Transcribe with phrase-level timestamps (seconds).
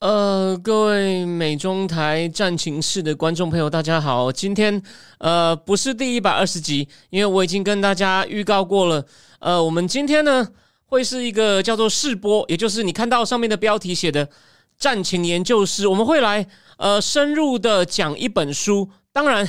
[0.00, 4.30] 呃，各位美中台战情室的观众朋友，大家好！
[4.30, 4.82] 今天
[5.16, 9.06] 呃不是第一百二十集，因为我已经跟大家预告过了。
[9.38, 10.46] 呃，我们今天呢
[10.84, 14.28] 会是一个叫做试播，也就是你看到上面的标题写的
[14.76, 18.90] 战情研究室，我们会来呃深入的讲一本书。
[19.14, 19.48] 当然，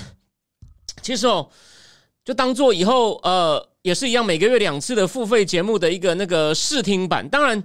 [1.02, 1.50] 其实哦，
[2.24, 7.28] 就当做以后呃也是一样，每个月两次的付费节目的一个那个试听版。
[7.28, 7.62] 当然。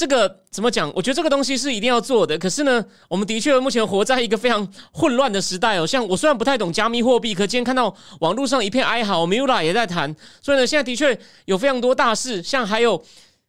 [0.00, 0.90] 这个怎么讲？
[0.96, 2.38] 我觉得这个东西是一定要做的。
[2.38, 5.86] 可是呢，我们的确目前活在一个非常混乱的时代哦。
[5.86, 10.16] 像我虽然不太懂加密货币，可今天看到网络上一片哀嚎，Mula 也在谈。
[10.40, 13.04] 所以呢，现在的确有非常多大事，像还有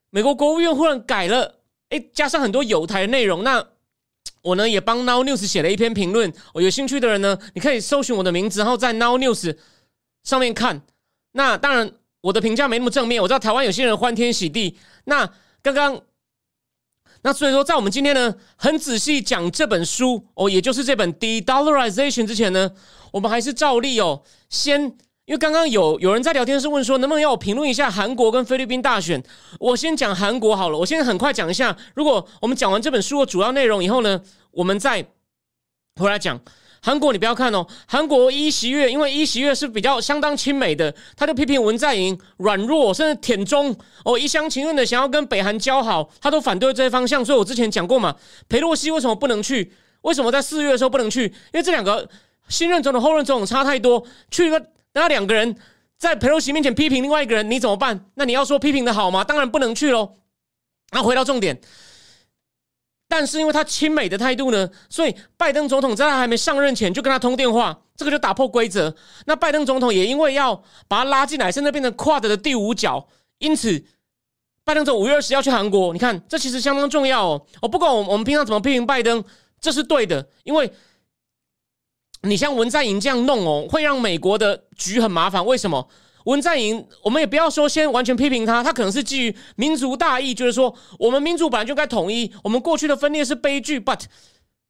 [0.10, 3.46] 美国国务院忽然改了，诶，加上很多有台的内容。
[3.46, 3.66] 那
[4.42, 6.34] 我呢也帮 Now News 写了一篇评论。
[6.54, 9.56] 我有兴趣的人呢，你可以搜寻我的名字，然后在 Now News
[10.26, 10.82] 上面看。
[11.32, 13.22] 那当然，我的评价没那么正面。
[13.22, 14.78] 我知道台湾有些人欢天喜地。
[15.06, 15.30] 那
[15.62, 16.02] 刚刚。
[17.24, 22.72] 那所以说，在我们今天呢，很仔细讲这本书哦，也就是这本《De-dollarization》之前呢，
[23.12, 24.82] 我们还是照例哦，先
[25.26, 29.24] 因为刚刚有有人在聊天室问说，能不能要我评论一下韩国跟菲律宾大选？
[29.60, 31.78] 我先讲韩国好了，我先很快讲一下。
[31.94, 35.06] 如果我们讲完这本书的主要内容以后呢，我们再
[35.96, 36.40] 回来讲。
[36.84, 37.66] 韩国，你不要看哦。
[37.88, 47.24] 韩国一席月，因为一席月是比较相当亲美的，他就批评文在寅软弱，甚至舔中哦，一厢情愿的想要跟北韩交好，他都反对这些方向。
[47.24, 48.16] 所以我之前讲过嘛，
[48.50, 49.72] 裴洛西为什么不能去？
[50.02, 51.26] 为什么在四月的时候不能去？
[51.26, 52.10] 因为这两个
[52.48, 55.56] 新任总统、后任总统差太多，去个那两个人
[56.00, 58.08] 在裴洛西面前批评另外一个人，你怎么办？
[58.16, 59.24] 那你要说批评的好吗？
[59.24, 60.14] 当然不能去喽。
[60.94, 61.62] 那回到重点。
[63.12, 68.96] 但是因为他亲美的态度呢，所以拜登总统在他还没上任前就跟他通电话，这个就打破规则。
[69.26, 70.56] 那拜登总统也因为要
[70.88, 73.06] 把他拉进来，现在变成 Quad 的第五角，
[73.40, 73.84] 因此
[74.64, 75.92] 拜登总五月二十要去韩国。
[75.92, 77.46] 你看，这其实相当重要哦。
[77.62, 79.22] 我不管我我们平常怎么批评拜登，
[79.60, 80.72] 这是对的，因为
[82.22, 85.46] 你像文在寅这样弄哦，会让美国的局很麻烦。
[85.46, 85.90] 为什么？
[86.26, 93.80] 文在寅，我们也不要说先完全批评他，他可能是基于民族大义，就是说我们民族本来就该统一，我们过去的分裂是悲剧。
[93.80, 94.02] But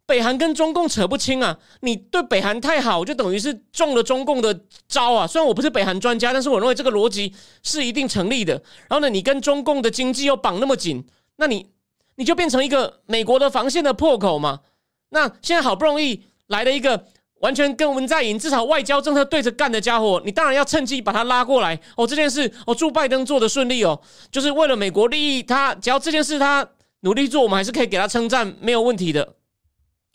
[0.06, 5.26] 北韩跟中共扯不清啊，你对北韩太好，就等于是中了中共的招啊。
[5.28, 8.54] 虽然我不是北韩专家，但是我认为这个逻辑是一定成立的。
[8.90, 11.06] 然后呢，你跟中共的经济又绑那么紧，
[11.38, 11.68] 那你
[12.16, 14.62] 你就变成一个美国的防线的破口嘛。
[15.10, 17.06] 那现在好不容易来了一个。
[17.42, 22.06] 完全跟文在寅至少外交政策对着干的家伙，你当然要趁机把他拉过来哦。
[22.06, 24.00] 这件事，哦，祝拜登做的顺利哦，
[24.32, 26.68] 就是为了美国利益，他只要这件事他
[27.02, 29.36] 努力做，我们还是可以给他称赞，没有问题的。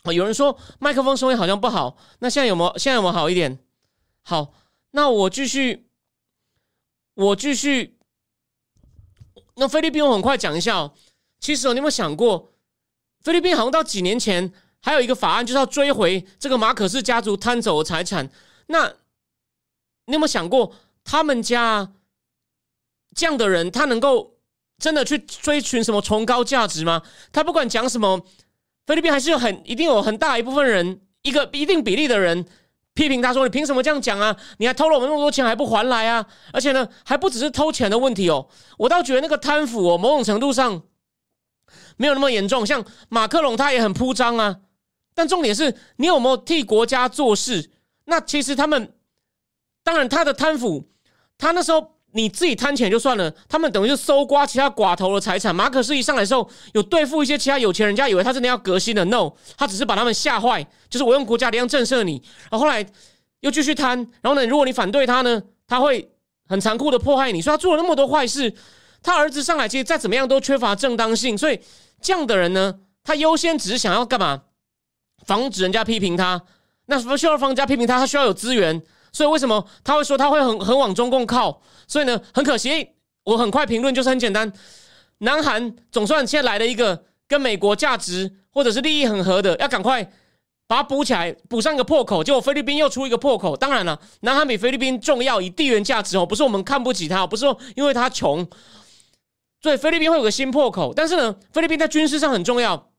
[0.03, 2.77] 哦，有人说麦克风声音好像不好，那现在有没有？
[2.77, 3.59] 现在有没有好一点？
[4.23, 4.53] 好，
[4.91, 5.89] 那我继续，
[7.13, 7.97] 我继续。
[9.55, 10.93] 那菲律宾我很快讲一下哦。
[11.41, 12.53] 其实哦，你有没有想过，
[13.21, 14.53] 菲律宾好像到几年前。
[14.81, 18.29] 还有一个法案就是要追回这个马可斯家族贪走的财产。
[18.67, 18.87] 那
[20.05, 20.73] 你有没有想过，
[21.03, 21.91] 他们家
[23.15, 24.37] 这样的人，他能够
[24.77, 27.01] 真的去追寻什么崇高价值吗？
[27.31, 28.25] 他不管讲什么，
[28.85, 32.45] 菲律宾还是有很一定有很大一部分人，一个一定比例的人
[32.93, 34.35] 批评他说：“你凭什么这样讲啊？
[34.59, 36.25] 你还偷了我们那么多钱还不还来啊？
[36.53, 38.47] 而且呢，还不只是偷钱的问题哦。
[38.77, 40.81] 我倒觉得那个贪腐哦，某种程度上
[41.97, 42.65] 没有那么严重。
[42.65, 44.59] 像马克龙他也很铺张啊。”
[45.17, 47.71] 但重点是你有没有替国家做事？
[48.05, 48.93] 那其实他们，
[49.83, 50.87] 当然他的贪腐，
[51.39, 55.55] 他那时候你自己贪钱就算了，他们等于是搜刮其他寡头的财产。
[55.55, 62.21] 马可是一上来的时候，有对付一些其他有钱人家，以为他真的要革新的，no，他只是把他们吓坏，就是我用国家力量震慑你。
[62.51, 62.85] 然后后来
[63.39, 66.11] 又继续贪，然后呢，如果你反对他呢，他会
[66.47, 67.41] 很残酷的迫害你。
[67.41, 68.53] 说他做了那么多坏事，
[69.01, 71.59] 他儿子上来其实再怎么样都缺乏正当性，所以
[71.99, 74.43] 这样的人呢，他优先只是想要干嘛？
[75.27, 76.41] 防止人家批评他，
[76.87, 78.81] 那不需要防人家批评他，他需要有资源，
[79.11, 81.61] 所以为什么他会说他会很很往中共靠？
[81.85, 82.89] 所以呢，很可惜，
[83.25, 84.51] 我很快评论就是很简单，
[85.19, 90.03] 南韩总算现在来了一个跟美国价值或者是利益很合的，要赶快
[90.65, 92.23] 把它补起来，补上一个破口。
[92.23, 98.47] 结果菲律宾又出一个破口，当然了，南韩比菲律宾重要，以地缘价值哦，不是我们看不起他，不是说因为他穷，
[99.61, 100.93] 所以菲律宾会有个新破口。
[100.93, 102.89] 但是呢，菲律宾在军事上很重要，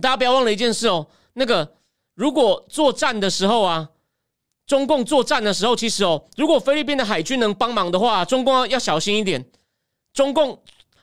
[0.00, 1.06] 大家不要忘了一件事哦。
[1.34, 1.76] 那个
[2.14, 3.90] 如果作战的时候啊，
[4.66, 9.44] 中共作战的时候，其实哦，如果菲律宾的海军能帮忙的话，中共要小心一点。
[10.12, 10.62] 中共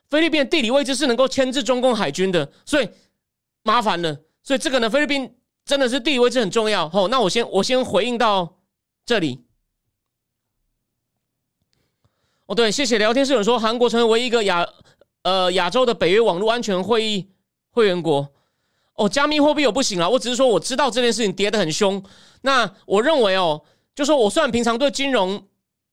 [0.10, 2.90] 菲律宾的地理位置是能够牵制中共海军的，所以
[3.64, 4.18] 麻烦了。
[4.42, 5.36] 所以这个呢，菲律宾
[5.66, 6.90] 真的是地理位置很重要。
[6.94, 8.58] 哦，那我先我先回应到
[9.06, 9.44] 这里。
[12.46, 14.66] 哦，对，谢谢聊天室有人说韩国成为唯一一个亚
[15.24, 17.30] 呃亚洲的北约网络安全会议
[17.70, 18.34] 会员国。
[19.02, 22.02] 哦，加密货币我不行了，我只是说我知道这件事情跌得很凶。
[22.42, 23.62] 那我认为哦，
[23.96, 25.44] 就说我虽然平常对金融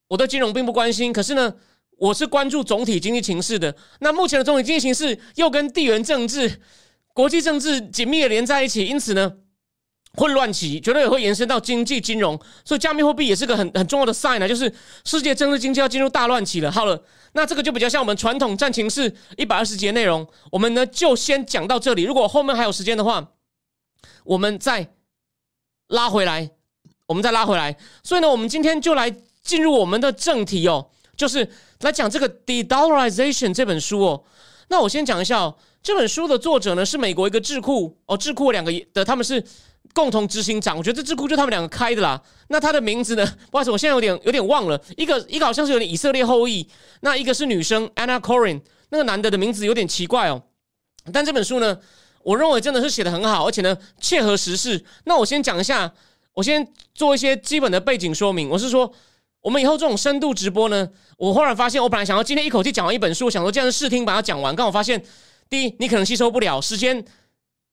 [0.09, 1.55] 我对金融并不关心，可是呢，
[1.97, 3.75] 我是关注总体经济形势的。
[4.01, 6.61] 那目前的总体经济形势又跟地缘政治、
[7.15, 9.33] 国际政治紧密的连在一起，因此呢。
[10.15, 14.73] 混乱期绝对也会延伸到经济金融，所以加密货币也是个很很重要的 sign 呢，就是
[15.05, 16.73] 世界政治经济要进入大乱期了。
[16.73, 17.01] 好了，
[17.35, 22.03] 那这个就比较像我们传统战情室一百二十节内容，我们呢就先讲到这里。
[22.03, 23.33] 如果后面还有时间的话，
[24.25, 24.89] 我们再
[25.89, 26.51] 拉回来，
[27.07, 27.77] 我们再拉回来。
[28.03, 29.15] 所以呢，我们今天就来
[29.45, 31.49] 进入我们的正题哦，就是
[31.81, 34.25] 来讲这个《De-dollarization》这本书哦。
[34.69, 39.45] 那我先讲一下哦，这本书的作者呢是美国一个智库哦，智库两个的他们是。
[39.95, 42.21] 共同执行长，我觉得这智库就他们两个开的啦。
[42.49, 43.27] 那他的名字呢？
[43.51, 44.81] 不好意思，我现在有点有点忘了。
[44.97, 46.69] 一个一个好像是有点以色列后裔，
[47.01, 50.43] 那一个是女生 Anna Corin，那个男的的名字有点奇怪哦。
[51.13, 51.79] 但这本书呢，
[52.23, 54.85] 我认为真的是写的很好，而且呢切合时事。
[55.05, 55.93] 那我先讲一下，
[56.35, 58.49] 我先做一些基本的背景说明。
[58.49, 58.93] 我是说，
[59.41, 65.03] 我们以后这种深度直播呢，我忽然发现，我本来想要今天一口气讲完一本书，想说这样试听把它讲完，刚好发现，
[65.51, 67.05] 第一你可能吸收不了，时间。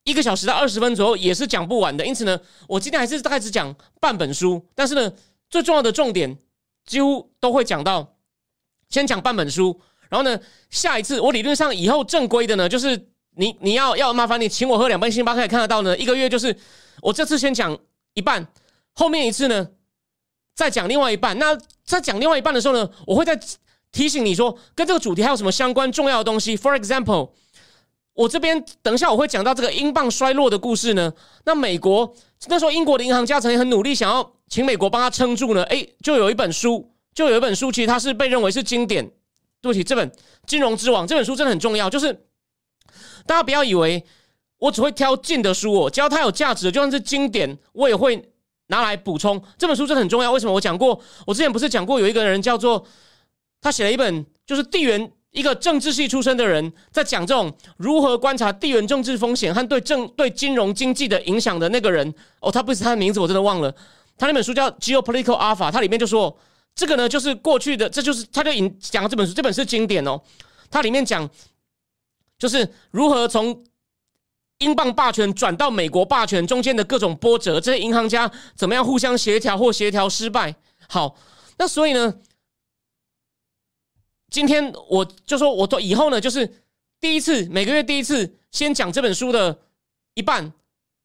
[0.05, 4.63] 一个小时到二十分左右也是讲不完的，因此呢，我今天还是大概只讲半本书。
[4.75, 5.11] 但是呢，
[5.49, 6.37] 最重要的重点
[6.85, 8.15] 几乎都会讲到，
[8.87, 9.81] 先讲半本书。
[10.07, 15.97] 然后呢，下一次我理论上以后正规的呢，就是你你要要麻烦你请我喝两杯星巴克，看得到呢。
[15.97, 16.55] 一个月就是
[17.01, 17.75] 我这次先讲
[18.13, 18.47] 一半，
[18.93, 19.67] 后面一次呢
[20.53, 21.37] 再讲另外一半。
[21.39, 23.35] 那在讲另外一半的时候呢，我会再
[23.91, 26.55] 提醒你说跟这个主题还有什么相关重要的东西。
[26.55, 27.31] For example。
[28.15, 31.13] 我这边等一下我会讲到这个英镑衰落的故事呢。
[31.43, 32.11] 那美国
[32.47, 35.63] 那时候英国的银行家曾经很努力想要请美国帮他撑住呢。
[35.65, 39.05] 诶，就有一本书，就有一本书，其实它是被认为是经典。
[39.61, 40.09] 对不起，这本
[40.47, 41.89] 《金融之王》这本书真的很重要。
[41.89, 42.13] 就是
[43.25, 44.01] 大家不要以为
[44.59, 48.31] 我只会挑近的书哦，只要它有价值，就算是经典，我也会
[48.67, 49.41] 拿来补充。
[49.57, 50.31] 这本书真的很重要。
[50.31, 50.53] 为什么？
[50.53, 50.97] 我讲过，
[51.27, 52.85] 我之前不是讲过有一个人叫做
[53.59, 55.11] 他写了一本就是地缘。
[55.35, 63.69] 一个政治系出身的人在讲这种如何观察地缘政治风险和对政对金融经济的影响的那个人哦，他不是他的名字，我真的忘了。
[64.17, 66.35] 他那本书叫《Geopolitical Alpha》，他里面就说
[66.73, 70.21] 这个呢，就是过去的，这就是他就引讲这本书，这本是经典哦。
[70.71, 71.29] 他里面讲
[72.39, 73.61] 就是如何从
[74.59, 80.55] 英镑霸权转到美国霸权中间的各种波折，这些银行家怎么样互相协调或协调失败。
[80.87, 81.17] 好，
[81.57, 82.13] 那所以呢？
[84.35, 86.45] 今天我就说，我以后呢，就是
[86.99, 89.57] 第一次每个月第一次先讲这本书的
[90.13, 90.51] 一半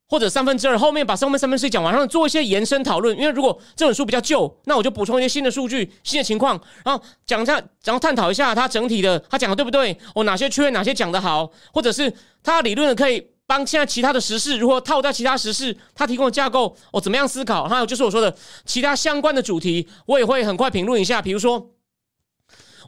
[0.08, 3.16] 或者三分之二，后面把上面三分之一讲完，然后做一些延伸讨论。
[3.16, 7.54] 因为如果这本书比较旧，那我就补充一些新的数据、新的情况，然后讲一下，
[7.84, 9.96] 然后探讨一下它整体的，他讲的对不对？
[10.12, 12.12] 我哪些缺哪些讲的好，或者是
[12.42, 17.68] 他理论可以帮现在其他的时事如何套在其他时事，他提供的架构我怎么样思考？
[17.68, 21.70] 还有就是我说的其他相关的主题，我也会很快评论一下，比如说。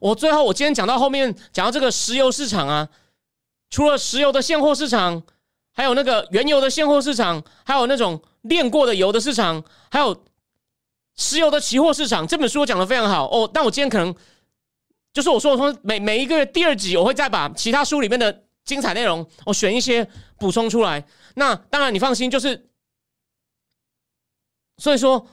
[0.03, 2.89] 我最后，我今天讲到后面，讲到这个石油市场啊，
[3.71, 5.23] 除了石油的现货市场，
[5.71, 10.25] 还有那个原油的现货市场，还有那种炼过的油的市场，还有
[11.15, 12.27] 石油的期货市场。
[12.27, 13.49] 这本书讲的非常好哦。
[13.55, 14.13] 但我今天可能
[15.13, 20.05] 就是我说，我说每每一个月第二集，我会再把其他书里面的精彩内容，我选一些
[20.37, 21.07] 补充出来。
[21.37, 22.69] 那当然，你放心，就是
[24.79, 25.29] 所以说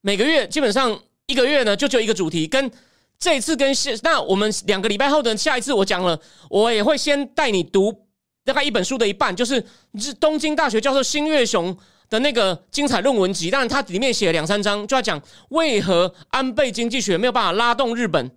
[0.00, 1.00] 每个月基本上。
[1.26, 2.70] 一个月呢，就只有一个主题，跟
[3.18, 8.06] 这一次跟下那我们两个礼拜后的下一次，我讲了，我也会先带你读
[8.44, 9.64] 大概一本书的一半，就是
[9.98, 11.74] 是东京大学教授新月雄
[12.10, 18.30] 的那个精彩论文集，当然它里面写了两三章，就要讲为何安倍经济学没有办法拉动日本。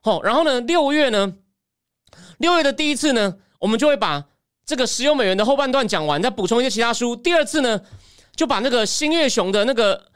[0.00, 1.34] 好，然后呢，六月呢，
[2.38, 4.24] 六月的第一次呢，我们就会把
[4.64, 7.14] 这个石油美元的后半段讲完，再补充一些其他书。
[7.14, 7.80] 第二次呢，
[8.34, 10.08] 就把那个新月雄的那个。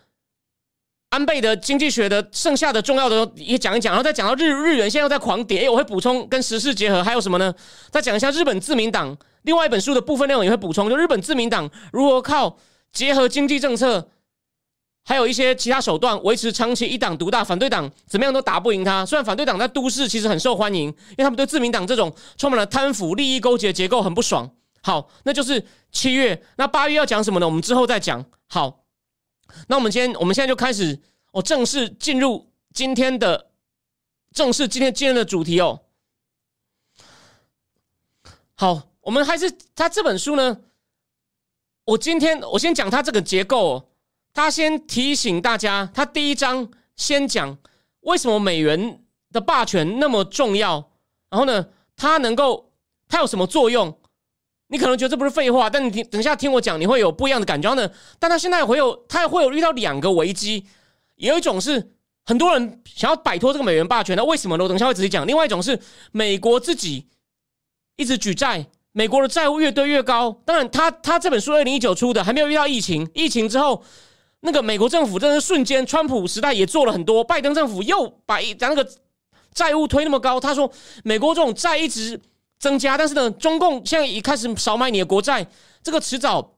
[1.13, 7.55] 安倍的经济学的剩下的重要的也讲一讲，然后再讲到日日元现在又在狂跌，我会补充跟时事结合，还有什么呢？
[7.91, 12.57] 再讲一下日本自民党另外一本书的部分内容也会补充，就日本自民党如何靠
[12.93, 14.09] 结合经济政策，
[15.05, 19.05] 还有一些其他手段维持长期一党独大，反对党怎么样都打不赢他。
[19.05, 24.51] 虽然反对党在都市其实很受欢迎，因为他们对自民党这种充满了贪腐、利益勾结的结构很不爽。
[24.83, 26.43] 好，那就是七月。
[26.57, 27.47] 那八月要讲什么呢？
[27.47, 28.25] 我们之后再讲。
[28.49, 28.82] 好，
[29.69, 31.01] 那我们今天我们现在就开始，
[31.33, 33.51] 哦，正式进入今天的
[34.33, 35.81] 正式今天今天的主题哦。
[38.55, 40.61] 好，我们还是他这本书呢。
[41.85, 43.89] 我今天我先讲他这个结构。
[44.35, 47.59] 他先提醒大家，他第一章先讲
[48.01, 50.91] 为什么美元的霸权那么重要。
[51.29, 52.73] 然后呢，它能够
[53.09, 53.99] 它有什么作用？
[54.73, 57.87] 你可能觉得这不是废话，但你听等一下听我讲，你会有不一样的感觉呢。
[58.19, 60.65] 但他现在会有，他也会有遇到两个危机。
[61.17, 61.93] 有一种是
[62.25, 64.65] 很多人想要摆脱这个美元霸权，那为什么呢？
[64.65, 65.27] 我等一下会仔细讲。
[65.27, 65.79] 另外一种是
[66.11, 67.07] 美国自己
[67.97, 68.67] 一直举债。
[68.95, 73.09] 美国的债务越堆越高，当然，他他这本书二零一九出的，还没有遇到疫情。
[73.15, 73.83] 疫情之后，
[74.41, 78.87] 那个美国政府真的是瞬间，川普时代也做了很多，拜登政府又把一那个
[79.55, 80.39] 债务推那么高。
[80.39, 80.71] 他说，
[81.05, 82.21] 美国这种债一直
[82.63, 85.45] 增加，但是呢，中共现在一开始少买你的国债，
[85.83, 86.55] 这个迟早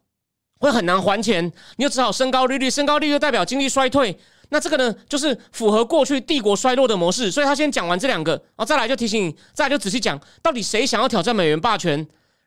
[0.58, 4.14] 会很难还钱，你就只好升高利率，升高利率代表经济衰退。
[4.50, 7.30] 那这个呢，就是符合过去帝国衰落的模式。
[7.30, 11.96] 所以他先讲完这两个，然后再来就提醒你，再来就仔细讲，到底谁想要挑战美元霸权。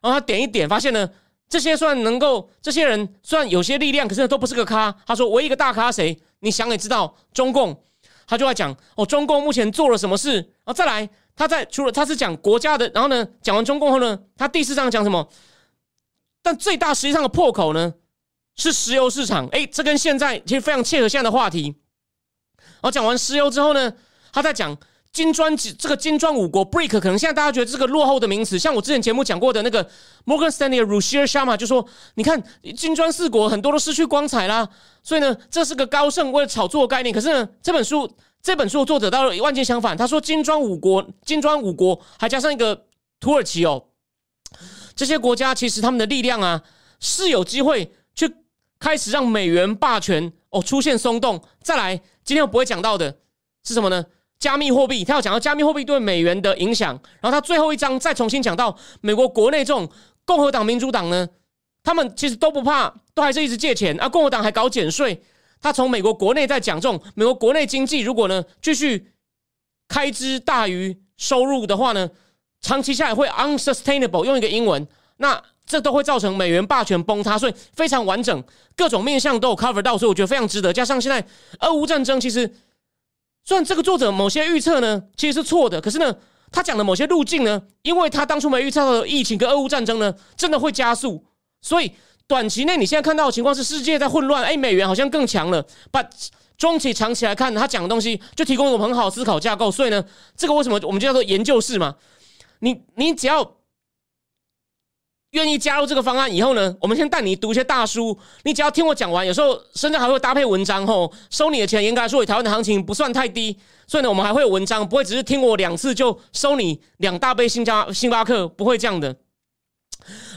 [0.01, 1.09] 然后他点一点，发现呢，
[1.49, 4.95] 这些算能够，这些人算有些力量，可是都不是个咖。
[5.07, 6.15] 他说，唯一一个大咖谁？
[6.41, 7.75] 你想也知道，中共。
[8.27, 10.35] 他就在讲哦，中共目前做了什么事？
[10.35, 15.29] 然后再来，他在除了他是讲国家的，然后呢，讲完中共后呢，他第四章讲什么？
[16.41, 17.94] 但最大实际上的破口呢，
[18.56, 19.48] 是石油市场。
[19.53, 21.75] 哎，这跟现在其实非常切合现在的话题。
[22.58, 23.94] 然后讲完石油之后呢，
[24.34, 24.77] 他在讲。
[25.17, 29.83] 金砖这个金砖五国 BRIC 可能现在大家觉得这个落后的名词，像我之前节目讲过的那个
[30.27, 31.83] Morgan Stanley Ruchir Sharma 就说，
[32.13, 32.39] 你看
[32.75, 34.69] 金砖四国很多都失去光彩啦，
[35.01, 37.12] 所以呢，这是个高盛为了炒作的概念。
[37.12, 38.07] 可是呢，这本书
[38.43, 42.86] 这本书的作者倒完全相反，他说金砖五国，金砖五国还加上一个
[43.19, 43.86] 土耳其哦，
[44.95, 46.62] 这些国家其实他们的力量啊
[47.00, 48.31] 是有机会去
[48.77, 51.41] 开始让美元霸权哦出现松动。
[51.63, 53.17] 再来，今天我不会讲到的
[53.63, 54.05] 是什么呢？
[54.39, 59.89] 加密货币，他要讲到加密货币对美元的影响，然后他最后一章再重新讲到美国国内这种
[60.25, 61.27] 共和党、民主党呢，
[61.84, 64.08] 他们其实都不怕，都还是一直借钱啊。
[64.08, 65.20] 共和党还搞减税，
[65.60, 69.12] 他从美国国内在讲这种美国国内经济如果呢继续
[69.88, 72.08] 开支大于收入的话呢，
[72.62, 78.44] 长期下来会 unsustainable，用一个英文，那这都会造成美元霸权崩塌，所以非常完整，
[78.75, 80.72] 各种面向都有 cover 到，所以我觉得非常值得。
[80.72, 81.25] 加上现在
[81.62, 82.53] 俄乌战争，其实。
[83.47, 86.13] 虽然这个作者某些预测呢其实是错的，可是呢，
[86.51, 91.23] 他讲的某些路径呢，因为他当初没预测到疫情跟俄乌战争呢，真的会加速。
[91.61, 91.89] 所以
[92.27, 95.65] 短期内你现在看到的情况是世界在混乱，哎，美元好像更强了。
[95.91, 96.05] 把
[96.57, 99.71] 中期、长期来看，他讲的东西就提供一个很好思考架构。
[99.71, 100.03] 所以呢，
[100.35, 101.95] 这个为什么我们就叫做研究室嘛？
[102.59, 103.53] 你你只要。
[105.38, 108.17] 愿意加入这个方案以后呢，我们先带你读一些大书。
[108.44, 111.84] 你只要听我讲完，有时候甚至还会搭配文章吼，收你的钱。
[111.84, 119.08] 严格来说，台湾的行情不算太低，所以呢，我们还会有文章，不会只是听我两次就收你两大杯星加星巴克，不会这样的。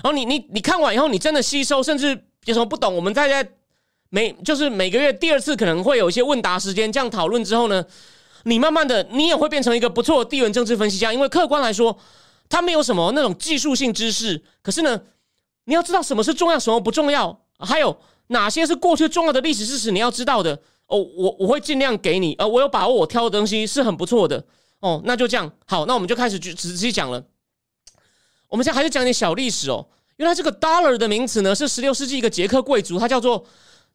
[0.02, 2.09] 然后你你你看完以后，你真的吸收，甚至
[2.45, 3.50] 有什么不懂，我们再在
[4.11, 7.85] 每就是每个月第二次可能会有一些问答时间，这样讨论之后呢，
[8.45, 11.97] 你慢慢的你也会变成一个不错的地缘政治分析家，因为客观来说。
[12.50, 15.00] 它没有什么那种技术性知识，可是呢，
[15.64, 20.99] 你要知道什么是重要，什么不重要，还有哪些是过去重要的历史事实，你要知道的哦。
[20.99, 24.45] 我我会尽量给你，呃，我有把握，我挑的东西是很不错的
[24.80, 25.00] 哦。
[25.04, 27.25] 那就这样，好，那我们就开始去仔细讲了。
[28.49, 29.87] 我们现在还是讲点小历史哦。
[30.16, 33.47] 原来这个 dollar 的名词呢，是十六世纪一个捷克贵族，他叫做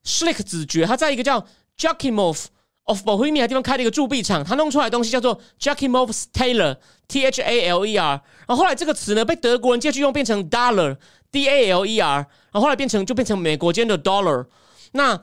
[0.06, 1.46] Schlick 子爵，他在一个叫
[1.78, 2.46] Jakimov。
[2.86, 6.78] Of Bohemia 地方开了一个铸币厂，他弄出来的东西叫做 Jackie m o v e s Taylor
[7.08, 8.22] T H A L E R。
[8.48, 12.16] 然后后来这个词呢被德国人借去用，变成 dollar，D A L E R。
[12.16, 14.46] 然后后来变成就变成美国间的 dollar。
[14.92, 15.22] 那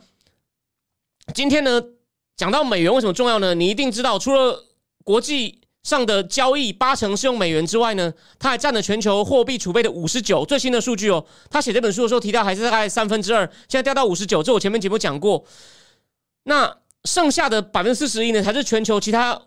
[1.35, 1.83] 今天呢
[2.37, 3.55] 讲到美元为什么重要呢？
[3.55, 4.65] 你一定知道，除了
[5.05, 10.45] 国际上的交易八成是用美元之外呢，它还占了全球货币储备的五十九。
[10.45, 14.43] 最新的数据哦，他写这本书的时候提到还是大概三分之二，现在掉到五十九。
[14.43, 15.45] 这我前面节目讲过。
[16.45, 19.41] 那剩下的百分之四十一呢，才是全球其他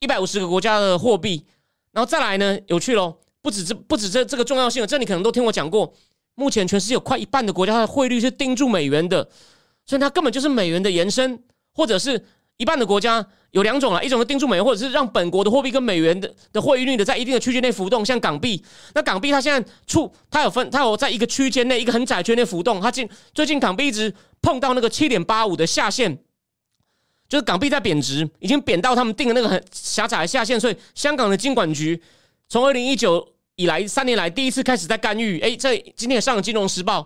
[0.00, 1.46] 一百五十个国家的货币。
[1.92, 5.92] 然后再来呢，有趣喽，不止这不止这这个重要性，这你可能都听我讲过。
[6.34, 9.26] 目前全世界有快一半的国家，它的汇率是盯住美元的，
[9.86, 11.42] 所以它根本就是美元的延伸，
[11.72, 12.22] 或者是
[12.58, 18.62] 一半的国家有两种啊，一种是盯住美元，或者是让本国的货币跟美元的的汇率的在一定的区间内浮动，像港币。
[18.94, 22.78] 那港币它现在处它有分，它有在一个区间内，一个很窄圈内浮动。
[22.82, 26.18] 它近最近港币一直碰到那个七点八五的下限。
[27.28, 32.00] 就是港币在贬值，已经贬到他们定的那个很狭窄的下限，所以香港的金管局
[32.48, 35.40] 从二零一九以来三年来第一次开始在干预。
[35.40, 37.00] 哎，这今天也上了《金融时报》，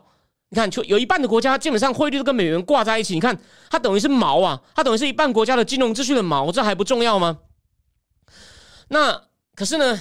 [0.50, 3.14] 你看，就有一半的国家基本上汇率都跟美元挂在一起。
[3.14, 3.38] 你看，
[3.70, 7.38] 它等于是毛啊，它等于是一半国家的金融秩序的毛，这还不重要吗？
[8.88, 9.22] 那
[9.54, 9.96] 可是呢，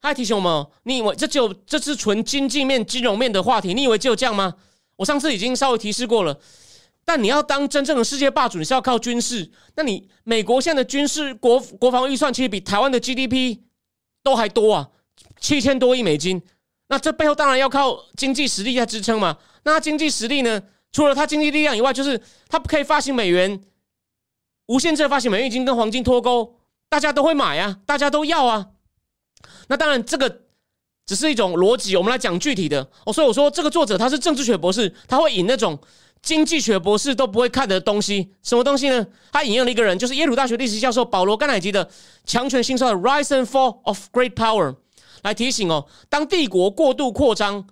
[0.00, 3.74] 他还提醒我们：你以为这就这是纯经济面、金融面的话题？
[3.74, 4.54] 你以为只有这样吗？
[4.96, 6.38] 我上次已经稍微提示过了。
[7.04, 9.50] 但你要当真正的世界霸主，是要靠军事。
[9.76, 13.58] 那你美国现在的军事国国防预算其实比台湾的 GDP
[14.22, 14.88] 都还多啊，
[15.38, 16.42] 七千多亿美金。
[16.88, 19.36] 那这背后当然要靠经济实力在支撑嘛。
[19.64, 20.62] 那经济实力呢？
[20.92, 23.60] 除了他经济力量以外，就是他不可以发行美元，
[24.66, 26.58] 无限制发行美元已经跟黄金脱钩，
[26.88, 28.68] 大家都会买啊，大家都要啊。
[29.68, 30.42] 那当然这个
[31.04, 33.12] 只是一种逻辑，我们来讲具体的哦。
[33.12, 35.78] 所以我说这个作者他是政治学博士，他会引那种。
[36.24, 39.06] 经济学博士都不会看的东西，什么东西呢？
[39.30, 41.84] 他引用了一个人，就是耶鲁大学历史教授保罗·甘乃吉的
[42.24, 44.72] 《强权兴衰的 Rise and Fall of Great Power》，
[45.22, 47.68] 来提醒哦，当帝国过度扩张，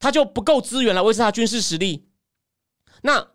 [0.00, 2.08] 他就不够资源来维持他军事实力。
[3.02, 3.28] 那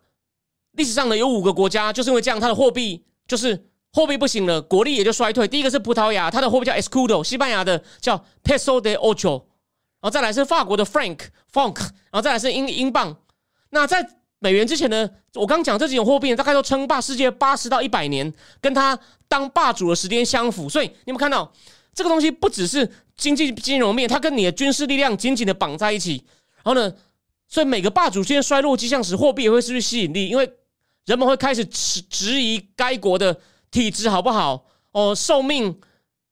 [0.72, 5.48] 历史上呢，有五个国家就是因为这样，它的货币就是货币不行了，国力也就衰退。
[5.48, 9.30] 第一个是葡萄牙，它的货币叫 Escudo；西班牙的叫 Peso de Ocho；
[10.00, 13.16] 然后再来是法国的 Frank，Frank；然后再来是英英镑。
[13.70, 14.06] 那在
[14.42, 20.66] 美元之前呢，我刚讲这几种货币大概都称霸世界八十到一百年，跟它当霸主的时间相符。
[20.66, 21.52] 所以你有没有看到
[21.94, 26.24] 这个东西不只是经济金融面，它跟你的军事力量紧紧的绑在一起。
[26.62, 26.90] 然后呢，
[27.48, 30.50] 所以每个霸主出现衰落迹象时，货币也会失去吸引力，因为
[31.04, 33.38] 人们会开始质质疑该国的
[33.70, 35.78] 体质好不好哦，寿命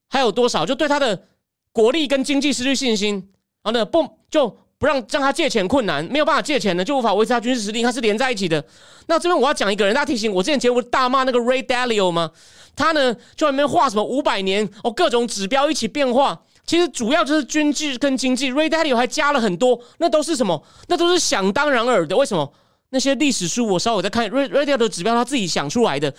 [0.09, 1.27] 还有多少，就对他的
[1.73, 3.17] 国力跟经济失去信心。
[3.63, 4.57] 然后呢，不就。
[4.79, 8.65] 不让让他借钱困难，没有办法借钱呢，就无法维持他军事实力，他是连在一起的。
[9.07, 12.31] 那这边我要讲一个人，大家提醒我之前节目大骂那个 Ray Dalio 吗？
[12.77, 18.53] 他呢就在那边画什么五百年哦，各种指标一起变化，其实主要就是军制跟经济。
[18.53, 20.63] Ray Dalio 还加了很多，那都是什么？
[20.87, 22.17] 那都是想当然尔的。
[22.17, 22.53] 为什么？
[22.91, 26.15] 那些历史书我稍微在看 Ray Ray Dalio 的指标，他自己想出来的，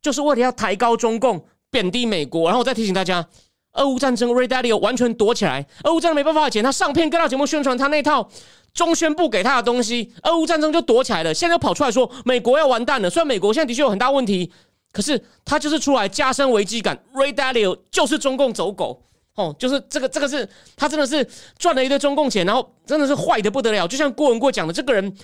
[0.00, 2.44] 就是为了要抬高中共，贬低美国。
[2.44, 3.26] 然后我再提醒大家。
[3.74, 5.66] 俄乌战争，Ray Dalio 完全躲起来。
[5.84, 8.28] 俄乌战争没办法剪，他上片各大节目宣传他那套
[8.72, 10.12] 中宣部给他的东西。
[10.22, 13.10] 俄乌战争就躲起来了，现在又跑出来说美国要完蛋了。
[13.10, 14.52] 虽然美国现在的确有很大问题，
[14.92, 16.96] 可是他就是出来加深危机感。
[17.14, 19.02] Ray Dalio 就是中共走狗
[19.34, 23.88] 哦，就是这个这个是他真的是赚了一堆中共钱，然后真的是坏的不得了。
[23.88, 25.16] 就像郭文贵讲的，这个人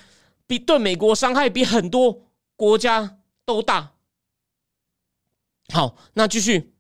[0.48, 2.22] 比对美国伤害比很多
[2.56, 3.90] 国家都大。
[5.72, 6.74] 好，那继续。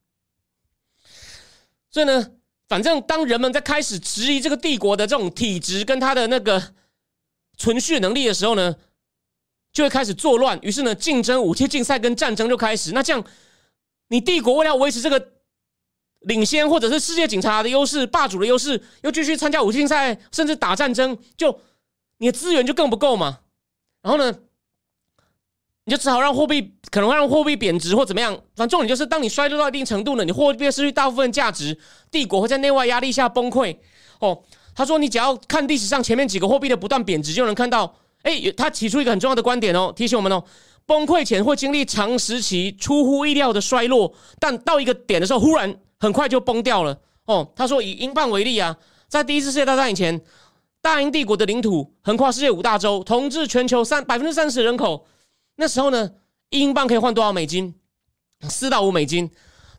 [1.90, 2.32] 所以呢，
[2.68, 6.74] 反正当人们在开始质疑这个帝国的这种体质跟他的那个
[7.56, 8.76] 存续能力的时候呢，
[9.72, 10.58] 就会开始作乱。
[10.62, 12.92] 于是呢，竞争、武器竞赛跟战争就开始。
[12.92, 13.24] 那这样，
[14.08, 15.32] 你帝国为了维持这个
[16.20, 21.60] 领先或者是世界警察的优势、霸主的优势，又继续参加武器竞赛，甚至打战争，就
[22.18, 23.40] 你的资源就更不够嘛。
[24.02, 24.40] 然后呢？
[25.84, 31.76] 你就只好让货币可能让货币贬值或怎么样，反正重点就是，当你衰落到一定程度呢，你货币失去大部分价值，
[32.10, 33.76] 帝国会在内外压力下崩溃。
[34.18, 34.42] 哦，
[34.74, 40.44] 他说，你只要看历史上前面几个货币的不断贬值，就能看到，哎，他提出一个很重要的观点哦，提醒我们哦，
[40.84, 46.96] 崩溃前会经历长时期出乎意料的衰落，但到一个点的时候，忽然很快就崩掉了。
[47.24, 48.76] 哦，他说以英镑为例啊，
[49.08, 50.20] 在第一次世界大战以前，
[50.82, 55.06] 大英帝国的领土横跨世界五大洲，统治全球三百分之三十人口。
[55.60, 56.10] 那时候呢，
[56.48, 57.74] 英镑可以换多少美金？
[58.48, 59.30] 四到五美金。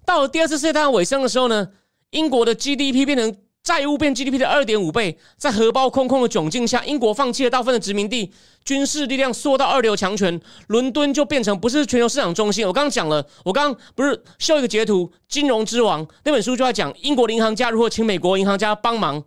[0.05, 1.69] 到了第二次世界大战尾声的时候呢，
[2.11, 5.17] 英国的 GDP 变成债务变 GDP 的二点五倍。
[5.37, 8.31] 在荷包空空的窘境下，英国放弃了大部分的殖民地，
[8.63, 12.67] 军事力量缩到二流强权，伦敦就变成不是全球市场中心。
[12.67, 19.23] 我刚刚讲了，我刚刚不是秀一个截图，《金融之王》那本书就在讲英国的银行家如何请美国银行家帮忙，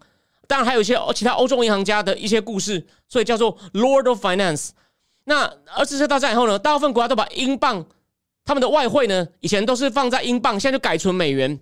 [0.47, 4.69] 当然还有一些其他欧洲银行家的一些故事，所以叫做 Lord of Finance。
[5.25, 7.85] 那二次世界大战以后呢，大部分国家都把英镑，
[8.45, 11.59] 他们的外汇呢，以前都是放在英镑，现在就改存美元。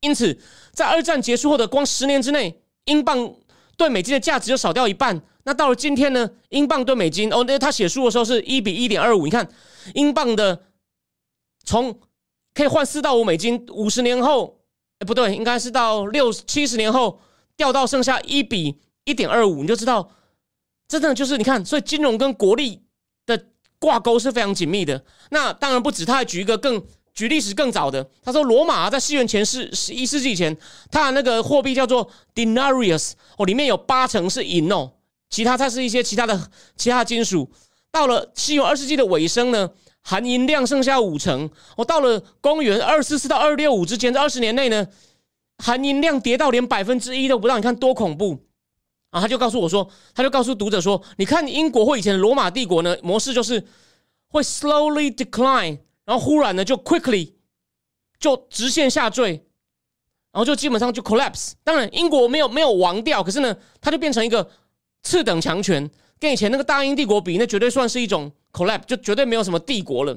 [0.00, 0.36] 因此，
[0.72, 3.34] 在二战结束后的光十年之内，英镑
[3.76, 5.22] 对美金的价值就少掉一半。
[5.44, 9.24] 那到了今天呢，英镑对美金，哦，那他写书的时候是一比一点二五。
[9.24, 9.48] 你看，
[9.94, 10.60] 英镑的
[11.64, 12.00] 从
[12.54, 14.58] 可以换四到五美金，五十年后，
[14.98, 17.20] 哎，不对，应该是到六七十年后
[17.56, 20.10] 掉到剩下一比一点二五，你就知道。
[20.90, 22.82] 真的就是你看，所以金融跟国力
[23.24, 23.40] 的
[23.78, 25.00] 挂钩是非常紧密的。
[25.30, 26.82] 那当然不止，他还举一个更
[27.14, 28.04] 举历史更早的。
[28.24, 30.56] 他说，罗马在西元前世十一世纪以前，
[30.90, 34.90] 它的那个货币叫做 denarius，哦，里面有八成是银哦，
[35.28, 37.48] 其他它是一些其他的其他金属。
[37.92, 39.70] 到了西元二世纪的尾声呢，
[40.02, 41.48] 含银量剩下五成。
[41.76, 44.88] 哦，到了公元二四四到二六五之间这二十年内呢，
[45.58, 48.40] 含银量跌到连百分之一都不到，你看多恐怖
[49.10, 49.20] 啊！
[49.20, 53.64] 他就告诉我说，他就告诉读者说，你看英国或以前罗马帝国呢，模式就是
[54.28, 57.34] 会 slowly decline，然后忽然呢就 quickly
[58.18, 59.44] 就直线下坠。
[60.32, 61.54] 然后就基本上就 collapse。
[61.64, 64.48] 当然，英国没有没有亡掉，可是呢，它就变成一个
[65.02, 70.16] 次等强权，跟以前那个大英帝国比，那绝对算是一种 collapse，就绝对没有什么帝国了。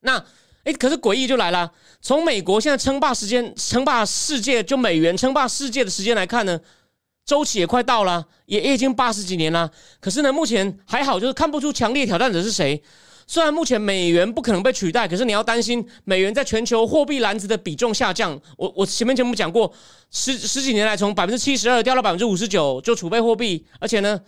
[0.00, 0.22] 那
[0.64, 1.72] 哎，可是诡异就来了，
[2.02, 6.60] 从美国现在称霸时间、称霸世界，就美元称霸世界的时间来看呢，
[7.24, 9.70] 周期也快到了，也已经八十几年了。
[10.00, 12.82] 可是呢，目前还好，就是看不出强烈挑战者是谁。
[13.26, 18.38] 虽然目前美元不可能被取代，可是你要担心美元在全球货币篮子的比重下降。
[18.58, 19.72] 我我前面节目讲过，
[20.10, 24.20] 十十几年来从百分之七十二掉到百分之五十九，就储备货币，而且呢，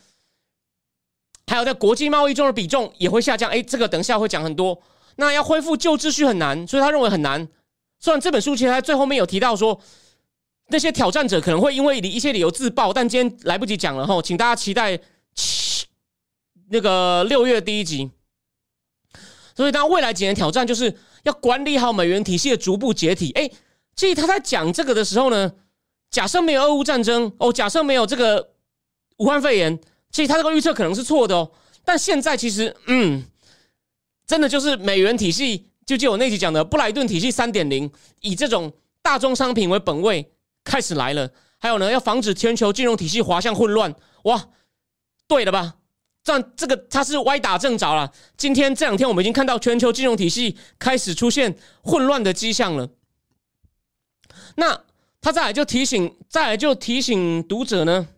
[1.48, 3.50] 还有在国际贸易中的比重也会下降。
[3.50, 4.80] 哎，这个等下会讲很多。
[5.16, 7.46] 那要恢复旧秩序很难，所以他认为很难。
[7.98, 9.78] 虽然这本书其实他最后面有提到说，
[10.68, 14.98] 那些挑战者可能会因为一些理由自爆，但今天来不及讲了哈，请大家期待
[15.34, 15.86] 七
[16.70, 18.10] 那个六月第一集。
[19.54, 23.30] 所以，当未来几年挑战就是要管理好美元体系的逐步解体。
[23.32, 23.48] 哎，
[23.94, 25.52] 其实他在讲这个的时候呢，
[26.10, 28.50] 假设没有俄乌战争哦，假设没有这个
[29.18, 29.78] 武汉肺炎，
[30.10, 31.52] 其实他这个预测可能是错的哦。
[31.84, 33.22] 但现在其实，嗯，
[34.26, 37.88] 真的就是美元体系，就就我那集讲的布莱顿体系三点零，
[38.22, 38.72] 以这种
[39.02, 40.32] 大宗商品为本位
[40.64, 41.30] 开始来了。
[41.58, 43.94] 还有呢，要防止全球金融体系滑向混乱。
[44.24, 44.48] 哇，
[45.28, 45.76] 对了吧？
[46.22, 48.12] 这样，这个他是歪打正着了。
[48.36, 52.88] 今天这两天，我们已经看到全球金融体系开始出现混乱的迹象了。
[54.56, 54.84] 那
[55.20, 58.08] 他再来就提醒，再来就提醒读者呢。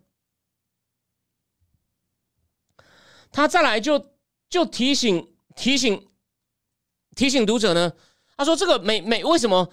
[3.32, 4.12] 他再来就
[4.48, 6.08] 就提醒提醒
[7.14, 7.92] 提醒读者呢。
[8.36, 9.70] 他说：“这个美美为什么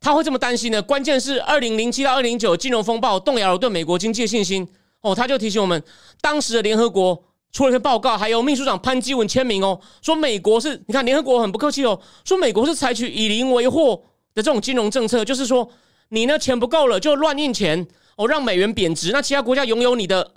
[0.00, 0.80] 他会这么担心呢？
[0.80, 4.66] 关键是二零零七到二零零九金融风暴动摇了对美国经济的信心。”
[5.02, 5.80] 哦，他就提醒我们，
[6.20, 14.02] 当时的联合国出了一份报告，还有秘书长潘基文签名哦，说美国是，你看联合国很不客气哦，说美国是采取以邻为壑
[14.34, 15.68] 的这种金融政策，就是说
[16.08, 20.28] 你呢钱不够了就乱印钱哦，让美元贬值，那其他国家拥有你的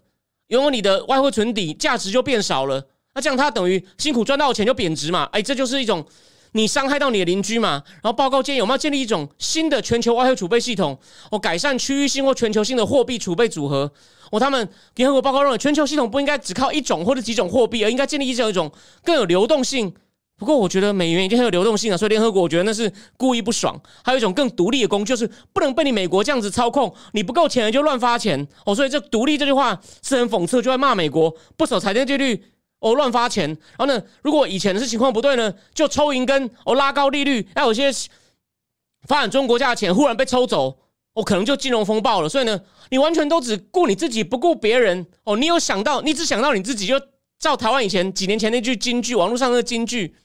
[0.49, 6.05] 拥有你的外汇存底，价值就变少了，那这样他等于辛苦赚到的钱就贬值嘛，哎，这就是一种。
[6.53, 7.83] 你伤害到你的邻居嘛？
[8.01, 10.97] 然后报告建议有没有建立一种新的全球外汇储备系统？
[11.31, 13.91] 哦，改善区域性或全球性的货币储备组合。
[14.31, 18.71] 哦，他们联合国报告认为，全球系统不应该只靠一种或者几种货币，而应该建立一种一种
[19.03, 19.93] 更有流动性。
[20.37, 23.77] 不过，我觉得美元已经很有流动性了，所以联合国我觉得那是故意不爽。
[24.03, 26.93] 还有一种更独立的工具，就是不能被你美国这样子操控。
[27.11, 28.47] 你不够钱就乱发钱。
[28.65, 32.41] 哦，所以这独立这句话是很讽刺，就在骂美国不守财政纪律。
[32.79, 34.01] 哦，乱发钱，然后呢？
[34.21, 37.91] 如果以前是情况不对呢，就抽银根，哦，拉高利率，还有些
[39.07, 40.77] 发展中国家的钱忽然被抽走，
[41.13, 42.29] 哦，可能就金融风暴了。
[42.29, 45.05] 所以呢，你完全都只顾你自己，不顾别人。
[45.25, 46.99] 哦，你有想到，你只想到你自己，就
[47.37, 50.15] 照台湾以前几年前那句金句，网络上的金句。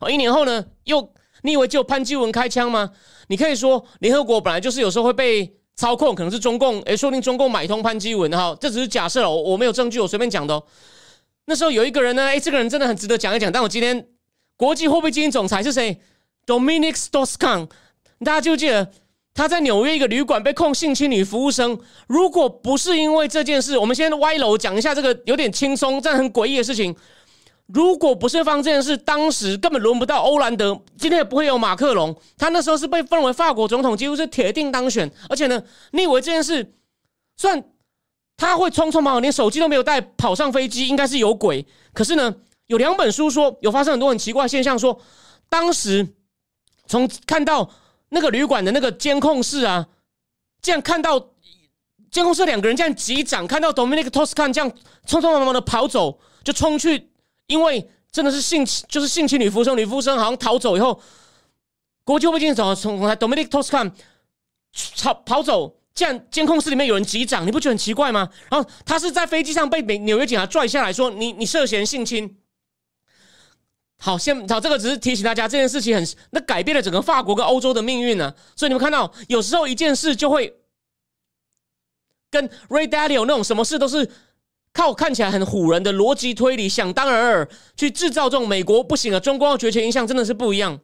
[0.00, 2.90] 哦，一年后呢，又你以为就潘基文开枪吗？
[3.28, 10.62] 你可以说，联合国本来就是有时候会被操控，可能是中共，诶，说不定中共买通潘基文，哈，这只是假设哦，我我没有证据，我随便讲的哦。
[11.50, 13.50] 那时候有一个人呢，哎，这个人真的很值得讲一讲。
[13.50, 14.06] 但我今天
[14.56, 16.00] 国际货币基金总裁是谁
[16.46, 17.68] ？Dominic Strauss-Kahn，
[18.20, 18.88] 大家就记得
[19.34, 21.76] 他在纽约一个旅馆被控性侵女服务生。
[22.06, 26.94] 如果不是因为这件事，我们先歪楼讲一下这个有点轻松但很诡异的事情。
[27.66, 32.16] 如果不是发生这件事，当时根本轮不到欧兰德，今天也不会有马克龙。
[32.38, 35.10] 他那时候是被封为法国总统，几乎是铁定当选。
[35.28, 35.60] 而且呢，
[35.90, 36.72] 你以为这件事
[37.36, 37.60] 算？
[38.40, 41.64] 他会匆匆忙忙，连手机都没有带，跑上飞机，应该是有鬼。
[41.92, 42.34] 可是呢，
[42.68, 44.98] 有两本书说有发生很多很奇怪现象，说
[45.50, 46.14] 当时
[46.86, 47.70] 从看到
[48.08, 49.86] 那个旅馆的那个监控室啊，
[50.62, 51.20] 这样看到
[52.10, 54.70] 监控室两个人这样击掌，看到 Dominic Toscan 这样
[55.06, 57.10] 匆匆忙忙的跑走，就冲去，
[57.46, 60.98] 因为真的是性就是性侵女服务生，女服务生好像逃走以后，
[62.04, 63.92] 国际会计总从来 Dominic Toscan
[65.02, 65.76] 跑跑走。
[65.94, 68.30] 这样监控室里面有人击掌，你不觉得很奇怪吗？
[68.50, 72.36] 然后他是在飞机上被美纽约警察拽下来说：“你你涉嫌性侵。”
[74.02, 78.34] 好，先好，这个只是提醒大家，这件事情很那改变了整个法国跟欧洲的命运呢。
[78.56, 80.54] 所以你们看到，有时候一件事就会
[82.30, 84.10] 跟 Ray Dalio 那种什么事都是
[84.72, 90.80] 靠看起来很唬人的逻辑推理，想当然尔去制造这种美国不行了，中国要崛起，印象真的是不一样。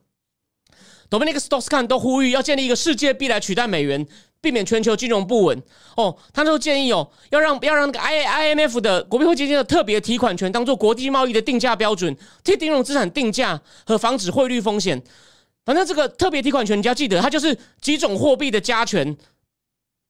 [1.09, 4.07] Dominic Strauss-Kahn 都呼吁要建立一个世界币来取代美元。
[4.47, 5.61] 避免全球金融不稳
[5.97, 15.03] 哦，他就建议哦，要让要让那个 I I M F 的国币基金的特别提款权当做国际贸易的定价标准，替金融资产定价和防止汇率风险。
[15.65, 19.17] 反正这个特别提款权，你要记得，它就是几种货币的加权，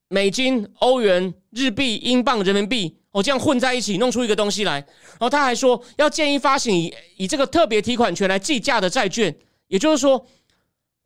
[0.08, 4.72] 美金、欧元、日币、英镑、人民币，哦，这样混在一起弄出一个东西来。
[4.72, 9.34] 然后他还说，要建议发行以以这个特别提款权来计价的债券，
[9.68, 10.26] 也就是说，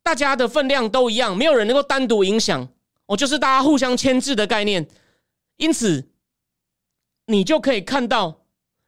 [0.03, 2.67] 大家的分量都一样，没有人能够单独影响，
[3.11, 4.87] 哦，就是大家互相牵制的概念。
[5.57, 6.09] 因此，
[7.27, 8.43] 你就可以看到，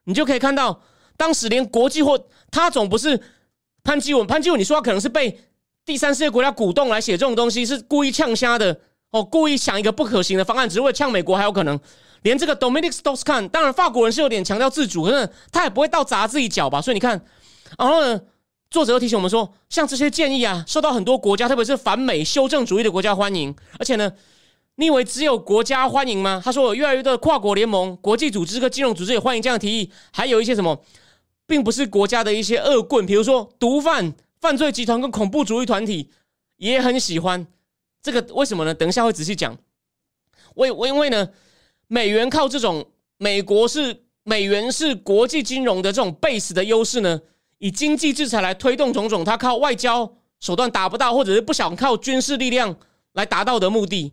[0.05, 0.81] 你就可以看到，
[1.17, 3.21] 当时连国际货，他总不是
[3.83, 5.39] 潘基文，潘基文，你说他可能是被。
[5.85, 11.77] 第三世界国家鼓动来写这种东西，是故意呛瞎的哦，故意想一个不可行的方案，只是为了呛美国，还有可能
[12.21, 16.81] 连这个 Dominic Stossen，当然法国人是有点强调自主，可是他也不会到砸自己脚吧？
[16.81, 17.21] 所以你看，
[17.77, 18.21] 然后呢，
[18.73, 24.11] 作者又提醒我们说，像这些建议啊，受到很多国家，特别是反美修正主义的国家欢迎，而且呢，
[24.77, 26.41] 你以为只有国家欢迎吗？
[26.43, 30.83] 他说，有越来越多的跨国联盟、国际组织和金融组织也欢迎这样的提议，还有一些什么，
[31.45, 34.15] 并不是国家的一些恶棍，比如说毒贩。
[34.41, 36.09] 犯罪集团跟恐怖主义团体
[36.57, 37.47] 也很喜欢
[38.01, 38.73] 这个，为什么呢？
[38.73, 39.57] 等一下会仔细讲。
[40.55, 41.29] 为为因为呢，
[41.87, 42.85] 美元靠这种
[43.17, 47.21] 美国是美元是国际金融的这种 base 的优势呢，
[47.63, 52.75] 以经济制裁来推动种种，他靠外交手段达不到，或者是不想靠军事力量
[53.13, 54.11] 来达到的目的。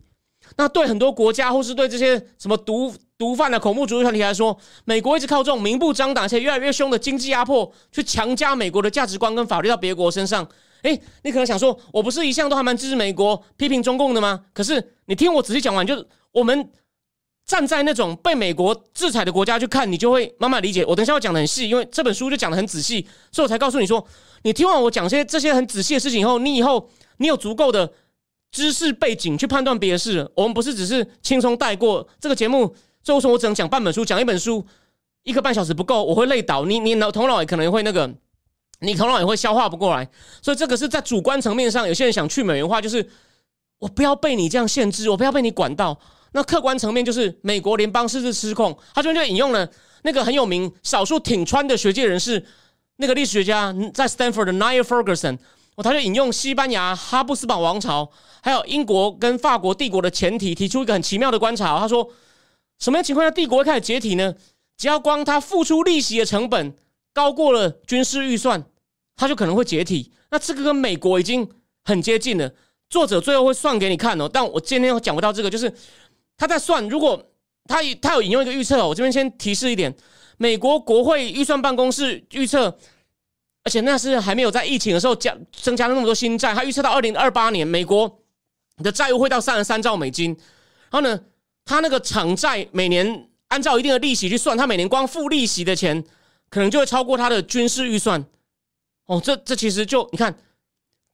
[0.57, 10.47] 那对很多国家或是对这些什么毒毒贩的恐怖主义团体来说，美国一直靠这种明目张胆且越来越凶的经济压迫，去强加美国的价值观跟法律到别国身上。
[10.83, 14.45] 诶，你可能想说，我不是一向都还蛮支持美国、批评中共的吗？
[14.55, 16.71] 可是你听我仔细讲完，就是我们
[17.51, 20.85] 站在那种被美国制裁的国家去看，你就会慢慢理解。
[20.85, 24.07] 我等一下会讲的很细，因为这本书就讲的很仔细，所以我才告诉你说，
[24.43, 27.93] 你听完我讲些这些很仔细的事情以后，你以后你有足够的。
[28.53, 32.75] 知识背景去判断别的事，我们不是只是轻松带过这个节目。
[33.01, 34.67] 最后说，我只能讲半本书，讲一本书，
[35.23, 36.65] 一个半小时不够，我会累倒。
[36.65, 38.13] 你你脑头脑也可能会那个，
[38.81, 40.11] 你头脑也会消化不过来。
[40.43, 43.09] 所以这个是在主观层面上，有些人想去美元化，就是
[43.79, 45.97] 我不要被你这样限制，我不要被你管到。
[46.33, 48.77] 那客观层面就是美国联邦是不是失控？
[48.95, 49.69] 他这边就引用了
[50.03, 52.45] 那个很有名、少数挺川的学界人士，
[52.97, 55.39] 那个历史学家在 Stanford 的 Niall Ferguson。
[55.83, 58.11] 他就引用西班牙哈布斯堡王朝，
[58.43, 61.79] 还有英国跟法国帝国的前提，提出一个很奇妙的观察。
[61.79, 62.07] 他说，
[62.79, 64.35] 什么样情况下帝国会开始解体呢？
[64.77, 66.75] 只要光他付出利息的成本
[67.15, 68.63] 高过了军事预算，
[69.17, 70.13] 他就可能会解体。
[70.31, 71.49] 那这个跟美国已经
[71.85, 72.53] 很接近了。
[72.91, 75.73] 作者最后会算给你看哦，但我今天讲不到这个，就是
[76.41, 77.23] 他在算，如果
[77.67, 79.95] 他他有引用一个预测，我这边先提示一点，
[80.39, 82.79] 美国国会预算办公室预测。
[83.63, 88.23] 而且那是还没有在疫情的时候加增加了那么多新债，他预测到二零二八年美国
[88.79, 90.35] 的债务会到三十三兆美金。
[90.91, 91.21] 然后呢，
[91.67, 96.03] 他那个厂债每年按照一定的利息去算，他每年光付利息的钱
[96.49, 98.25] 可能就会超过他的军事预算。
[99.05, 100.35] 哦，这这其实就你看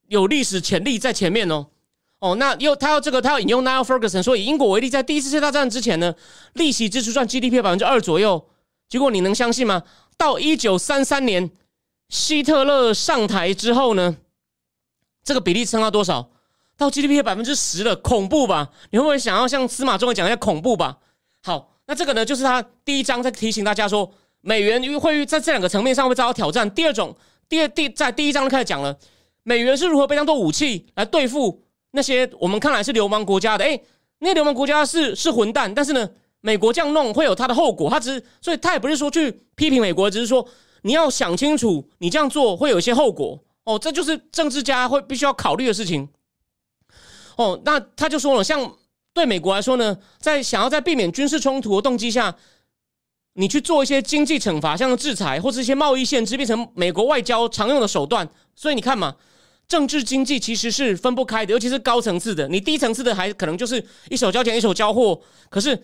[0.06, 1.66] 有历史潜力在前面哦。
[2.20, 6.14] 哦，那又他要这个他要引用 Niall Ferguson 说，以英国为例，在第一次世界大战之前呢，
[6.54, 8.46] 利息支出占 GDP 百分之二左右。
[8.88, 9.82] 结果你能相信吗？
[10.16, 11.50] 到一九三三年。
[12.08, 14.16] 希特勒上台之后呢，
[15.24, 16.30] 这个比例升到多少？
[16.76, 18.70] 到 GDP 的百分之十了，恐怖吧？
[18.90, 20.98] 你会不会想要像司马中讲一下恐怖吧？
[21.42, 24.08] 好，那这个呢，就是他第一章在提醒大家说，
[24.40, 26.70] 美元会在这两个层面上会遭到挑战。
[26.70, 27.16] 第二种，
[27.48, 28.96] 第二第在第一章就开始讲了，
[29.42, 31.65] 美元是如何被当做武器来对付
[31.96, 33.64] 那些我们看来是流氓国家的。
[33.64, 33.82] 诶，
[34.20, 36.08] 那些流氓国家是是混蛋，但是呢，
[36.40, 37.90] 美国这样弄会有它的后果。
[37.90, 40.46] 他只是，所以他也不是说去批评美国，只是说。
[40.82, 46.08] 你要想清楚，你这样做会有一些后果哦，这就是政治家会必须要考虑的事情。
[47.34, 48.72] 哦，那他就说了，像
[49.12, 52.36] 对美国来说呢，在想要在避免军事冲突的动机下，
[53.32, 58.28] 你去做一些经济惩罚，像制裁或者一些贸易限制，变成美国外交常用的手段。
[58.54, 59.16] 所以你看嘛，
[59.68, 65.20] 政治经济其实是分不开的，尤其是高层次的，你低层次的还可能就是一手交钱一手交货。
[65.48, 65.76] 可是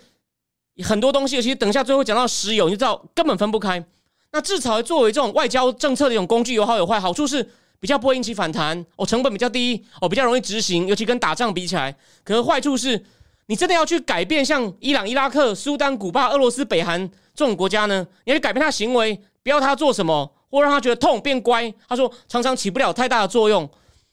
[0.84, 3.84] 很多东西，其实等一下最后讲到石油，你就知道根本分不开。
[4.30, 6.98] 那制裁作为这种外交政策的一种工具，有好有坏。
[6.98, 7.46] 好处是
[7.80, 11.94] 比较不会引起反弹，哦，成本比较低，哦，比较容易执行，尤其跟打仗比起来。
[12.24, 13.04] 可是坏处是，
[13.46, 18.06] 你真的要去改变像伊朗、伊拉克、苏丹、古巴、俄罗斯、北韩这种国家呢？
[18.24, 21.74] 你要去改变他行为，不要他做什么，或让他觉得痛变乖。
[21.88, 23.68] 他说常常起不了太大的作用。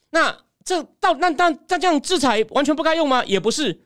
[0.10, 3.24] 那这到那但但这样制裁完全不该用吗？
[3.26, 3.82] 也不是。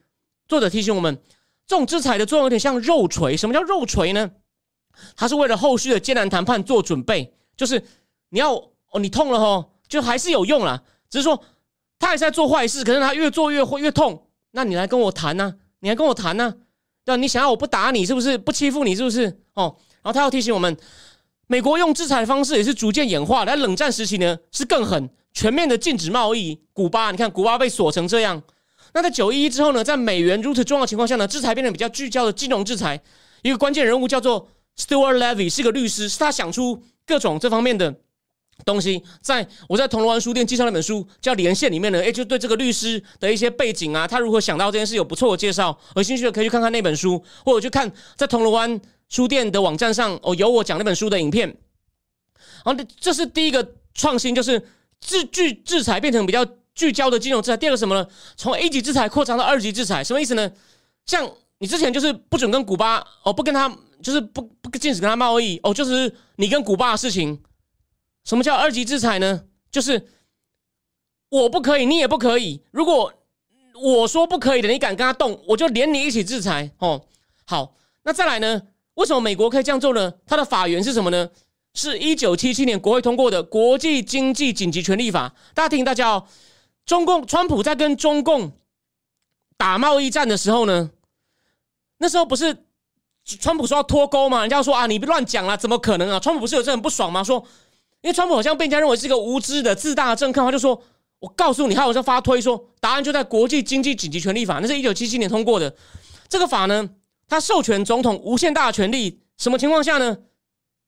[0.48, 1.22] 作者提醒我们，
[1.66, 3.36] 这种制裁的作用有点像肉锤。
[3.36, 4.32] 什么叫肉锤呢？
[5.16, 7.84] 他是为了后续的艰难谈判做准备，就是
[8.30, 10.84] 你要哦，你痛了哈，就还是有用啦。
[11.10, 11.44] 只是说
[11.98, 14.28] 他还是在做坏事，可是他越做越会越痛。
[14.52, 15.56] 那你来跟我谈呢？
[15.80, 16.56] 你来跟我谈呢？
[17.06, 18.38] 对你想要我不打你是不是？
[18.38, 19.26] 不欺负你是不是？
[19.56, 20.78] 哦，然后他要提醒我们，
[21.48, 23.46] 美国用制裁的方式也是逐渐演化。
[23.46, 26.60] 在冷战时期呢是更狠，全面的禁止贸易。
[26.74, 28.42] 古巴，你看古巴被锁成这样。
[28.94, 33.02] 那在九一一之后呢，在美元如此重要情况下呢，制裁变得比较聚焦的金融制裁。
[33.42, 37.96] 一个关键人物叫做 Stuart Levy，是个律师，是他想出各种这方面的。
[38.66, 45.76] 东西，在我在铜锣湾书店介绍那本书叫《连线》里面呢，哎，就对这个律师的一些背景啊，他如何想到这件事有不错的介绍。
[45.96, 51.48] 有兴趣的可以去看看那本书，或者去看在铜锣湾书店的网站上哦，有我讲那本书的影片。
[52.66, 54.60] 然后，这是第一个创新，就是
[55.00, 57.58] 制聚制裁变成比较聚焦的金融制裁。
[57.58, 58.08] 第二个什么呢？
[58.36, 60.52] 从 A 级制裁扩张到二级制裁，什么意思呢？
[61.06, 63.70] 像你之前就是不准跟古巴哦，不跟他
[64.02, 67.42] 就是不不禁止跟他贸易哦，就是你跟古巴的事情。
[68.24, 69.44] 什么叫二级制裁呢？
[69.70, 70.08] 就是
[71.30, 72.62] 我不可以，你也不可以。
[72.72, 73.14] 如果
[73.82, 76.72] 我说不可以的，你敢跟他动，我就连你一起制裁。
[76.78, 77.06] 哦，
[77.46, 78.62] 好，那再来呢？
[78.96, 80.14] 为什么美国可以这样做呢？
[80.26, 81.30] 它的法源是什么呢？
[81.74, 85.30] 是一九七七年国会通过的《国际经济紧急权利法》。
[85.54, 86.28] 大家听，大家哦，
[86.86, 88.52] 中共川普在跟中共
[89.58, 90.92] 打贸易战的时候呢，
[91.98, 92.66] 那时候不是
[93.26, 94.42] 川普说要脱钩吗？
[94.42, 96.20] 人家说啊，你乱讲了，怎么可能啊？
[96.20, 97.24] 川普不是有这很不爽吗？
[97.24, 97.46] 说。
[98.04, 100.84] 因为川普好像被人家认为是一个无知的、自大的政客，他就说
[101.20, 105.74] ：“我告诉你，他好像发推说，答案就在《国际经济紧急权利法》，那是一九七七年通过的。
[106.28, 106.90] 这个法呢，
[107.34, 110.16] 他授权总统无限大的权力，什么情况下呢？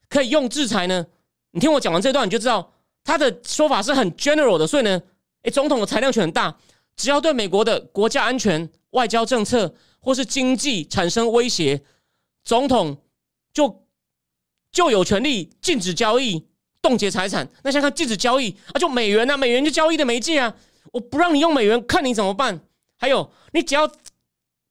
[0.08, 1.08] 可以用制裁呢？
[1.54, 2.72] 你听我讲完这段，你就知道
[3.04, 4.68] 他的说法是很 general 的。
[4.68, 5.02] 所以呢，
[5.42, 6.56] 诶，总统的裁量权很大，
[6.96, 11.82] 只要对美国的国家安全、外交政策或是经济产生威胁，
[12.44, 12.96] 总统
[13.52, 13.88] 就
[14.72, 16.46] 就有权利禁止交易。”
[16.80, 20.56] 冻结财产，那像看禁止交易啊，就美元啊，美元就交易的媒介啊，
[20.92, 22.62] 我不让你用美元，看你怎么办。
[22.98, 23.92] 还有，你只要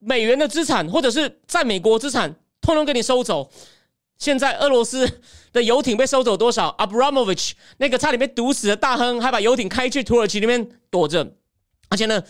[0.04, 3.50] 美元的资产或者是在美国资产，通通给你收走。
[4.18, 5.20] 现在俄罗斯
[5.52, 11.34] 的游艇被收走多少？Abramovich 那个差点被毒死的大亨，还把游艇开去土耳其那边躲着。
[11.88, 12.22] 而且呢，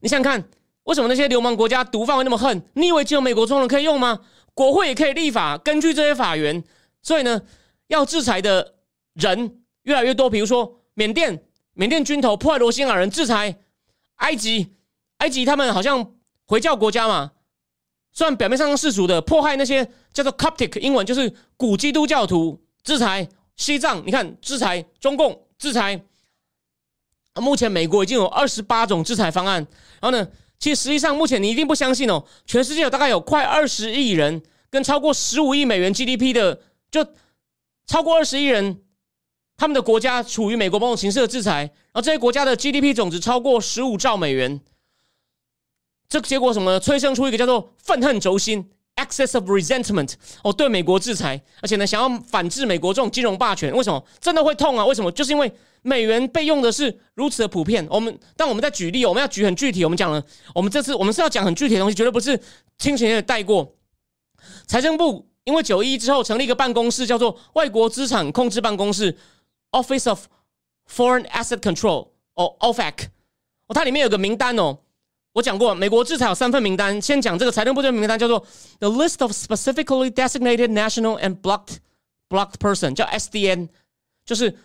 [0.00, 0.48] 你想想看，
[0.84, 2.62] 为什么那些流氓国家毒贩会那么恨？
[2.74, 4.20] 你以为只有美国总统可以用吗？
[4.54, 6.64] 国会也可以立法，根据这些法源。
[7.02, 7.42] 所以呢，
[7.88, 8.74] 要制裁的。
[9.14, 13.58] 人越来越多，比如说缅甸，缅甸军头破坏罗兴亚人，制裁
[14.18, 14.76] 埃及，
[15.16, 16.14] 埃及他们好像
[16.48, 17.32] 回教国家嘛，
[18.10, 26.02] 虽然表面上世俗的，迫害那些叫做 Coptic，英文就是古基督教徒，制裁西藏，你看制裁中共，制裁。
[27.34, 29.64] 目前美国已经有二十八种制裁方案，
[30.00, 30.26] 然后呢，
[30.58, 37.06] 其实实际上目前你一定不相信哦，全世界有大概有快二十亿人，跟超过十五亿美元 GDP 的，就
[37.86, 38.80] 超过二十亿人。
[39.58, 44.60] 他们的国家处于美国某种形式的制裁，然后这些国家的 GDP 总值超过十五兆美元，
[46.08, 46.80] 这个结果什么？
[46.80, 53.72] 催生出一个叫做愤恨轴心 （excess of Resentment） 哦，对美国制裁，而且呢，想要反制美国这种金融霸权。
[53.74, 54.02] 为什么？
[54.20, 54.86] 真的会痛啊？
[54.86, 55.12] 为什么？
[55.12, 57.86] 就是因为美元被用的是如此的普遍。
[57.90, 59.84] 我们但我们在举例，我们要举很具体。
[59.84, 60.22] 我们讲了，
[60.54, 62.40] 我们这次我们是要讲很具体的东西，绝对不是
[62.78, 63.74] 轻轻的带过。
[64.66, 69.16] 财政部因为九一之后成立一个办公室，叫做外国资产控制办公室。
[69.72, 70.24] Office of
[70.90, 72.94] Foreign Asset Control，哦，OFAC，
[73.66, 74.78] 哦，它里面有个名单哦。
[75.32, 77.00] 我讲过，美国制裁有三份名单。
[77.00, 78.44] 先讲这个财政部这个名单，叫做
[78.80, 81.76] The List of Specifically Designated National and Blocked
[82.28, 83.68] Blocked Person，叫 SDN，
[84.24, 84.58] 就是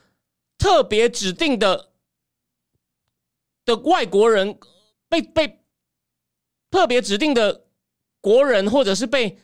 [0.58, 1.90] 特别指定的
[3.66, 4.58] 的外国人
[5.10, 5.60] 被被
[6.72, 7.66] 特别指定的
[8.20, 9.38] 国人，或者是被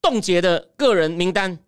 [0.00, 1.58] 冻结的个人名单。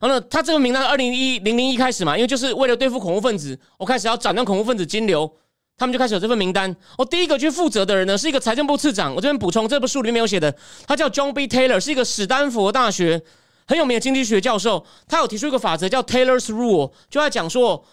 [0.00, 5.36] 然后呢，他这个名单二零一零零一开始嘛，因为就是为了对付恐怖分子，我开始要斩断恐怖分子金流，
[5.78, 6.74] 他们就开始有这份名单。
[6.98, 9.14] 我第一个去负责的人呢，是一个财政部次长。
[9.14, 10.54] 我这边补充，这部书里面没有写的，
[10.86, 11.46] 他叫 John B.
[11.46, 13.22] Taylor，是一个史丹佛大学
[13.66, 14.84] 很有名的经济学教授。
[15.06, 17.84] 他有提出一个法则叫 Taylor's Rule，就在讲说，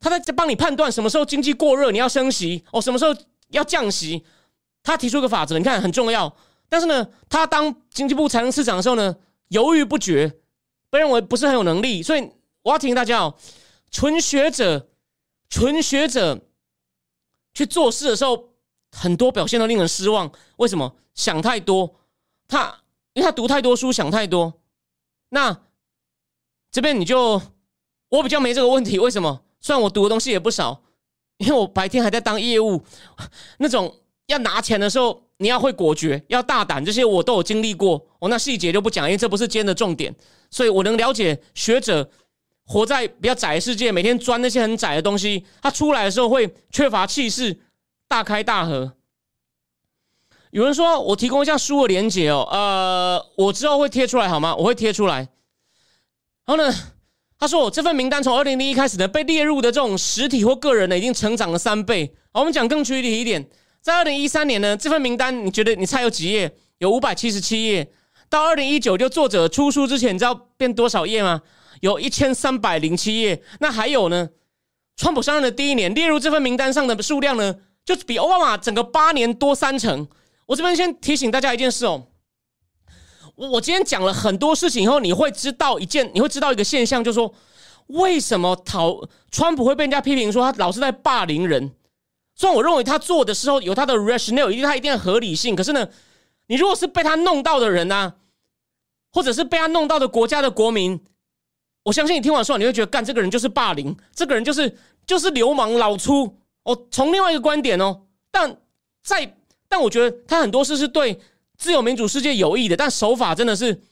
[0.00, 3.14] 他在帮你判断什么时候经济过热，你要升息哦，什么时候
[3.50, 4.24] 要降息。
[4.82, 6.34] 他提出一个法则，你看很重要。
[6.68, 9.14] 但是呢，他当经济部财政次长的时候呢，
[9.48, 10.36] 犹豫不决。
[10.92, 12.30] 被认为不是很有能力，所以
[12.64, 13.32] 我要提醒大家哦，
[13.92, 14.88] 纯学者、
[15.48, 16.40] 纯学者
[17.54, 18.50] 去做事的时候，
[18.92, 20.30] 很多表现都令人失望。
[20.56, 20.96] 为什么？
[21.14, 21.96] 想太多。
[22.48, 22.82] 他
[23.12, 24.60] 因为他读太多书，想太多。
[25.30, 25.60] 那
[26.70, 27.40] 这边你就
[28.08, 28.98] 我比较没这个问题。
[28.98, 29.42] 为什么？
[29.60, 30.82] 虽然我读的东西也不少，
[31.38, 32.84] 因为我白天还在当业务，
[33.58, 33.96] 那种
[34.26, 35.22] 要拿钱的时候。
[35.42, 38.06] 你要会果决，要大胆，这些我都有经历过。
[38.18, 40.14] 哦，那细节就不讲，因为这不是今天的重点。
[40.50, 42.10] 所以我能了解学者
[42.70, 47.58] 活在比较窄的世界，每天钻那些很窄的东西，他出来的时候会缺乏气势，
[48.06, 48.92] 大开大合。
[50.52, 54.54] 有人说我提供一下书的连接哦，呃，我之后会贴出来好吗？
[54.54, 55.16] 我会贴出来。
[56.46, 56.72] 然后呢，
[57.40, 62.14] 他说：“我这份名单从二零零一开始呢，被列入的这种实体或个人呢，已经成长了三倍。
[62.32, 63.48] 我们讲更具体一点，
[63.80, 66.54] 在二零一三年呢，这份名单你觉得你猜有几页？
[66.78, 67.90] 有五百七十七页。
[68.28, 71.42] 到二零一九就作者出书之前，你知道变多少页吗？
[71.80, 73.42] 有一千三百零七页。
[73.58, 74.30] 那还有呢？
[74.96, 80.06] 川普上任的第一年列入这份名单上的数量呢，就比奥巴马整个八年多三成。
[80.46, 82.06] 我这边先提醒大家一件事哦。”
[83.34, 87.34] 我今天讲了很多事情以后，你会知道一件，你会知道一个现象，就是说
[87.86, 89.00] 为什么讨
[89.30, 91.72] 川普会被人家批评说他老是在霸凌人。
[92.34, 95.88] 虽然我认为他做的时候有他的 rationale，一定他一定合理性，可是呢，
[96.48, 98.14] 你如果是被他弄到的人呢，
[99.12, 101.02] 或者是被他弄到的国家的国民，
[101.82, 106.36] 我相信你听完说，你会觉得干这个人就是霸凌，这个人就是就是流氓老粗。
[106.62, 108.56] 哦，从另外一个观点哦，但
[109.02, 109.36] 在
[109.68, 111.20] 但我觉得他很多事是对。
[111.58, 113.82] 自由民主世界有益的，但手法真的是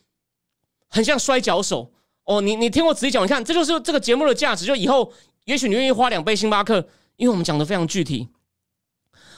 [0.88, 1.92] 很像摔跤手
[2.24, 2.40] 哦。
[2.40, 4.64] 你你听我仔细讲，你看这就是这个节目的价值。
[4.64, 5.12] 就以后
[5.44, 8.26] 也许你愿意花两杯星巴克，因为我们讲的非常具体。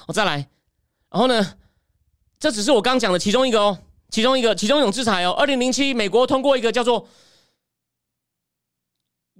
[0.06, 0.48] 我再来，
[1.10, 1.54] 然后呢，
[2.38, 3.78] 这只是我刚讲的其中一个哦，
[4.10, 5.32] 其中一个其中一种制裁哦。
[5.32, 7.08] 二零零七，美国通过一个叫做“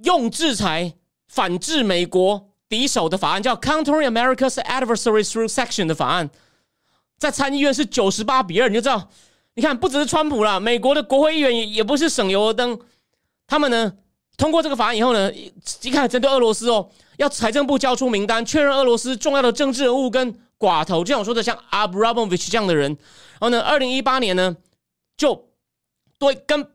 [0.04, 0.94] 用制裁
[1.28, 6.30] 反制美国敌手”的法案，叫 “Countering America's Adversaries Through Section” 的法案。
[7.18, 9.10] 在参议院是九十八比二，你就知道，
[9.54, 12.80] 你看不只是川普啦，美国的国会议员也也不是省油的灯。
[13.46, 13.92] 他们呢
[14.36, 15.30] 通过这个法案以后呢，
[15.82, 16.88] 一看针对俄罗斯哦，
[17.18, 22.90] 要财政部交出名单，确认俄罗斯重要的政治人物跟寡头，就像我说的，像 Abramovich 这样的人。
[23.32, 24.56] 然后呢，二零一八年呢，
[25.16, 25.50] 就
[26.18, 26.66] 对根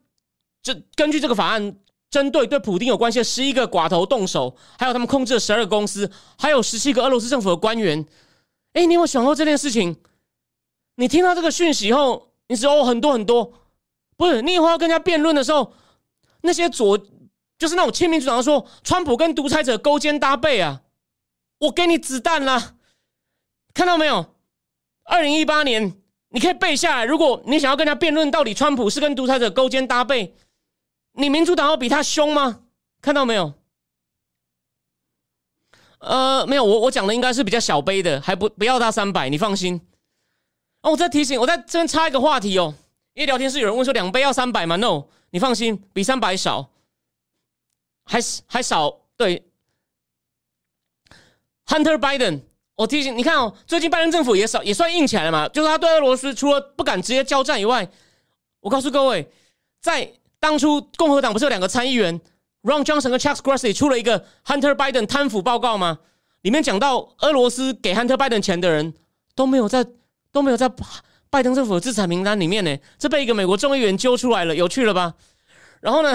[0.61, 1.75] 这根据这个法案，
[2.15, 8.05] 针对对普京有关系的十一个寡头动手，还有他们控制的十二个公司，还有十七个俄罗斯政府的官员。
[8.71, 9.97] 哎，你有有想过这件事情？
[10.95, 13.51] 你听到这个讯息以后，你说哦很多很多，
[14.15, 15.73] 不是你以后要跟人家辩论的时候，
[16.39, 16.97] 那些左
[17.59, 20.83] 就是那种亲民主党说川普跟独裁者勾肩搭背啊，
[21.59, 22.75] 我给你子弹啦，
[23.73, 24.25] 看到没有？
[25.03, 25.97] 二零一八年
[26.29, 30.33] 你可以背下来，如果你想要跟人家辩论到底川普是跟独裁者勾肩搭背，
[31.15, 32.61] 你民主党要比他凶吗？
[33.01, 33.53] 看到没有？
[35.99, 39.79] 呃，没有，我我讲的应该是比较小杯的，还不不要他三百，你放心。
[40.81, 42.75] 哦，我再提醒，我在这边插一个话题哦。
[43.13, 46.69] 因为聊天室有人问说两杯要三百吗？No，你放心，比三百少，
[48.03, 48.99] 还还少。
[49.17, 49.47] 对
[51.65, 52.41] ，Hunter Biden，
[52.75, 55.47] 我提醒你看哦，最近拜登政府也少也算硬起来了嘛。
[55.47, 57.89] 就是他对俄罗斯除了不敢直接交战以外，
[58.59, 59.31] 我告诉各位，
[59.79, 60.11] 在
[60.45, 62.21] 当初共和党不是有两个参议员
[62.61, 65.97] Ron Johnson 和 Chuck Grassley 出了一个 Hunter Biden 贪腐报告吗？
[66.43, 68.93] 里面讲到俄罗斯给 Hunter Biden 钱的人
[69.35, 69.85] 都没有在。
[70.31, 70.69] 都没有在
[71.29, 75.13] 拜登政府的制裁名单里面呢，这被一个美国众议员揪出来了，有趣了吧？
[75.79, 76.13] 然后呢，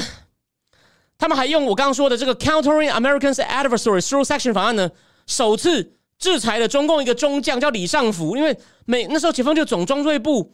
[1.16, 4.90] 他们还用我刚刚说的这个 Countering Americans Adversaries Through Section 法案呢，
[5.26, 8.54] 首次制裁了中共一个中将叫李尚福，因为
[8.84, 10.52] 美那时候解放军总装备部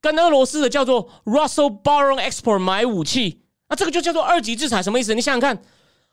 [0.00, 5.14] 跟俄罗斯的叫做 Russell Borrow Export 买武器，那这个就叫做二级制裁，什么意思？
[5.14, 5.62] 你想想看，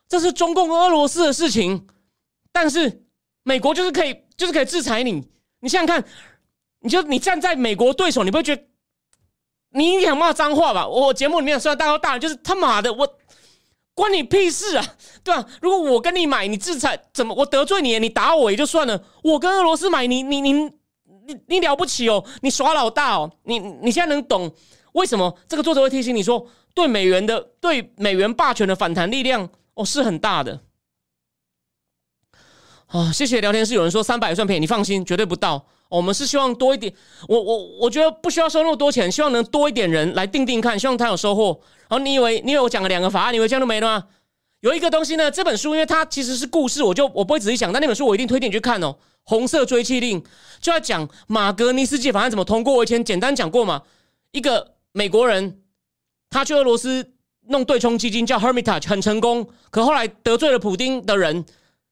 [0.08, 1.88] 这是中共跟俄罗斯的事情，
[2.52, 3.04] 但是
[3.44, 5.12] 美国就是可以就是可以制裁你，
[5.60, 6.04] 你想想看。
[6.86, 8.62] 你就你站在美国对手，你不会觉得
[9.70, 10.86] 你想骂脏话吧？
[10.86, 13.08] 我节目里面虽然大哥大人，就是他妈的，我
[13.94, 14.86] 关你屁事啊，
[15.24, 15.48] 对吧？
[15.62, 17.34] 如果我跟你买，你制裁怎么？
[17.36, 19.02] 我得罪你，你打我也就算了。
[19.24, 20.70] 我跟俄罗斯买，你你你
[21.28, 22.24] 你你了不起哦？
[22.42, 23.32] 你耍老大哦？
[23.44, 24.52] 你你现在能懂
[24.94, 30.62] 为什么这个作者会提醒你说，对美元的对美元霸权的反弹力量哦是很大的。
[32.88, 35.66] 啊，谢谢聊天室有人说三百算便宜，你放心，绝对不到。
[35.90, 36.92] 我们是希望多一点，
[37.28, 41.60] 我我我觉得不需要收那么多钱，希望能多一点人来定定看，希望他有收获。
[41.88, 44.08] 然后你以为你以为我讲了两个法案，你以为这样就没了吗？
[44.62, 48.96] 有一个东西呢，这本书因为它其实是故事，我就我不会仔细讲，但那本书我一定推荐你去看哦。
[49.24, 50.24] 红色追气令
[50.60, 53.82] 就要讲马格尼斯基法案怎么通过，我以前简单讲过嘛。
[54.32, 55.62] 一个美国人
[56.30, 57.14] 他去俄罗斯
[57.48, 61.46] 弄对冲基金叫 Hermitage 很成功，可后来得罪了普丁的人。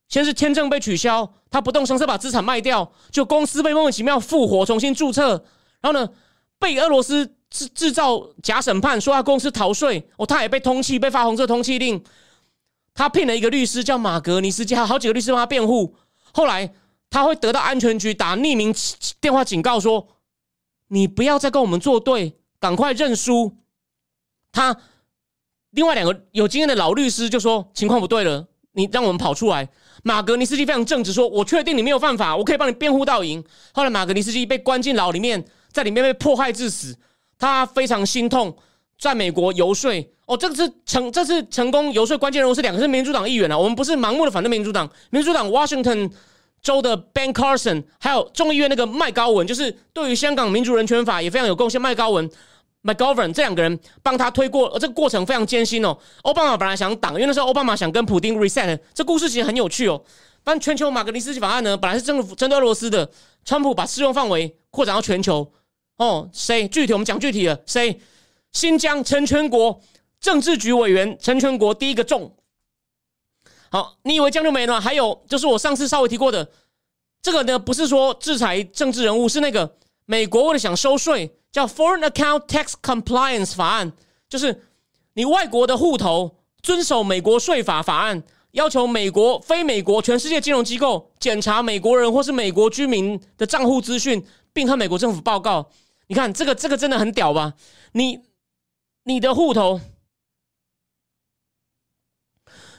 [0.08, 5.42] 先是签证被取消，他不动声色把资产卖掉，就公司被莫名其妙复活，重新注册，
[5.80, 6.10] 然后呢，
[6.60, 12.04] 被俄罗斯制制造假审判，说他公司逃税，哦，他也被通缉，被发红色通缉令。
[12.94, 15.96] 他聘了一个律师叫马格尼斯基，还有好几个律师帮他辩护。
[16.34, 16.74] 后来
[17.12, 18.74] 他会得到安全局打匿名
[19.20, 20.08] 电话警告，说
[20.88, 23.58] 你不要再跟我们作对，赶快认输。
[24.52, 24.76] 他
[25.70, 29.70] 另外两个有经验的老律师就说情况不对了，你让我们跑出来。
[30.04, 36.98] 马格尼斯基非常正直，说：“我确定你没有犯法，我可以帮你辩护到赢。”后来马格尼斯基被关进牢里面，在里面被迫害致死，
[37.38, 38.58] 他非常心痛，
[38.98, 39.92] 在美国游说。
[40.26, 46.10] 哦，这个是成这次成功游说关键人物是两个是民主党议员啊，我们不是盲目的反对民主党，民主党 Washington
[46.62, 51.82] 州的 Ben Carson，还有众议院那个麦高文，就是对于香港民主人权法也非常有贡献。
[51.82, 52.30] 麦高文
[52.84, 55.98] McGovern 这两个人帮他推过，这个过程非常艰辛哦。
[56.24, 60.02] 奥巴马本来想挡，因为那时候奥巴马想跟普丁 reset，这故事其实很有趣哦。
[60.44, 63.08] 但全球马格尼斯法案呢，本来是政府针对俄罗斯的，
[63.46, 65.52] 川普把适用范围扩展到全球。
[65.98, 68.00] 哦，谁具体我们讲具体的，谁
[68.52, 69.80] 新疆陈全国
[70.20, 72.36] 政治局委员陈全国第一个中。
[73.72, 74.82] 好，你以为这样就没了？
[74.82, 76.52] 还有就是我上次稍微提过的，
[77.22, 83.94] 这个呢不是说制裁政治人物，是那个美国为了想收税，叫 Foreign Account Tax Compliance 法案，
[84.28, 84.68] 就是
[85.14, 88.22] 你外国的户头遵守美国税法法案。
[88.52, 95.70] 要求美国、非美国、全世界金融机构检查美国人或是美国居民的账户资讯，并和美国政府报告。
[96.08, 97.54] 你看，这个这个真的很屌吧？
[97.94, 98.20] 你
[99.04, 99.80] 你的户头，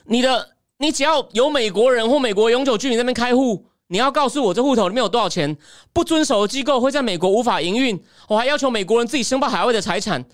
[0.03, 0.52] 你的
[0.83, 5.57] 你只要有美国人或美国永久居民那边开户，你要告诉我这户头里面有多少钱。
[5.93, 8.03] 不遵守的机构会在美国无法营运。
[8.27, 10.25] 我还要求美国人自己申报海外的财产。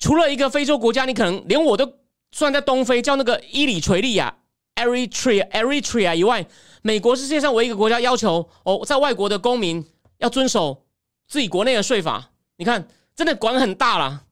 [0.00, 1.88] 除了一个非洲国家，你可能连我都
[2.32, 4.34] 算在东非，叫那个伊里垂利亚。
[4.74, 6.44] Eritrea Eritrea 以外，
[6.82, 9.86] 美国是世界上唯一一个国家要求哦，在外国的公民
[10.18, 10.86] 要遵守
[11.28, 12.32] 自己国内的税法。
[12.56, 14.22] 你看，真的管很大啦。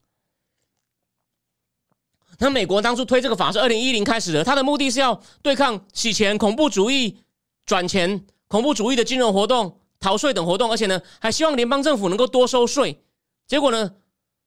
[2.40, 7.18] 那美国当初推这个法是二零一零开始的，它的目的是要对抗洗钱、恐怖主义、
[7.64, 13.02] 转钱、恐怖主义的金融活动、逃税等活动，而且呢，还希望联邦政府能够多收税。
[13.46, 13.92] 结果呢？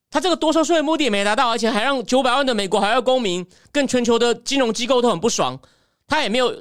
[0.09, 5.59] 他这个多收税的目的也没达到，而且还让九百万的美国海外公民跟全球的金融机构都很不爽。
[6.05, 6.55] 他也没有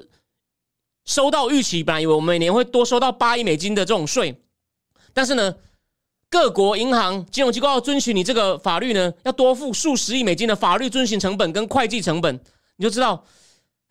[1.04, 4.42] 收到预期，本来以为我们每年会多收到八亿美金的这种税，
[5.12, 5.54] 但是呢，
[6.32, 12.40] 各国银行金融机构要遵循你这个法律呢，要多付数十亿美金的法律遵循成本跟会计成本，
[12.76, 13.22] 你就知道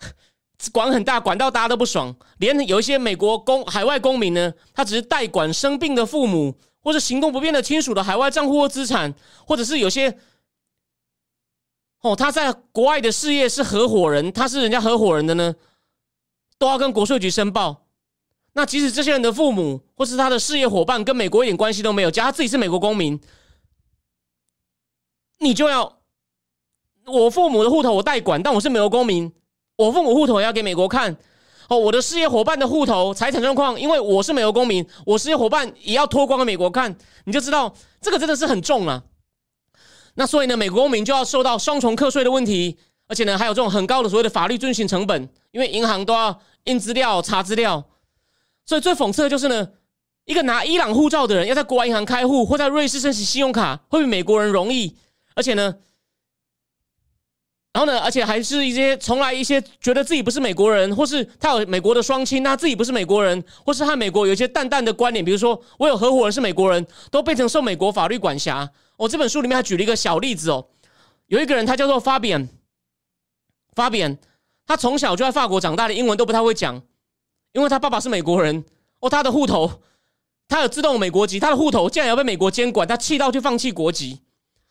[0.74, 2.16] 管很大，管到大家都不爽。
[2.39, 6.58] 连有一些美国公海外公民呢，他只是代管生病的父母。
[6.84, 9.14] 或者行动不便的亲属的海外账户或资产，
[9.46, 10.18] 或者是有些
[12.02, 15.54] 哦，他在国外的事业是合伙人，他是人家合伙人的呢，
[16.58, 17.86] 都要跟国税局申报。
[18.54, 23.20] 那即使这些人的父母或是他的事业伙伴跟美国一点关系都没有，假如他自己是美国公民，
[25.39, 25.99] 你就要
[27.06, 29.32] 我父母的户头我代管，但我是美国公民，
[29.78, 31.18] 我父母户头也要给美国看。
[31.70, 36.93] 哦，我的事业伙伴的户头财产状况，因为我是美国公民，我事业伙伴也要脱光给美国看，
[37.24, 39.02] 你就知道这个真的是很重啊。
[40.16, 42.78] 那所以呢，美国公民就要受到双重课税的问题，
[43.08, 47.82] 而且呢，还有这种很高的所谓的法律遵循成本，因为银行都要印资料、查资料。
[48.66, 49.70] 所以最讽刺的就是呢，
[50.26, 54.95] 一个拿伊朗护照的人要在国外银行开户或在瑞士申请信用卡，会比美国人容易，
[55.36, 55.76] 而且呢。
[57.74, 68.70] 然后呢，而且还是一些从来一些觉得自己不是美国人，或是他有美国的双亲，他自己不是美国人，或是和美国有一些淡淡的关联，比如说我有合伙人是美国人，都变成受美国法律管辖。
[68.97, 70.68] 我这本书里面还举了一个小例子哦，
[71.28, 74.18] 有一个人他叫做 Fabian，Fabian，
[74.68, 76.82] 他从小就在法国长大的，英文都不太会讲，
[77.54, 78.64] 因为他爸爸是美国人
[78.99, 79.72] 哦，他的户头
[80.47, 84.20] 他有自动美国籍，他的户头竟然要被美国监管，他气到去放弃国籍。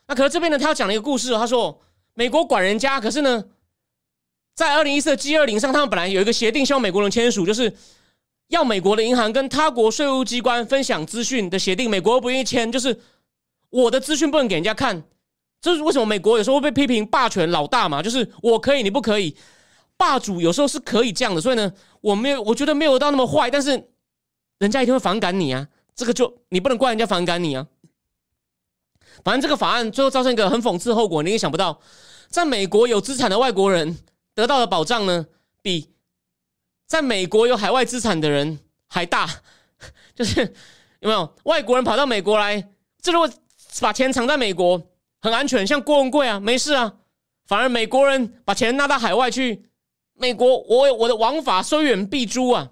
[0.07, 1.81] 那可是这边呢，他要讲了一个故事，他说。
[2.12, 3.45] 美国管人家，可是呢，
[4.55, 7.72] 在二零一四 G 二零上，他们本来有一个协定，希望美国人签署，就是
[8.49, 11.89] 要美国的银行跟他国税务机关分享资讯的协定。
[11.89, 13.01] 美国不愿意签，就是
[13.70, 15.03] 我的资讯不能给人家看。
[15.62, 16.05] 这是为什么？
[16.05, 19.35] 美国有时候会被批评霸权老大嘛，就是我可以，你不可以。
[19.97, 23.90] 霸主有时候是可以这样的，所以呢，我没有，我觉得没有到那么坏，但是
[24.59, 25.68] 人家一定会反感你啊。
[25.94, 27.66] 这个就你不能怪人家反感你啊。
[29.22, 31.80] 反正这个法案最后造成一个很讽刺后果，你也想不到。
[32.28, 33.98] 在美国有资产的外国人
[34.34, 35.26] 得到的保障呢，
[35.61, 35.90] 比
[36.86, 39.28] 在美国有海外资产的人还大。
[40.14, 40.40] 就是
[41.01, 42.68] 有没有外国人跑到美国来，
[43.01, 43.30] 这如果
[43.80, 44.82] 把钱藏在美国，
[45.22, 46.94] 很安全，像郭文贵啊，没事啊。
[47.46, 49.70] 反而美国人把钱拿到海外去，
[50.21, 52.71] 美国我我的王法虽远必诛啊。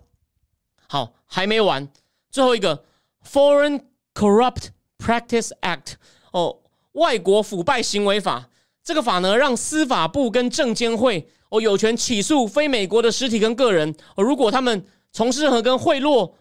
[0.86, 1.88] 好，还没完，
[2.30, 2.84] 最后一个
[3.26, 3.80] Foreign
[4.14, 4.68] Corrupt
[4.98, 5.94] Practice Act
[6.32, 6.58] 哦，
[6.92, 8.50] 外国腐败行为法。
[8.84, 16.32] 这个法呢，让司法部跟证监会哦有权起诉非美国的实体跟个人哦，如果他们从事任何跟贿赂、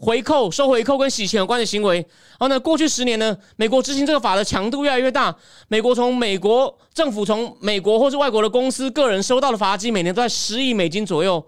[0.00, 1.98] 回扣、收回扣跟洗钱有关的行为。
[1.98, 5.34] 然后呢，过去十年呢，美国执行这个法的强度越来越大。
[5.68, 11.46] 美国从美国政府从美国或是外国的公司、个人收到的罚金，每年都在十亿美金左右。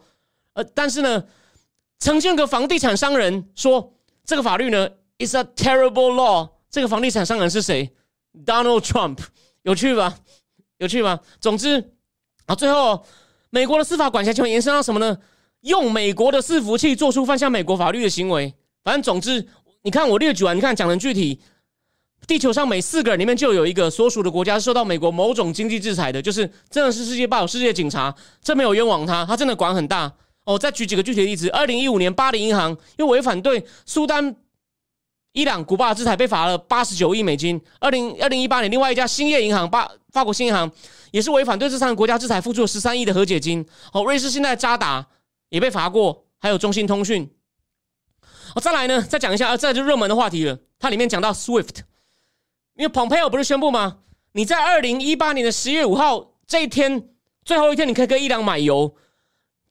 [0.54, 1.24] 呃，但是呢，
[1.98, 3.92] 曾经有个房地产商人说，
[4.24, 4.88] 这个法律呢
[5.18, 6.48] ，is a terrible law。
[6.70, 7.90] 这个房地产商人是谁
[8.44, 9.18] ？Donald Trump，
[9.62, 10.16] 有趣吧？
[10.78, 11.20] 有趣吧？
[11.40, 11.92] 总之
[12.46, 13.04] 啊，最后
[13.50, 15.18] 美国的司法管辖权延伸到什么呢？
[15.62, 18.54] 用美国的伺服器做出犯下美国法律的行为。
[18.84, 19.46] 反正总之，
[19.82, 21.40] 你看我列举完，你看讲的具体，
[22.26, 30.12] 地球上每四个人里面就有一个所属的国家是受到美国某种经济制裁的，就是真的是世界报有世界警察，这没有冤枉他，他真的管很大。
[30.44, 34.36] 哦，再举几个具体的例子，二零一五年巴黎银行因为违反对苏丹。
[35.32, 37.60] 伊朗、古巴制裁被罚了八十九亿美金。
[37.78, 40.70] 二零二零一八年，另外一家兴业银行，巴法国新银行，
[41.10, 43.62] 也是违反对这三个国家制裁，付出了十三亿的和解金。
[43.92, 45.06] 哦，瑞士现在渣打
[45.48, 47.30] 也被罚过，还有中兴通讯。
[48.54, 50.58] 哦，再来呢，再讲一下，啊这就热门的话题了。
[50.78, 51.78] 它里面讲到 SWIFT，
[52.74, 53.98] 因为 Pompeo 不是宣布吗？
[54.32, 57.08] 你在二零一八年的十月五号这一天，
[57.44, 58.94] 最后一天，你可以跟伊朗买油。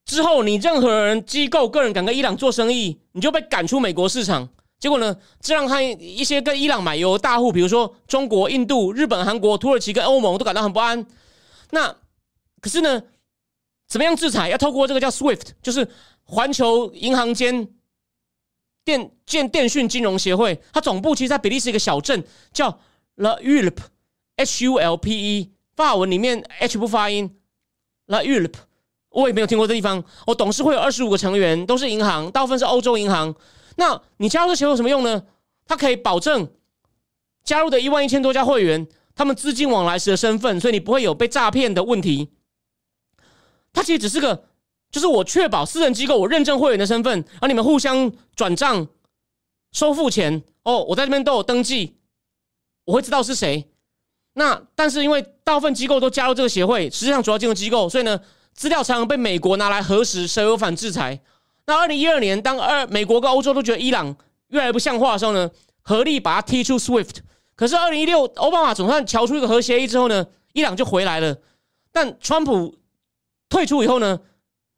[0.05, 4.47] 之后，你任何人、机构、个人敢跟伊朗做生意，你就被赶出美国市场。
[4.77, 5.15] 结果呢？
[5.39, 11.07] 这让他一些跟伊朗买油大户，比如说中国、印度、日本、韩国、土耳其跟欧盟，都感到很不安。
[11.71, 11.95] 那
[12.61, 13.01] 可是呢？
[13.87, 14.49] 怎么样制裁？
[14.49, 15.87] 要透过这个叫 SWIFT，就是
[16.23, 17.67] 环球银行间
[18.83, 22.79] 电建电讯金融协会，它总部其实在比利时一个小镇叫
[23.15, 27.37] La Ulp，H U L P E，法文里面 H 不发音
[28.07, 28.53] ，La Ulp，
[29.09, 30.03] 我也没有听过这地方。
[30.27, 33.33] 我董事会有二十五个成员，都是银行，大部分是欧洲银行。
[33.77, 35.23] 那你加入这协会有什么用呢？
[35.67, 36.47] 它可以保证
[37.43, 42.31] 加入的一万一千多家会员，他们资金往来时的身份，所以你不会有被诈骗的问题。
[43.75, 44.45] 它其实只是个，
[44.89, 48.87] 就是我确保私人机构我认证会员的身份，而你们互相转账、
[49.73, 51.97] 收付钱哦，我在这边都有登记，
[52.85, 53.69] 我会知道是谁。
[54.33, 58.19] 那但是因为大部分机构都加入这个协会，实际上主要金融机构，所以呢，
[58.53, 61.21] 资料常常被美国拿来核实谁有反制裁。
[61.67, 64.15] 那二零一二年，当二美国跟欧洲都觉得伊朗
[64.49, 65.49] 越来越不像话的时候呢，
[65.81, 67.17] 合力把它踢出 SWIFT。
[67.55, 71.37] 可是二零一六，奥巴马总算瞧出一个核协议之后呢，伊朗就回来了。
[71.91, 72.75] 但川普
[73.49, 74.19] 退出以后呢，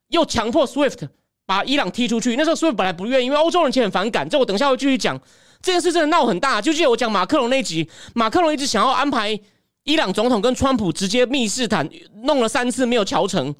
[0.09, 1.07] 又强迫 SWIFT
[1.45, 2.35] 把伊朗踢出去。
[2.35, 4.27] 那时候 SWIFT 本来不愿意，因为欧洲人其实很反感。
[4.27, 5.19] 这我等一下会继续讲。
[5.61, 6.61] 这件事真的闹很大。
[6.61, 9.39] 就记得我讲马克龙那集，马克龙一直想要安排
[9.83, 11.89] 伊朗总统跟川普直接密室谈，
[12.23, 13.55] 弄了三次没有瞧成。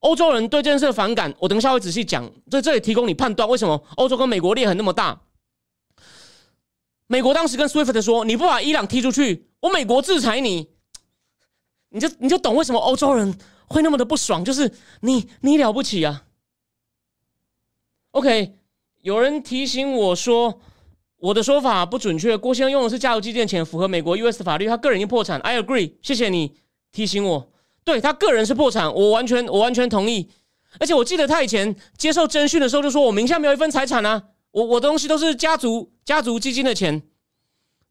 [0.00, 2.28] 欧洲人对这件事的反感，我等一下会仔细讲。
[2.50, 5.20] 在这里提供你判断，为什么欧洲跟美国裂痕那么大？
[7.06, 10.70] 美国当时跟 SWIFT 说：“你不把伊朗踢出去，我美国制裁你。”
[11.94, 13.38] 你就你就懂为什么欧洲人
[13.72, 14.70] 会那么的不爽，就是
[15.00, 16.24] 你你了不起啊
[18.12, 18.54] ！OK，
[19.00, 20.60] 有人提醒我说
[21.16, 25.40] 我的说法不准确，郭先生用的是加油机电钱，符合美国 US 的法律，他个人已经破产。
[25.40, 26.54] I agree，谢谢你
[26.92, 27.50] 提醒我。
[27.84, 30.30] 对他个人是破产，我完全我完全同意。
[30.78, 37.02] 而且我记得他以前接受侦讯的时候就说：“我名下没有一分财产啊，我我的东西都是家族家族基金的钱，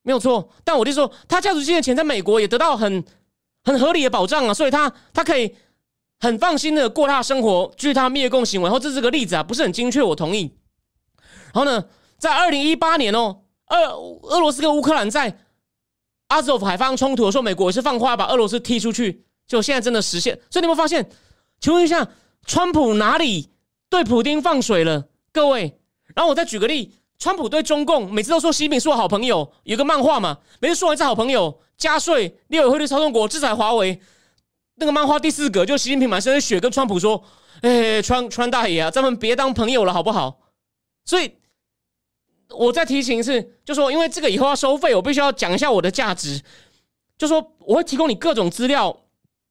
[0.02, 3.04] 没有错。”但我就说，他家族基金的钱在美国也得到很
[3.64, 5.56] 很合理的保障啊，所以他他可以
[6.22, 7.70] 很放心的过他的生活。
[7.76, 10.56] 据他灭共行为，然后这是个例子啊，不是很精确，我同意。
[11.54, 11.84] 然后呢，
[12.18, 13.78] 在二零一八年哦，俄
[14.30, 15.38] 俄罗斯跟乌克兰在
[16.28, 19.26] 阿兹夫海发生冲突的时候，美国也是放话把俄罗斯踢出去。
[19.48, 21.10] 就现在真的实现，所以你有没有发现？
[21.60, 22.08] 请问一下，
[22.46, 23.50] 川普哪里
[23.90, 25.08] 对普京放水了？
[25.34, 25.78] 各位，
[26.16, 34.00] 然后我再举个例，川普对中共每次都说习近平是我好朋友，有个漫画嘛，每次说完是好朋友，加税、六委会对操纵国、制裁华为，
[34.82, 37.24] 那个漫画第四格就习近平满身的血跟川普说
[37.62, 40.40] ：“哎，川川大爷啊，咱们别当朋友了，好不好？”
[41.06, 41.32] 所以
[42.50, 46.42] 我再提醒一次，就说因为这个以后要收费，我必须要讲一下我的价值，
[47.18, 48.98] 就说我会提供你各种资料。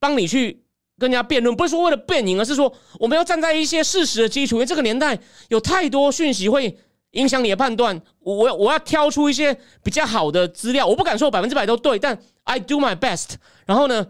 [0.03, 0.65] 帮你去
[0.99, 4.57] 跟人家辩论，不是说为了辩赢，而是说我们要站在一些事实的基础。
[4.57, 5.19] 因为这个年代
[5.51, 6.75] 有太多讯息会
[7.11, 10.87] 影响你的判断，我我我要挑出一些比较好的资料。
[10.87, 13.35] 我不敢说百分之百都对，但 I do my best。
[13.67, 14.07] 然后呢，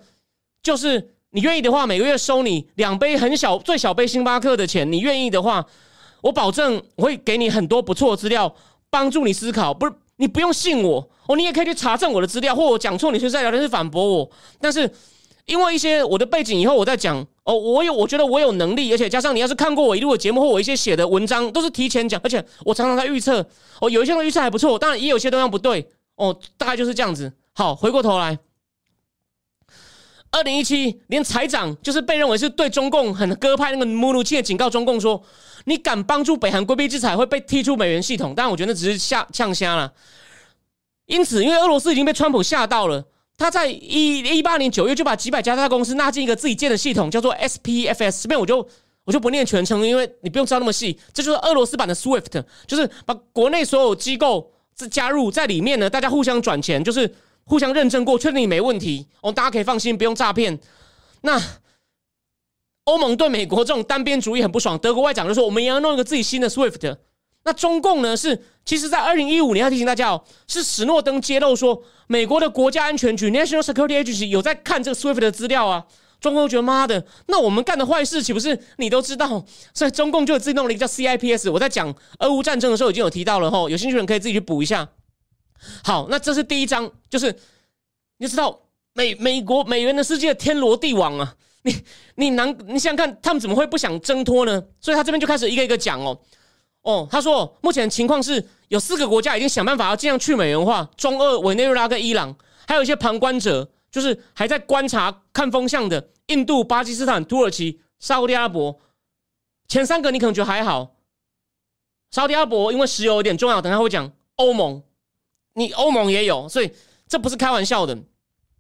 [0.63, 4.91] 就是你愿意的话，每个月收你两杯很小最小杯星巴克的钱。
[4.91, 5.65] 你愿意的话，
[6.23, 8.55] 我保证我会给你很多不错的资料，
[8.91, 9.73] 帮助你思考。
[9.73, 14.31] 不是你不用信我哦，你也可以去查证我的资料，或我讲错，你就在聊天室反驳我。
[14.61, 14.91] 但是。
[15.47, 17.53] 因为一些我的背景，以后我再讲哦。
[17.53, 23.45] 我有，我觉得我有能力，而且加上你要是看过我一路的节目或我一些写的文章，都是提前讲，而且我常常在预测
[23.81, 23.91] 哦。
[23.91, 25.85] 有一些的预测还不错，当然也有些东西不对
[26.15, 26.39] 哦。
[26.57, 27.33] 大概就是这样子。
[27.55, 28.39] 好，回过头来，
[30.33, 35.21] 二零一七连财长就是被认为是对中共很鸽派那个穆鲁切警告中共说，
[35.65, 38.33] 你敢帮助北韩规避制裁会被踢出美元系统。
[38.37, 39.93] 但，我觉得那只是吓呛瞎了。
[41.07, 43.05] 因此，因为俄罗斯已经被川普吓到了。
[43.37, 48.23] 他在一一八年九月就把几百家大公司纳进一个自己建的系统，叫做 SPFS。
[48.23, 48.69] 这边我就
[49.05, 50.97] 我就不念全称，因为你不用知道那么细。
[51.13, 54.53] 这就是俄罗斯版的 SWIFT，就是把国内所有机构
[54.91, 57.13] 加入在里面呢，大家互相转钱，就是
[57.51, 60.57] 互相认证过，确定你没问题，哦，大家可以放心，不用诈骗。
[61.23, 61.37] 那
[62.85, 66.97] 欧盟对美国这种单边主义很不爽，德国外长就说，我们也要弄一个自己新的 SWIFT。
[67.43, 68.17] 那中共呢？
[68.17, 75.85] 是其实，在二零一五年要提醒大家哦，是史诺登揭露说，美国的国家安全局 National Security Agency 有在看这个 SWIFT 的资料啊。
[76.21, 79.45] 中共觉得妈的，那我们干的坏事岂不是你都知道？
[79.75, 81.51] 所以中共就自己弄了一个叫 CIPS。
[81.51, 84.89] 我在讲俄乌战争的时候已经有提到了吼，有兴趣的人可以自己去补一下。
[85.85, 87.35] 好，那这是第一章，就是
[88.19, 88.61] 你知道
[88.95, 91.75] 美美国美元的世界天罗地网啊，你
[92.15, 94.63] 你难你想想看，他们怎么会不想挣脱呢？
[94.81, 96.19] 所以他这边就开始一个一个讲哦。
[96.83, 102.35] 哦，他说目前情况是有四个国家已经想办法要尽量去美元化，中俄、委内瑞拉跟伊朗，
[102.67, 108.81] 还有一些旁观者，就是还在观察、看风向的印度、巴基斯坦、土耳其、沙特阿拉伯。
[109.69, 110.97] 前三个你可能觉得还好，
[112.11, 114.83] 沙特阿拉伯因为石油有点重要，等下会讲欧盟，
[115.61, 116.73] 你欧盟也有，所以
[117.07, 117.97] 这不是开玩笑的。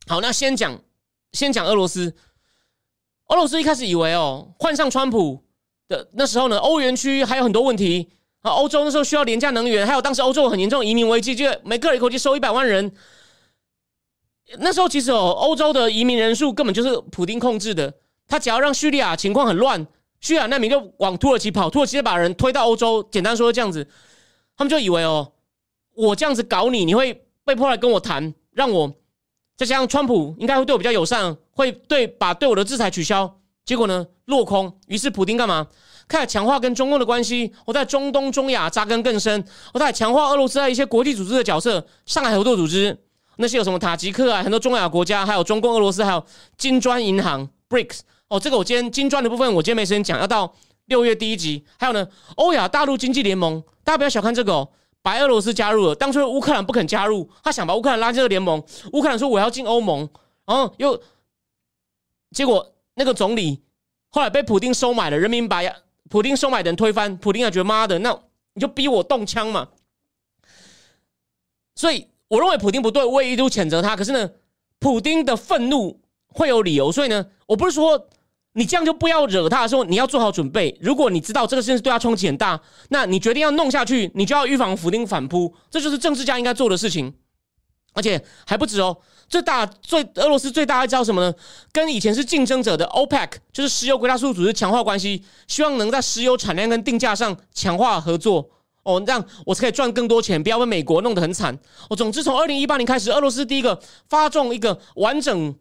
[0.07, 0.78] 好，那先讲
[1.32, 2.14] 先讲俄罗斯，
[3.28, 5.42] 俄罗斯一开始以为哦，换上川普。
[5.88, 8.09] 的那时候呢，欧元区还有很多问题
[8.42, 8.53] 啊。
[8.53, 12.92] 欧洲那时候需要廉价能源，还有当时欧洲很严重移民危机，就每个人一口气收一百万人。
[14.59, 17.92] 那时候其实哦，欧洲的移民人数根本就是普丁控制的。
[18.28, 19.84] 他只要让叙利亚情况很乱，
[20.20, 23.03] 叙利亚难民就往土耳其跑，土耳其就把人推到欧洲。
[23.11, 23.84] 简单说这样子，
[24.57, 25.32] 他们就以为哦，
[25.95, 28.93] 我这样子搞你，你会被迫来跟我谈，让我
[29.57, 33.38] 再加上川普应该会对我比较友善，会对把对我的制裁取消。
[33.64, 34.72] 结果呢，落空。
[34.86, 35.66] 于是普京干嘛？
[36.09, 37.53] 开始强化跟中共的关系。
[37.64, 39.45] 我在中东、中亚扎根更深。
[39.72, 41.86] 我在强化俄罗斯在一些国际组织的角色。
[42.05, 42.99] 上海合作组织
[43.36, 46.24] 那些有什么塔吉克啊，很多中亚国家，还有中共、俄罗斯，还有
[46.57, 48.01] 金砖银行 （BRICS）。
[48.28, 50.53] 哦，这个我今天金砖的部分我今天没时间讲，要到
[50.86, 51.64] 六月第一集。
[51.78, 54.68] 还有呢，欧亚大陆经济联盟，大家不要小看这个哦。
[55.03, 58.62] 白俄罗斯加入了，当初乌克兰不肯加入，他想把乌克兰拉进这个联盟。
[58.92, 60.09] 乌克兰说我要进欧盟，
[60.46, 61.01] 然后又
[62.32, 62.74] 结果。
[62.94, 63.62] 那个总理
[64.11, 65.62] 后来被普京收买了，人民把
[66.11, 68.11] 普京收买的人推翻，普京也觉得妈的，那
[68.53, 69.68] 你就逼我动枪嘛。
[71.76, 73.96] 所以我认为普京不对，我也一度谴责他。
[73.96, 74.28] 可是呢，
[74.80, 75.98] 普京的愤怒
[76.28, 78.07] 会有理由，所以呢，我不是说
[78.55, 80.76] 你这样就不要惹他的时候，你要做好准备。
[80.80, 87.14] 如果你知道这个事情对他冲击很大，那你决定要弄下去，你就要预防普京反扑，这就是政治家应该做的事情。
[87.92, 88.96] 而且还不止哦。
[89.28, 91.34] 最大最俄罗斯最大的招什么呢？
[91.72, 98.48] 跟以前是竞争者的 OPEC，就是石油国家输出组织强化关系，希望能在石油产量跟定价上强化合作。
[98.84, 101.57] 哦，这样我才可以赚更多钱，不要被美国弄得很惨。
[101.88, 105.55] 哦，总之从二零一八年开始，俄罗斯第一个发动一个完整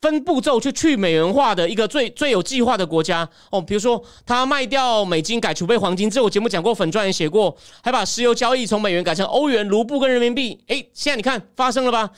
[0.00, 3.28] 分步骤去去美元化的一个最最有计划的国家。
[3.50, 10.62] 哦，比如说他卖掉美金改储备黄金，这我节目讲过，粉钻也写过，还把石油交易从美元改成欧元、卢布跟人民币。
[10.68, 12.10] 诶，现在你看发生了吧？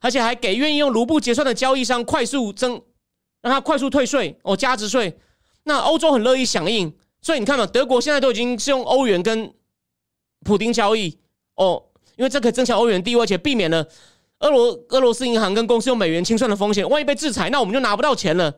[0.00, 2.80] 而且还给愿意用卢布结算的交易商快速增，
[3.42, 5.18] 让他快速退税哦，加值税。
[5.64, 9.52] 那欧洲很乐意响应，所以你看嘛，德国现在都已经是用欧元跟
[10.42, 11.18] 普丁交易
[11.56, 11.82] 哦，
[12.16, 13.86] 因为这可以增强欧元地位，而且避免了
[14.40, 16.86] 俄罗俄罗斯银行跟公司用美元清算的风险。
[16.88, 18.56] 万一被制裁，那我们就拿不到钱了。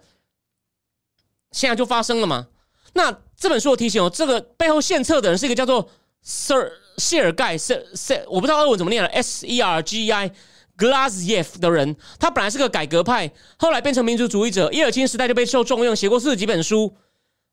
[1.53, 2.49] 现在就发生了嘛？
[2.95, 5.89] 那这本书提醒哦，这个背后献策的人是一个叫做
[6.25, 10.33] Sir 谢尔盖 Sir Sir，我不知道俄文怎么念了，S E R G I。
[10.75, 14.73] g l a s y e v 的人，他本来是个改革派，后来变成民族主义者。
[14.73, 16.97] 叶尔钦时代就被受重用，写过四十几本书，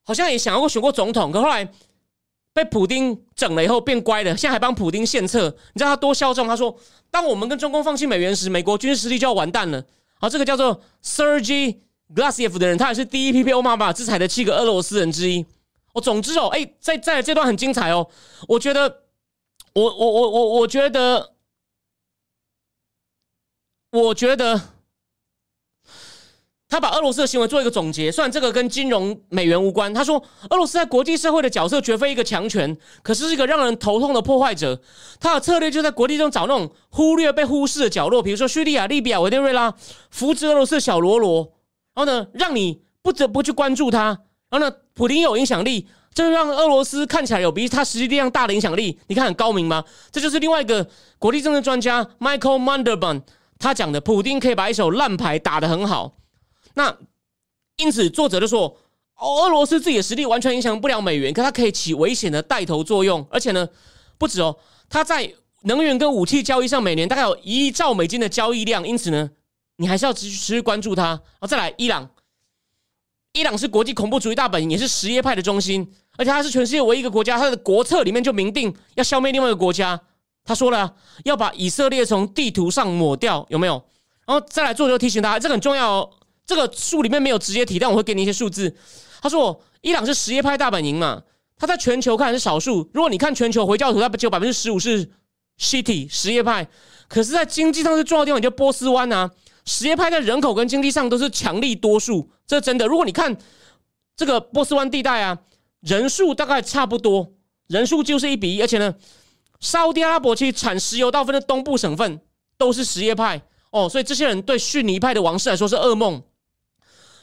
[0.05, 1.69] 好像也想要过选过总统，可后来
[2.53, 5.53] 被普丁整了以后变乖了，现在还帮普丁献策。
[5.73, 6.47] 你知道他多嚣张？
[6.47, 6.75] 他说
[7.11, 9.83] ：“当我们跟中共放弃美元时，美国军事实力就要完蛋了。”
[10.19, 11.79] 好，这个叫做 Sergey g
[12.15, 15.45] l a s y e v 的人，他也是第一批被奥巴马制裁的七个俄罗斯人之一。
[15.93, 18.09] 哦，总之哦，哎，在在这段很精彩哦，
[18.47, 19.03] 我觉得，
[19.73, 21.35] 我我我我我觉得。
[23.91, 24.61] 我觉得
[26.69, 29.91] 他把俄罗斯的行为做一个总结，虽然这个跟金融美元无关。
[29.91, 34.79] 他说，俄罗斯在国际社会的角色绝非一个强权，可是是一个让人头痛的破坏者。
[35.19, 39.73] 他的策略就在国际中找那种忽略、被忽视的角落，比如说叙利亚、利比亚、委内瑞拉，
[40.11, 41.53] 扶植俄罗斯小喽啰，
[41.95, 44.19] 然后呢，让你不得不去关注他。
[44.51, 48.99] 然后呢，普京有影响力，这就让俄罗斯看起来有比他实际力量大的影响力。
[49.07, 49.83] 你看很高明吗？
[50.11, 53.23] 这就是另外一个国际政治专家 Michael Mandelbaum。
[53.57, 56.13] 他讲的，普丁可以把一手烂牌打得很好。
[56.79, 56.97] 那
[57.75, 58.73] 因此，作者就说，
[59.15, 63.27] 哦俄罗斯自己的实力完全影响不了美元，可它可以起危险的带头作用。
[63.29, 63.67] 而且呢，
[64.17, 64.55] 不止哦，
[64.87, 65.29] 它在
[65.63, 68.87] 能源跟武器交易上，每年大概有一亿兆美金的交易量。
[68.87, 69.29] 因此呢，
[69.75, 71.03] 你还是要持续持续关注它。
[71.03, 72.09] 然后，再来，伊朗，
[73.33, 75.85] 伊朗是国际恐怖主义大本营，也是什叶派的中心，
[76.17, 79.99] 而且它是全世界唯一一个国家，它的国策里面就明定要消灭另外一个国家。
[80.45, 83.73] 他说了要把以色列从地图上抹掉，有没有？
[84.25, 86.09] 然后再来做就提醒大家，这个很重要哦。
[86.49, 88.75] 这个书里面没有直接提，但我会给你一些数字。
[89.21, 91.21] 他说，伊朗是什叶派大本营嘛，
[91.55, 92.89] 他在全球看是少数。
[92.91, 95.11] 如果你看全球回教徒，他只有百分之十五是
[95.59, 96.67] Shiti 什叶派，
[97.07, 99.29] 可是，在经济上是重要的地方，就波斯湾啊，
[99.63, 102.87] 什叶派在人口跟经济上都是强力多数，这是真的。
[102.87, 103.37] 如果你看
[104.17, 105.37] 这个波斯湾地带啊，
[105.81, 107.33] 人数大概差不多，
[107.67, 108.95] 人数就是一比一，而且呢。
[109.59, 112.21] 沙特阿拉伯其实产石油大部分的东部省份
[112.57, 113.41] 都是什叶派
[113.71, 116.23] 哦，所以这些人对逊尼派的王室来说是噩梦。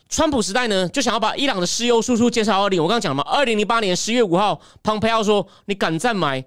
[0.09, 2.83] 川普时代呢，就想要把伊朗的石油输出减少二零。
[2.83, 6.45] 我刚刚讲了嘛，二零零八年十月五号，蓬佩奥说：“你敢再买？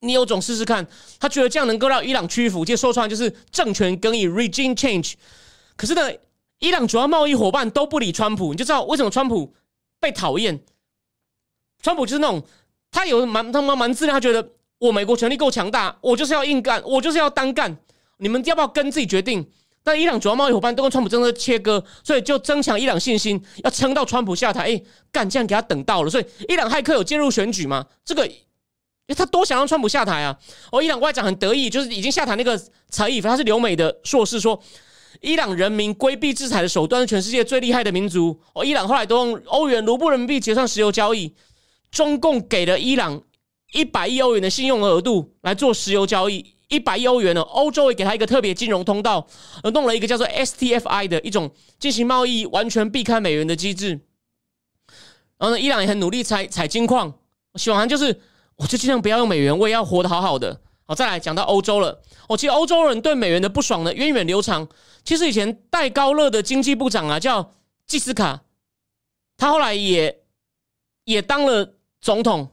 [0.00, 0.86] 你有种试试看。”
[1.18, 2.64] 他觉得这样能够让伊朗屈服。
[2.64, 5.14] 其实说穿就是政权更替 （regime change）。
[5.76, 6.10] 可是呢，
[6.58, 9.54] 伊朗主要贸易伙伴都不理川普，你就知道为什么川普
[9.98, 10.62] 被讨厌。
[11.82, 12.42] 川普就是那种
[12.90, 14.50] 他有蛮他妈蛮自恋，他觉得。
[14.82, 17.78] 我美国权力够强大，我就是要硬干，我就是要单干。
[18.16, 19.48] 你们要不要跟自己决定？
[19.84, 24.64] 但伊朗主要贸易伙伴都跟川普政策切割，所以就增强伊朗信心，要撑到川普下台。
[24.64, 27.86] 哎，干这样给他等到了，所以伊朗骇客有介入选举吗？
[28.04, 28.28] 这个，
[29.16, 30.38] 他多想让川普下台啊！
[30.70, 34.62] 哦，伊朗外长很得意，就是已经下台那个才艺，他是留美的硕士，说
[35.20, 38.40] 伊朗人民规避制裁的手段是全世界最厉害的民族。
[38.54, 41.34] 哦，伊朗后来都用欧元、卢布人民币结算石油交易，
[41.90, 43.22] 中共给了伊朗。
[43.74, 47.42] 一百亿欧元的信用额度来做石油交易，一百亿欧元呢？
[47.42, 49.26] 欧洲也给他一个特别金融通道，
[49.62, 54.00] 而弄了一个叫做 STFI 的一种进行贸易完全避开美元的机制。
[55.36, 57.12] 然后呢，伊朗也很努力采采金矿，
[57.56, 58.22] 希望就是
[58.56, 60.62] 我就尽量不要用美元，我也要活得好好的。
[60.86, 62.00] 好，再来讲到欧洲了。
[62.26, 64.66] 哦，其实欧洲人对美元的不爽呢源远流长。
[65.04, 67.52] 其实以前戴高乐的经济部长啊叫
[67.86, 68.44] 季斯卡，
[69.36, 70.22] 他后来也
[71.04, 72.48] 也当了总统。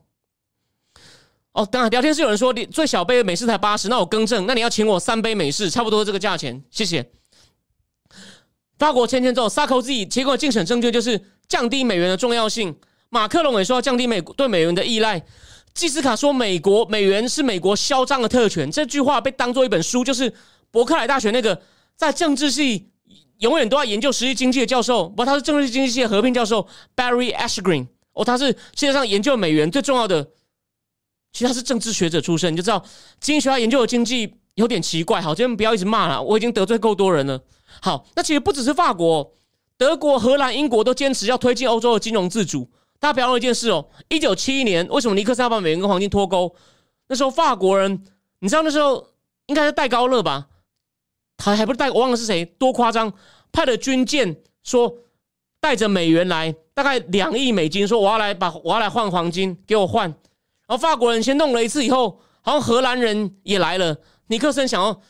[1.60, 7.06] 哦，当然，聊天室有人说你最小杯的美式才八十，那我更正，那你要请我三杯美式，差不多这个价钱，谢谢。
[8.78, 12.74] 法国签签之后，萨科兹结果竞选证据就是降低美元的重要性，
[13.10, 15.22] 马克龙也说要降低美对美元的依赖，
[15.74, 20.34] 季斯卡说美国美元是美国嚣张的特权，这句话被当做一本书，就是
[20.72, 21.62] 伯克莱大学那个
[21.98, 22.90] 在政治系
[23.40, 30.26] 永远都要研究实际经济的教授，不，他是政治经济系的合并教授 Barry Ashgreen，哦，他是世界上研究美元最重要的。
[31.32, 32.84] 其实他是政治学者出身，你就知道
[33.20, 35.22] 经济学家研究的经济有点奇怪。
[35.22, 37.40] 好，今天不要一直骂了，我已经得罪够多人了。
[37.82, 39.32] 好，那其实不只是法国、
[39.78, 42.70] 德国、荷兰、英国都坚持要推进欧洲的金融自主。
[43.00, 46.54] 大家不要忘了一件事哦，一九七一年为什么尼克森要把美元跟黄金脱钩？
[47.08, 48.04] 那时候法国人，
[48.40, 49.08] 你知道那时候
[49.46, 50.48] 应该是戴高乐吧？
[51.38, 53.14] 他还不是戴，我忘了是谁，多夸张，
[53.54, 54.94] 派了军舰说
[55.62, 60.14] 带着美元来，大概两亿美金，说我要来把我要来换黄金，给我换。
[60.70, 63.98] 然后法国人先弄了一次以后，好像荷兰人也来了。
[64.28, 65.02] 尼克森想要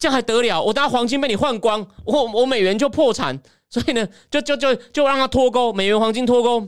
[0.00, 0.60] 这样还得了？
[0.60, 3.40] 我当黄金被你换光，我我美元就破产。
[3.70, 6.66] 所以呢，就就就就让他脱钩，美元黄金脱钩。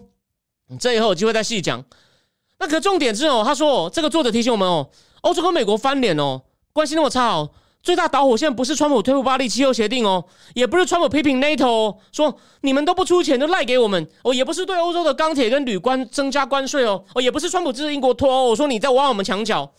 [0.79, 1.85] 这以后有机会再细讲。
[2.61, 4.89] 那可重点是哦，他说这个作者提醒我们哦，
[5.23, 7.51] 欧洲跟美国翻脸哦，关系那么差哦。
[7.89, 10.23] 最大导火线不是川普推出巴黎气候协定哦，
[10.53, 19.73] 也不是川普批评 NATO 说你们都不出钱就赖给我们哦，也不是对欧洲的钢铁跟铝关增加关税哦，哦，也不是川普支持英国脱欧，说你在挖我们墙角，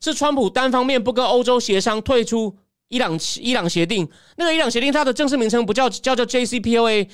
[0.00, 2.58] 是川普单方面不跟欧洲协商退出
[2.88, 4.10] 伊朗伊朗协定。
[4.34, 7.08] 那个伊朗协定它的正式名称不叫叫叫 JCPOA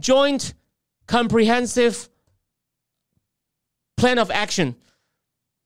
[0.00, 0.50] Joint
[1.06, 2.06] Comprehensive
[3.94, 4.74] Plan of Action，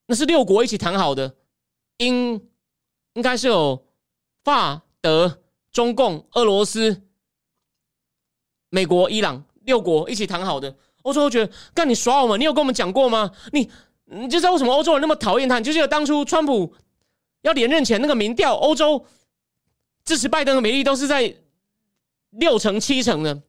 [0.08, 1.36] 那是六国一起谈好的，
[1.96, 2.34] 应
[3.14, 3.85] 应该是有。
[4.46, 5.40] 法、德、
[5.72, 7.02] 中共、俄罗斯、
[8.70, 10.72] 美国、伊朗六国一起谈好的，
[11.02, 12.38] 欧洲觉得干你耍我们？
[12.38, 13.32] 你有跟我们讲过吗？
[13.50, 13.68] 你
[14.04, 15.58] 你就知道为什么欧洲人那么讨厌他？
[15.58, 16.72] 你就记得当初川普
[17.42, 19.04] 要连任前那个民调，欧洲
[20.04, 21.34] 支持拜登的比例都是在
[22.30, 23.42] 六成七成的。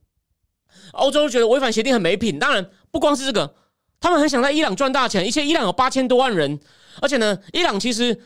[0.93, 2.39] 欧洲觉得违反协定很没品。
[2.39, 3.53] 当然不光是这个，
[3.99, 5.27] 他们很想在伊朗赚大钱。
[5.27, 6.59] 一些伊朗有八千多万人，
[7.03, 8.19] 而且呢，伊朗其实。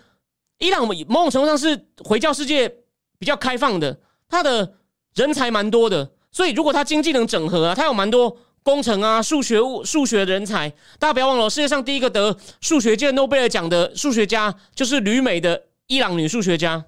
[0.62, 2.70] 伊朗某种程度上是回教世界
[3.18, 3.99] 比较开放的，
[4.30, 4.78] 他的
[5.16, 10.70] 人才蛮多的，所以如果他经济能整合啊，他有蛮多工程啊、数学物、数学人才。
[10.99, 16.86] 大家不要忘了，世界上第一个得数学界诺贝尔奖的数学家就是旅美的伊朗女数学家。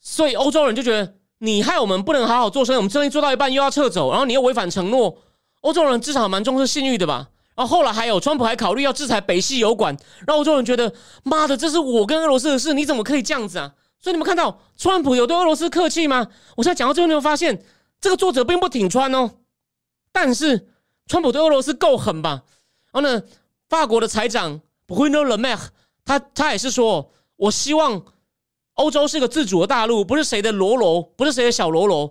[0.00, 1.18] 所以欧洲人就觉得。
[1.38, 5.18] 你害我们不能好好做生意，我们生意做到一半又要撤走，然后你又违反承诺。
[5.60, 7.28] 欧洲人至少蛮重视信誉的吧？
[7.56, 10.92] 然后后来还有，川普还考虑要制裁北溪油管，让欧洲人觉得
[11.24, 13.72] 妈的，这是我跟俄罗斯的事，你怎么可以这样子啊？
[13.98, 16.28] 所以你们看到川普有对俄罗斯客气吗？
[16.56, 17.64] 我现在讲到最后，你会发现
[18.00, 19.30] 这个作者并不挺川哦，
[20.12, 20.68] 但是
[21.06, 22.42] 川普对俄罗斯够狠吧？
[22.92, 23.22] 然后呢，
[23.68, 25.66] 法国的财长 Bruno Le Maire，
[26.04, 28.02] 他他也是说，我希望
[28.76, 32.10] 欧洲是个自主的大陆，不是谁的罗罗，不是谁的小罗罗。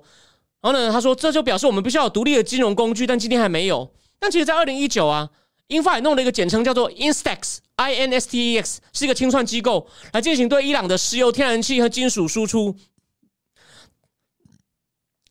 [0.61, 3.91] 然后呢，他说这就表示我们必须要有独立的金融工具，但今天还没有。
[4.19, 5.29] 但其实，在二零一九啊，
[5.67, 12.75] 英法也弄了一个简称叫做 Instex，I N S T E X，是一个清算机构，来进行对伊朗的石油、天然气和金属输出。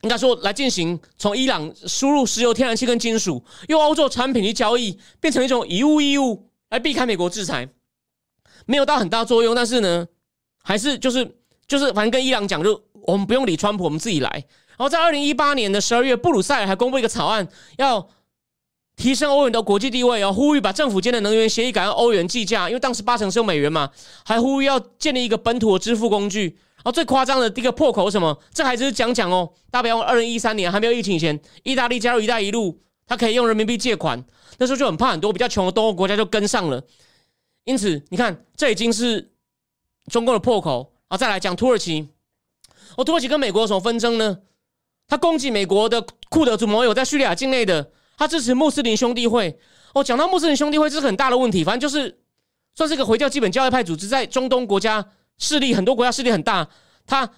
[0.02, 7.68] 应该说，来进行从伊朗输入石油、天然气跟金属，用欧洲产品去交易，变成一种以物易物，来避开美国制裁，
[8.66, 9.54] 没有到很大作用。
[9.54, 10.06] 但是呢，
[10.64, 11.24] 还是就是
[11.68, 14.28] 就是，反正跟伊朗讲，就我们不用理川普，我们自己来。
[14.76, 17.46] 然后在二零一八年的十二月，布鲁塞尔还公布一个草案，
[17.76, 18.08] 要
[18.96, 23.90] 提升欧元的国际地位，要呼吁把政府间的能源协议改用欧元计价，因为当时八成是用美元嘛，
[24.24, 26.58] 还呼吁要建立一个本土的支付工具。
[26.76, 28.38] 然后最夸张的第一个破口是什么？
[28.52, 29.50] 这还只是讲讲哦。
[29.70, 34.22] 大家不要忘，二零一三年还没有疫情前，意大利加入“一带一路”，它可以用人民币借款。
[34.58, 36.82] 那时候就很怕，很多比较穷的东欧国家就跟上了。
[37.64, 39.32] 因此，你看，这已经是
[40.10, 40.92] 中共的破口。
[41.08, 42.08] 好，再来讲土耳其。
[42.96, 44.38] 哦，土耳其跟美国有什么纷争呢？
[45.06, 49.58] 他攻击美国的库德族盟友在叙利亚境内的，他支持穆斯林兄弟会。
[49.92, 51.62] 哦，讲到穆斯林兄弟会，这是很大的问题。
[51.62, 52.20] 反正就是
[52.74, 55.06] 算是一个回教基本教义派组织，在中东国家。
[55.36, 56.64] 势力很多国家势力很大，
[57.04, 57.28] 他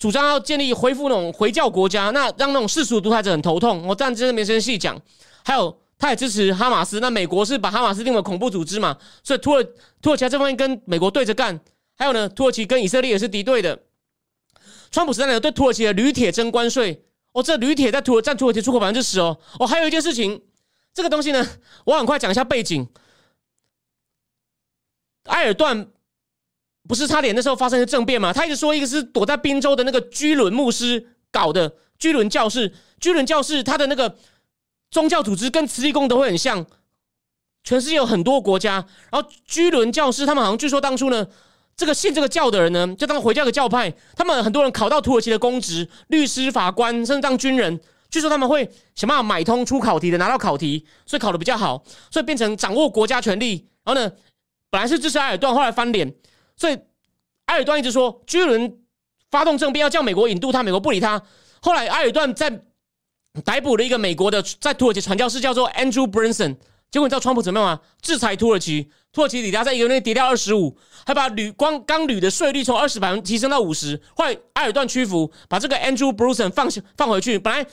[0.00, 3.86] 主张要建立恢复那种回教国家，那让那种世俗独裁者很头痛。
[3.86, 5.00] 我暂时没时间细讲。
[5.44, 6.98] 还有，他也支持哈马斯。
[6.98, 8.98] 那美国是把哈马斯定为恐怖组织嘛？
[9.22, 9.64] 所以土耳
[10.02, 11.60] 土耳其这方面跟美国对着干。
[11.96, 13.82] 还有呢，土耳其跟以色列也是敌对的。
[14.90, 17.04] 川普时代呢，对土耳其的铝铁征关税。
[17.32, 19.38] 哦，这铝铁在土耳占土耳其出口百分之十哦。
[19.58, 20.42] 哦，还有一件事情，
[20.94, 21.46] 这个东西呢，
[21.84, 22.88] 我很快讲一下背景。
[25.24, 25.88] 埃尔段。
[26.88, 28.32] 不是差点那时候发生一政变嘛？
[28.32, 34.16] 他一直说一个是躲在宾州的那个居伦牧师搞的居伦教士，居伦教士他的那个
[34.92, 36.64] 宗教组织跟慈济功德会很像，
[37.64, 38.86] 全世界有很多国家。
[39.10, 41.26] 然后居伦教士他们好像据说当初呢，
[41.76, 47.78] 这个信这个教的人呢，就当回教的教派，他们很多人考到土耳其的公职，律师、法官，甚至当军人。
[48.08, 53.68] 据说他们会想办法买通出考题的，拿到考题，所以考的比较好，所以变成掌握国家权力。
[53.84, 54.10] 然后呢，
[54.70, 56.14] 本来是支持埃尔段，后来翻脸。
[56.56, 56.78] 所以，
[57.46, 58.78] 埃尔段一直说，居伦
[59.30, 61.20] 发动政变要叫美国引渡他，美国不理他。
[61.60, 62.62] 后来，埃尔段在
[63.44, 66.56] 逮捕了一个美国的在土耳其传教士，叫做 Andrew Branson。
[66.90, 67.80] 结果你知道川普怎么样吗？
[68.00, 73.98] 制裁土耳其，土耳其里拉在一个月内跌掉二十五，还把铝光钢铝的税率从二十百分提升到五十。
[74.14, 77.38] 后来，埃尔段屈服，把这个 Andrew Bruson 放放回去。
[77.38, 77.66] 本来，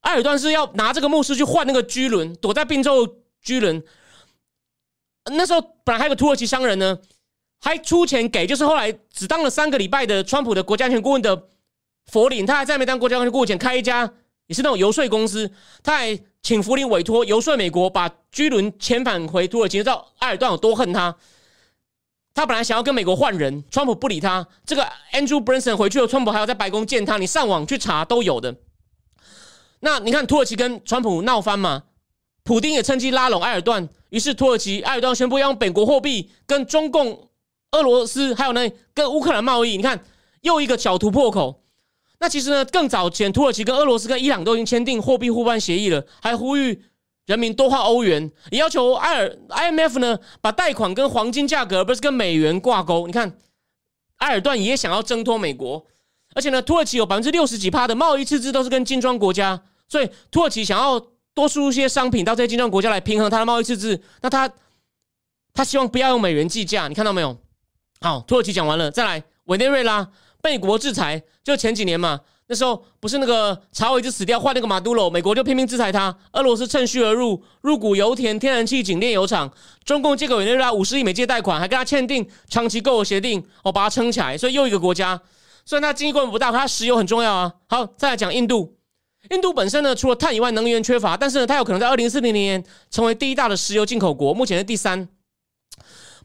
[0.00, 3.82] 埃尔段是要拿这个牧师去换那个居伦，躲在宾州居伦。
[5.32, 6.98] 那时候，本来还有个土耳其商人呢。
[7.60, 11.48] 还出钱给，就是后来只当了三个礼拜的川普的国家安全顾问的
[12.12, 14.12] 佛林，他还在没当国家安全顾问前开一家
[14.46, 15.50] 也是那种游说公司，
[15.82, 21.14] 他还请福林委托游说美国把居伦遣返回土耳其，知道埃尔段有多恨他。
[22.32, 24.48] 他本来想要跟美国换人，川普不理他。
[24.64, 24.82] 这个
[25.12, 28.56] Andrew Branson 回去了，川普还要在白宫见他，你上网去查都有的。
[29.80, 31.82] 那你看土耳其跟川普闹翻嘛？
[32.44, 37.28] 普丁也趁机拉拢埃尔段，于是土耳其埃尔段宣布要用本国货币跟中共。
[37.72, 40.02] 俄罗斯还有呢，跟乌克兰贸易，你看
[40.40, 41.62] 又一个小突破口。
[42.20, 46.82] 那其实呢，更早前土耳其跟俄罗斯跟伊朗都已经签订货币互换协议了，还呼吁
[47.26, 53.06] 人民多换欧元，也要求埃尔 IMF 呢把贷款跟黄金价格而不是跟美元挂钩。
[53.06, 53.38] 你看，
[54.16, 55.86] 埃尔段也想要挣脱美国，
[56.34, 60.98] 而且呢，土耳其有百分之六十几趴的贸易赤字都是跟金砖国家，所以土耳其想要
[61.34, 64.02] 多输入一些商品到这些金砖国家来平衡它的贸易赤字。
[64.22, 64.50] 那他
[65.54, 67.36] 他希望不要用美元计价，你看到没有？
[68.00, 70.10] 好，土耳其讲完了，再来委内瑞拉
[70.42, 79.52] 被国制裁，就前几年嘛，那时候不是那个查韦斯死掉换那个马杜罗，美国就拼命制裁他，俄罗斯趁虚而入，入股油田、天然气井炼油厂，
[79.84, 85.20] 中共借给委内瑞拉五十亿美金贷款，还跟他签订长期购油协定，哦，把它撑起来，所以又一个国家，
[85.64, 87.52] 虽然它经济规模不大，它石油很重要啊。
[87.68, 88.76] 好，再来讲印度，
[89.30, 95.08] 印度本身呢，除了碳以外，能源缺乏，但是呢，它有可能在二零四零年成为第一大的石油进口国，目前是第三。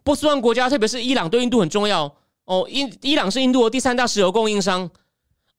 [0.03, 2.14] 波斯湾国家，特别是伊朗，对印度很重要
[2.46, 2.68] 哦。
[2.70, 4.89] 印伊朗是印度的第三大石油供应商。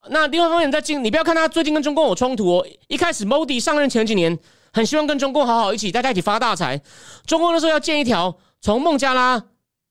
[0.09, 2.67] 那另外一方面，在近你不要看他最近跟中共有冲突哦。
[2.89, 4.39] 一开始 Modi 上任前几年，
[4.73, 6.83] 很希望跟中共好好一起，大家一起发大财。
[7.27, 9.43] 中共那时候要建一条从孟加拉、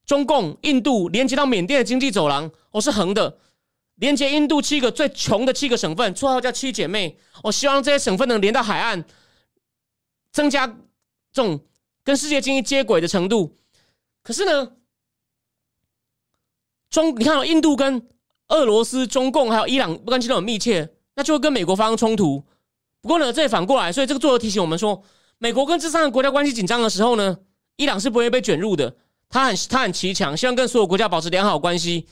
[0.05, 3.39] 中共、印度连接到缅甸的经济走廊，哦是横的，
[3.95, 7.17] 连接印度七个最穷的七个省份，绰号叫七姐妹。
[7.41, 9.03] 我希望这些省份能连到海岸，
[10.31, 11.59] 增加这种
[12.03, 13.57] 跟世界经济接轨的程度。
[14.21, 14.73] 可是呢，
[16.93, 18.07] 中你看，印度跟
[18.49, 20.87] 俄罗斯、中共还有伊朗关系都很密切。
[21.15, 22.43] 那就会跟美国发生冲突。
[23.01, 25.03] 不过呢，这也反过来，所以这个作者提醒我们说，
[25.37, 27.37] 美国跟这三个国家关系紧张的时候呢，
[27.77, 28.95] 伊朗是不会被卷入的。
[29.29, 32.07] 他很他很奇强，希望跟所有国家保持良好关系。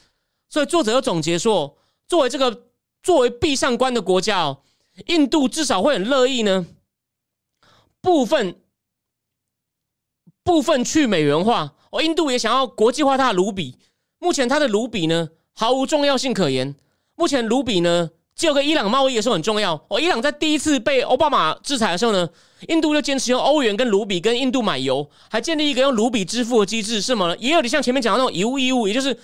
[0.50, 1.78] 所以作者又总结说，
[2.08, 2.64] 作为这个
[3.04, 4.62] 作为闭上关的国家哦，
[5.08, 6.66] 印度至少会很乐意呢，
[8.02, 8.60] 部分
[10.44, 11.76] 部分去美元化。
[11.92, 13.78] 哦，印度也想要国际化它的卢比。
[14.22, 16.74] 目前它的卢比呢，毫无重要性可言。
[17.16, 18.12] 目前卢比呢？
[18.34, 20.00] 就跟伊朗贸易也是很重要哦。
[20.00, 22.28] 伊朗在第一次被奥巴马制裁的时候呢，
[22.70, 27.36] 印度就坚持用欧元跟卢比跟印度买油，还建立一个用卢比支付的机制，是吗？
[27.38, 29.16] 也有点像前面讲的那种以物易物，也就是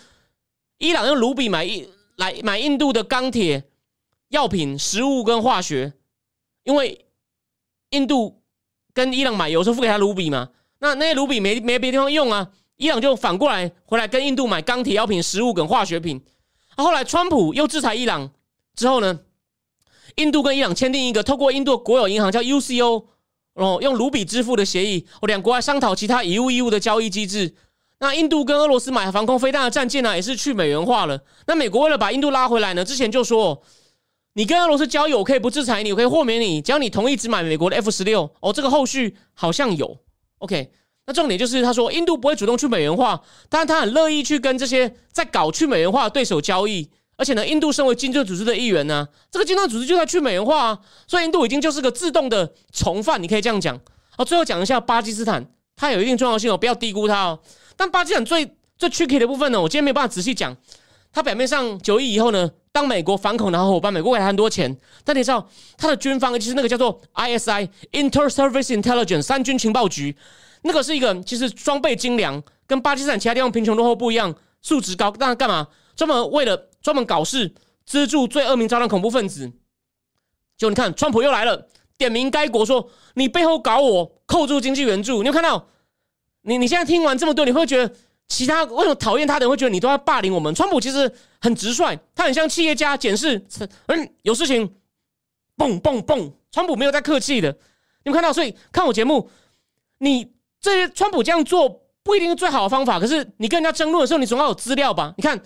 [0.77, 1.87] 伊朗用卢比买印
[2.17, 3.63] 来买印度的钢铁、
[4.29, 5.93] 药品、食物跟化学，
[6.63, 7.05] 因为
[7.91, 8.41] 印度
[8.93, 16.23] 跟伊朗买油时候付给他卢比嘛，那那些卢比没没别地方用啊，伊朗就反过来回来跟印度买钢铁、药品、食物跟化学品。
[16.77, 18.31] 后来川普又制裁伊朗。
[18.75, 19.19] 之后呢，
[20.17, 23.05] 印度跟伊朗签订一个透过印度国有银行叫 UCO
[23.55, 27.55] 哦，用卢比支付的协议，哦，两国还商讨其他以物易物的交易机制。
[27.99, 31.19] 那印度跟俄罗斯买防空飞弹的战舰呢，也是去美元化了。
[31.47, 33.59] 那美国为了把印度拉回来呢，之前就说，
[34.33, 38.29] 你跟俄罗斯交易，我可以不制裁你，我可以豁免你，只要你同意只买美国的 F 十六。
[38.41, 39.97] 哦，这个后续好像有
[40.37, 40.71] OK。
[41.07, 46.89] 那重点就是他说，印度不会主动去美元化，但是他很乐意去跟这些在搞去美元化的对手交易。
[47.15, 53.79] 而且呢，印度身为金砖组织的一员呢，这个金砖组织就在去美元化啊，所以印度已经就是个自动的从犯，你可以这样讲。
[54.17, 57.39] 好，最后讲一下巴基斯坦，它有一定重要性哦，不要低估它哦。
[57.77, 60.55] 但巴基斯坦最最 tricky 的部分呢，我今天没有办法仔细讲。
[61.13, 70.15] 它表面上九亿以后呢，当美国反恐的好伙伴，美国给他很多钱，但你知道它的军方就是那个叫做 ISI（Inter-Service Intelligence） 三军情报局，
[70.63, 75.67] 那个是一个其实装备精良，跟巴基斯坦其他地方贫穷落后不一样，素质高，但干嘛？
[75.95, 77.53] 专门为了专门搞事，
[77.85, 79.51] 资助最恶名昭彰恐怖分子。
[80.57, 85.21] 就你看，川普又来了，点名该国说你背后搞我，扣住经济援助。
[85.21, 85.67] 你有看到？
[86.41, 87.93] 你你现在听完这么多，你会觉得
[88.27, 90.53] 其他为什么讨厌他的人会觉得你都在霸凌我们？
[90.55, 93.45] 川普其实很直率，他很像企业家，检视
[93.87, 94.73] 嗯有事情，
[95.55, 96.33] 蹦蹦蹦。
[96.51, 97.51] 川普没有在客气的，
[98.03, 98.31] 你们看到？
[98.31, 99.29] 所以看我节目，
[99.99, 100.31] 你
[100.67, 105.13] 这些川普这样做不一定是最好的方法，可是你跟人家争论的时候，你总要有资料吧？
[105.17, 105.41] 你看。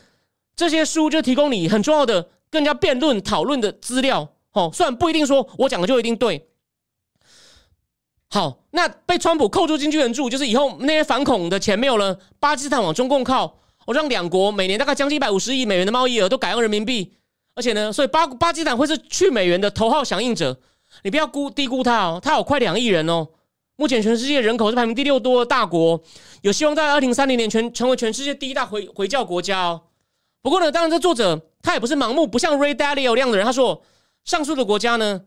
[0.53, 6.49] 这些书就提供你很重要的跟人家辩论讨论的资料，哦，虽然不一定说我讲的就一定对。
[8.29, 17.13] 好，那被川普扣住经济援助，就是以后那些反恐的钱没有了，巴基斯坦往中共靠，我让两国每年大概将近一百五十亿美元的贸易额都改用人民币，
[17.55, 20.59] 而且呢，所以巴巴基斯坦会是去美元的头号响应者，
[21.03, 23.29] 你不要估低估他哦，他有快两亿人哦，
[23.81, 25.99] 目前全世界人口是排名第六多的大国，
[26.43, 29.81] 有希望在二零三零年全成为全世界第一大回回教国家哦。
[30.43, 33.43] 不过呢，当然，这作者他也不是盲目，不像 Ray Dalio 那样的人。
[33.43, 33.81] 他说，
[34.23, 35.23] 上述的国家呢，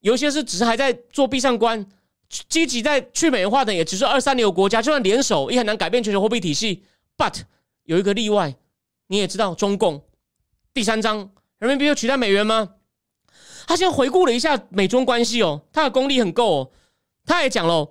[0.00, 1.86] 有一些是只是还在做闭上关，
[2.48, 6.82] 积极在去美元化的，也只是二三流国家，就算联手也很难改变全球货币体系。
[7.16, 7.42] But
[7.84, 8.56] 有一个例外，
[9.06, 10.02] 你也知道，中共
[10.74, 12.70] 第三章人民币又取代美元吗？
[13.68, 16.70] 他先回顾了一下美中关系哦，他的功力很够哦。
[17.28, 17.88] 他也讲了，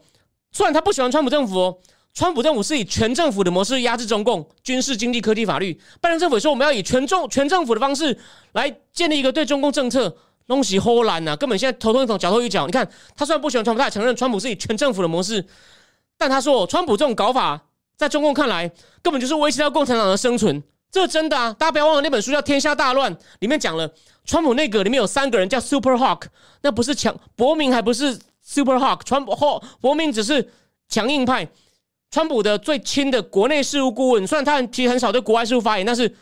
[0.51, 1.77] 虽然他不喜欢川普政府哦。
[2.13, 5.79] 川普政府是以全政府的模式压制中共军事、经济、科技、法律。
[6.01, 8.17] 拜登政府说我们要以全中全政府的方式
[8.53, 10.17] 来建立一个对中共政策
[10.47, 12.65] 东西豁然呐，根本现在头痛一头脚痛一脚。
[12.65, 15.45] 你看他虽然不喜欢川普，他也承认川普是以全政府的模式，
[16.17, 17.61] 但他说川普这种搞法
[17.95, 18.67] 在中共看来
[19.03, 21.55] 根本就是威胁到共产党的生存，这真的啊！
[21.59, 23.87] 大家不要忘了那本书叫《天下大乱》，里面讲了
[24.25, 26.23] 川普内阁里面有三个人叫 Super Hawk，
[26.63, 28.17] 那不是强伯明，还不是
[28.47, 30.49] Super Hawk，川普后伯明只是
[30.87, 31.49] 强硬派。
[32.09, 36.15] 川普的最亲的国内事务顾问，虽然他其实很少对国外事务发言，但是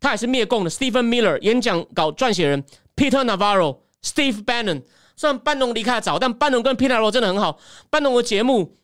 [0.00, 0.70] 他也是灭共的。
[0.70, 2.64] Stephen Miller 演讲稿撰写人
[2.96, 4.82] ，Peter Navarro、Steve Bannon。
[5.14, 7.60] 虽然班农离开的早，但班农跟 Peter Navarro 真的很好。
[7.88, 8.76] 班农的节目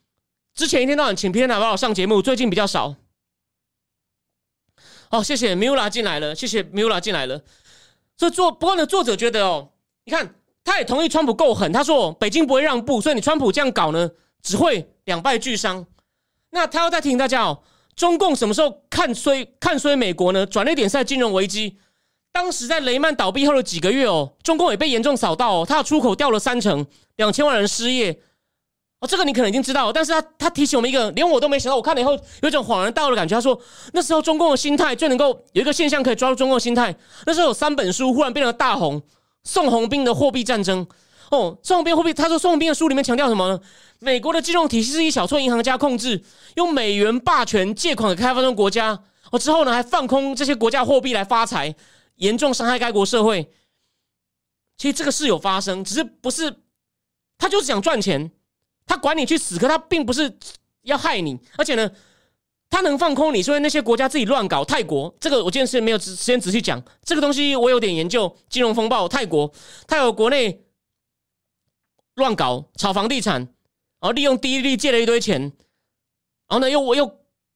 [0.54, 2.94] 之前一天到晚请 Peter Navarro 上节目，最近比较少。
[5.10, 7.42] 好，谢谢 Mula 进来了，谢谢 Mula 进来了。
[8.16, 9.70] 所以作不过呢，作者觉得哦，
[10.04, 14.10] 你看他也同意川普够狠，他说北京不会让步，所以你川普这样搞呢，
[14.42, 15.86] 只会两败俱伤。
[16.50, 17.60] 那他要再提醒大家哦，
[17.94, 20.46] 中共什么时候看衰看衰美国呢？
[20.46, 21.76] 转捩点是在金融危机，
[22.32, 26.86] 当时在雷曼倒闭后的几个月哦，中共也被严重扫到哦，它的出口掉了三成，
[27.16, 28.20] 两千万人失业
[29.00, 32.12] 哦，这个你可能已经知道，但是他他提醒我们一个，连我都没想到，我看了以后
[32.42, 33.34] 有一种恍然大悟的感觉。
[33.34, 33.60] 他说
[33.92, 36.94] 那时候中共的心态最能够有一个现象可以抓住中共的心态，
[37.26, 39.02] 那时候有三本书忽然变成大红，
[39.44, 40.86] 宋鸿兵的货币战争。
[41.30, 43.58] 哦，宋鸿兵货币，他说宋鸿兵的书里面强调什么呢？
[43.98, 46.22] 美国的金融体系是以小撮银行家控制，
[46.56, 49.02] 用美元霸权借款给开发中国家。
[49.30, 51.74] 哦，之后呢还放空这些国家货币来发财，
[52.16, 53.50] 严重伤害该国社会。
[54.76, 56.54] 其实这个事有发生，只是不是
[57.38, 58.30] 他就是想赚钱，
[58.86, 60.36] 他管你去死，可他并不是
[60.82, 61.90] 要害你，而且呢，
[62.74, 64.64] 他能放空你，所以那些国家自己乱搞。
[64.64, 69.06] 泰国这个我今天是没有时间仔细讲这个东西，我有点研究金融风暴。
[69.06, 69.48] 泰国，
[69.86, 70.60] 泰国国内
[72.16, 73.42] 乱搞炒房地产，
[74.00, 75.50] 然后利用低利率借了一堆钱，然
[76.48, 77.08] 后呢又我又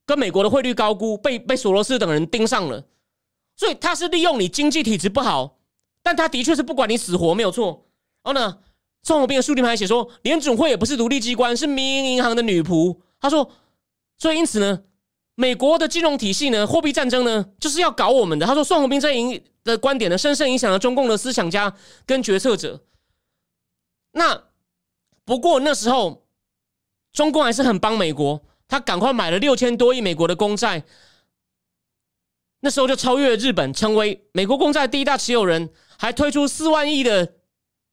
[0.06, 2.84] 跟美国的汇率高估，被被索罗斯等人盯上了，
[3.56, 5.58] 所以他是利用你经济体制不好。
[6.00, 7.88] 但他的确是不管你死活没有错。
[8.22, 8.58] 然后呢，
[9.02, 12.96] 宋宏斌的书里面还写说，联准会也不是独立机关，是民营银行的女仆。
[13.20, 13.50] 他说，
[14.16, 14.84] 所以因此呢，
[15.40, 18.44] 美国的金融体系呢，货币战争呢，就是要搞我们的。
[18.44, 21.72] 他说，宋鸿兵这影的观点呢，深深影响了中共的思想家
[22.04, 22.82] 跟决策者。
[24.14, 24.42] 那
[25.24, 26.26] 不过那时候，
[27.12, 30.82] 中共还是很帮美国，他赶快买了六千多亿美国的公债。
[32.58, 35.70] 那时候就超越日本，成为美国公债第一大持有人。
[36.00, 37.34] 还推出四万亿的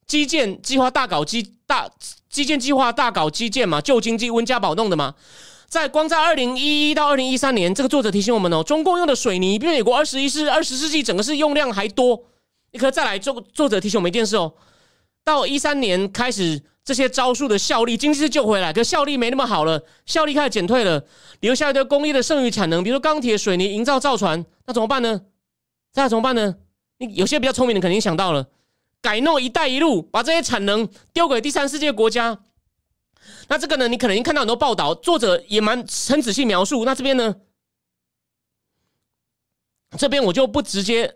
[0.07, 1.91] 基建计划，大搞基大
[2.27, 5.13] 基建计划，大搞基建嘛，旧经济、温家宝弄的嘛。
[5.67, 12.23] 在光在二零一一到二零一三年，这个作者提醒我们哦，中共用的水泥比美国二十一世二十世纪整个是用量还多。
[12.71, 14.53] 你可再来作作者提醒我们一件事哦，
[15.23, 21.03] 到一三年开始，这些招数的效力，经济是救回来，可效力没那么好了，效力开始减退了，
[21.39, 25.21] 留下一堆工业的剩余产能，比如说钢铁、水泥、营造、造船，那怎么办呢？
[25.91, 26.55] 再怎么办呢？
[26.99, 28.47] 你有些比较聪明的肯定想到了，
[29.01, 32.39] 改弄“一带一路”，把这些产能丢给第三世界国家。
[33.47, 35.77] 那这个呢，你可能已经看到很多报道，作者也蛮
[36.10, 36.85] 很仔细描述。
[36.85, 37.35] 那这边呢，
[39.97, 41.15] 这边我就不直接，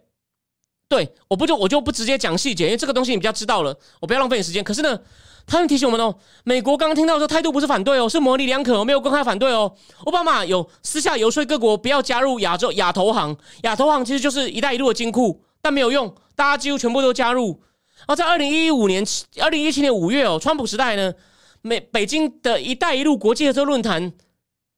[0.87, 4.63] 对，我不就我就不直接讲细节，因为这个东西你比较知道了，我不要浪费你时间。
[4.63, 4.99] 可是呢，
[5.45, 9.75] 他们提醒我们哦，美国刚刚听到说态度不是反对哦，是模棱两可，没有公开反对哦。
[10.05, 15.43] 奥巴马有私下游说各国不要加入亚洲亚投行，亚投行其实就是“一带一路”的金库。
[15.61, 17.61] 但没有用，大家几乎全部都加入。
[17.99, 19.03] 然后在二零一五年、
[19.41, 21.13] 二零一七年五月哦，川普时代呢，
[21.61, 24.13] 美北京的一带一路国际合作论坛，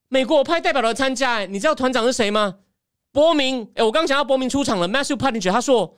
[0.08, 1.44] 美国派代表来参加。
[1.46, 2.56] 你知道团长是谁吗？
[3.12, 3.70] 伯明。
[3.74, 5.96] 哎，我刚想到伯明出场了，Matthew p a t t i n g 他说，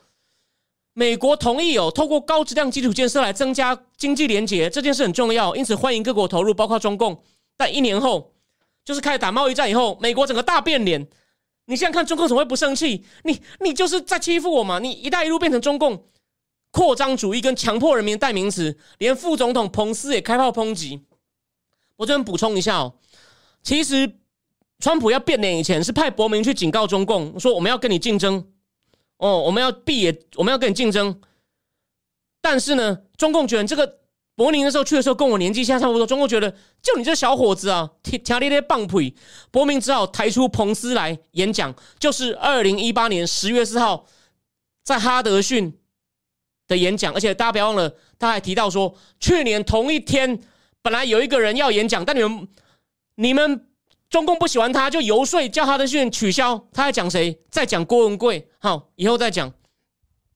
[0.93, 7.23] 美国同意哦，透过高质量基础建设来增加经济连结，这件事很重要，因此欢迎各国投入，包括中共。
[7.57, 8.33] 但一年后，
[8.85, 11.07] 就是开始打贸易战以后，美国整个大变脸。
[11.67, 13.05] 你现在看中共怎么会不生气？
[13.23, 14.79] 你你就是在欺负我嘛！
[14.79, 16.05] 你“一带一路”变成中共
[16.75, 21.05] 扩张主义跟强迫人民的代名词，连副总统彭斯也开炮抨击。
[21.95, 22.95] 我这边补充一下哦，
[23.63, 24.19] 其实
[24.81, 28.45] 川普要变脸以前是派伯明去警告中共，说我们要跟你竞争
[29.19, 31.21] 哦，我们要闭也，我们要跟你竞争。
[32.41, 34.01] 但是呢，中共觉得这个。
[34.37, 36.05] 柏林的时候去的时候，跟我年纪相差不多。
[36.05, 36.51] 中共觉得
[36.83, 39.15] 就你这小伙子啊，听咧咧棒腿。
[39.53, 44.07] 伯明只好抬出彭斯来演讲，就是二零一八年十月四号
[44.83, 45.79] 在哈德逊
[46.67, 47.13] 的演讲。
[47.15, 50.41] 而且大家不要忘了，他还提到说，去年同一天
[50.83, 52.49] 本来有一个人要演讲，但你们
[53.17, 53.67] 你们
[54.09, 56.67] 中共不喜欢他，就游说叫哈德逊取消。
[56.73, 57.39] 他在讲谁？
[57.51, 58.49] 在讲郭文贵。
[58.59, 59.53] 好，以后再讲。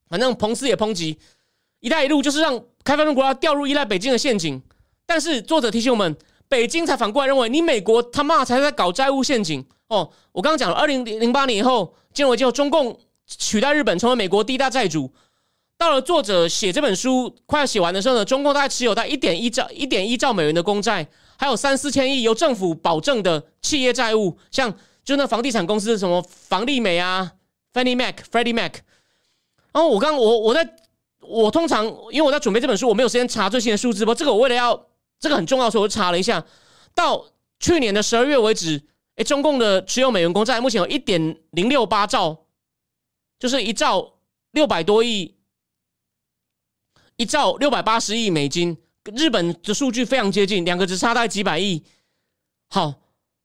[0.09, 1.19] 反正彭斯也抨击
[1.81, 2.63] “一带一路”，就是让。
[2.85, 4.63] 开发中国家掉入依赖北京的陷阱，
[5.05, 6.17] 但是作者提醒我们，
[6.49, 10.11] 北京才反过来认为你美国他妈才在搞债务陷阱哦。
[10.33, 15.13] 我刚刚讲了，二零零八年以后，金融危机后，中共取代日本成为美国第一大债主。
[15.79, 24.75] 到了作者写这本书快要写完的时候呢，中共大概持有在一点一兆一点一兆美元的公债，还有三四千亿由政府保证的企业债务，像
[25.05, 27.33] 就那房地产公司什么房利美啊
[27.73, 28.75] ，Fannie Mac、Freddie Mac。
[29.73, 30.77] 然后我刚我我在。
[31.21, 34.03] 我通常因为我在准备这本书，我没有时间查最新的数字。
[34.07, 34.87] 不，这个我为了要
[35.21, 36.43] 这个很重要，所以我查了一下，
[36.95, 37.23] 到
[37.61, 38.81] 去年的十二月为止，
[39.17, 42.45] 哎，中共的持有美元公债目前有一点零六八兆，
[43.39, 44.15] 就是一兆
[44.53, 45.35] 六百多亿，
[47.19, 48.74] 一兆六百八十亿美金。
[49.15, 51.85] 日本的数据非常接近，两个只差大概几百亿。
[52.70, 52.95] 好，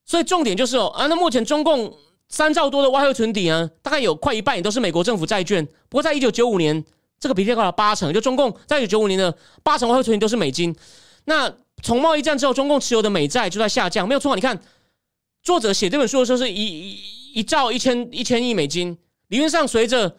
[0.06, 1.94] 所以重点就是哦，啊，那目前中共
[2.28, 5.62] 三兆多的外汇存底呢，大概有快一半也都是美国政府债券。
[5.88, 6.82] 不过在一九九五年。
[7.16, 10.76] 这个比例高了八成，就中共在一九九五年的八成外汇存底都是美金。
[11.24, 11.50] 那
[11.82, 14.34] 从贸易战之后，中共持有的美债就在下降，没有错。
[14.34, 14.60] 你看，
[15.42, 16.98] 作者写这本书的时候是一一
[17.36, 18.98] 一兆一千一千亿美金，
[19.28, 20.18] 理论上随着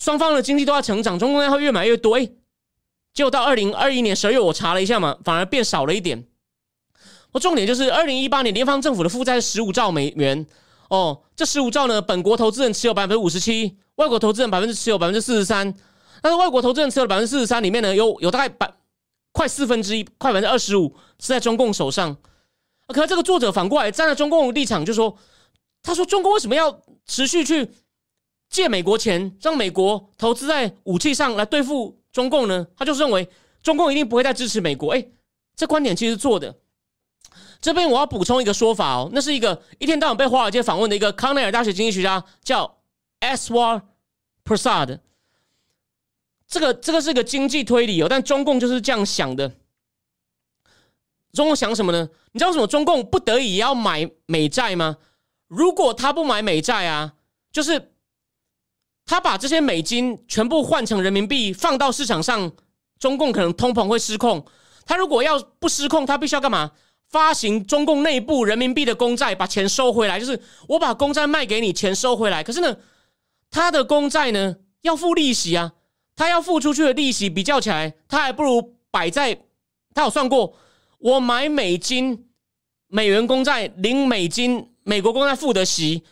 [0.00, 2.16] 双方的经济都在成长，中共要会越买越多。
[2.16, 2.28] 哎，
[3.14, 6.26] 结果到二零二一年十二月，我查了一下嘛，反而变少了一点。
[7.30, 10.44] 我重点就是二零一八年联邦政府的负债是十五兆美元
[10.90, 15.72] 哦，这十五兆呢，本国投资人持有百分之五十七，外国投资人百分之持有百分之四十三。
[16.20, 18.72] 但是外国投资人持有百分之四十三里面呢，有有大概百
[19.32, 22.16] 快四分之一，快百分之二十五是在中共手上。
[22.88, 25.16] 可是这个作者反过来站在中共立场，就说
[25.82, 27.70] ：“他说中共为什么要持续去
[28.48, 33.28] 借美国钱，让美国投资在武器上来对付中共呢，他就是认为
[33.60, 34.92] 中共一定不会再支持美国。
[34.92, 35.04] 哎，
[35.56, 36.54] 这观点其实是错的。
[37.60, 42.78] 这边我要补充一个说法哦，那是一个一天到晚被华尔街访问的一个康奈尔大学经济学家，叫
[43.20, 43.82] Swar
[44.44, 45.00] Prasad。
[46.46, 49.56] 这个这个是个经济推理哦，但中共就是这样想的。
[51.32, 52.08] 中共想什么呢？
[52.30, 54.98] 你知道为什么中共不得已要买美债吗？
[55.48, 57.14] 如果他不买美债啊，
[57.50, 57.93] 就是
[59.06, 62.50] 他把这些美金全部换成人民币放到市场上，
[62.98, 64.44] 中共可能通膨会失控。
[64.86, 66.72] 他如果要不失控，他必须要干嘛？
[67.10, 72.42] 发行中共内部人民币的公债，把钱收回来，就是我把公债卖给你，钱收回来。
[72.42, 72.76] 可是呢，
[73.50, 75.74] 他的公债呢要付利息啊，
[76.16, 79.38] 他要付出去的利息比较起来，他还不如摆在
[79.94, 80.56] 他有算过，
[80.98, 82.26] 我买美金
[82.88, 86.02] 美元公债零美金美国公债付的息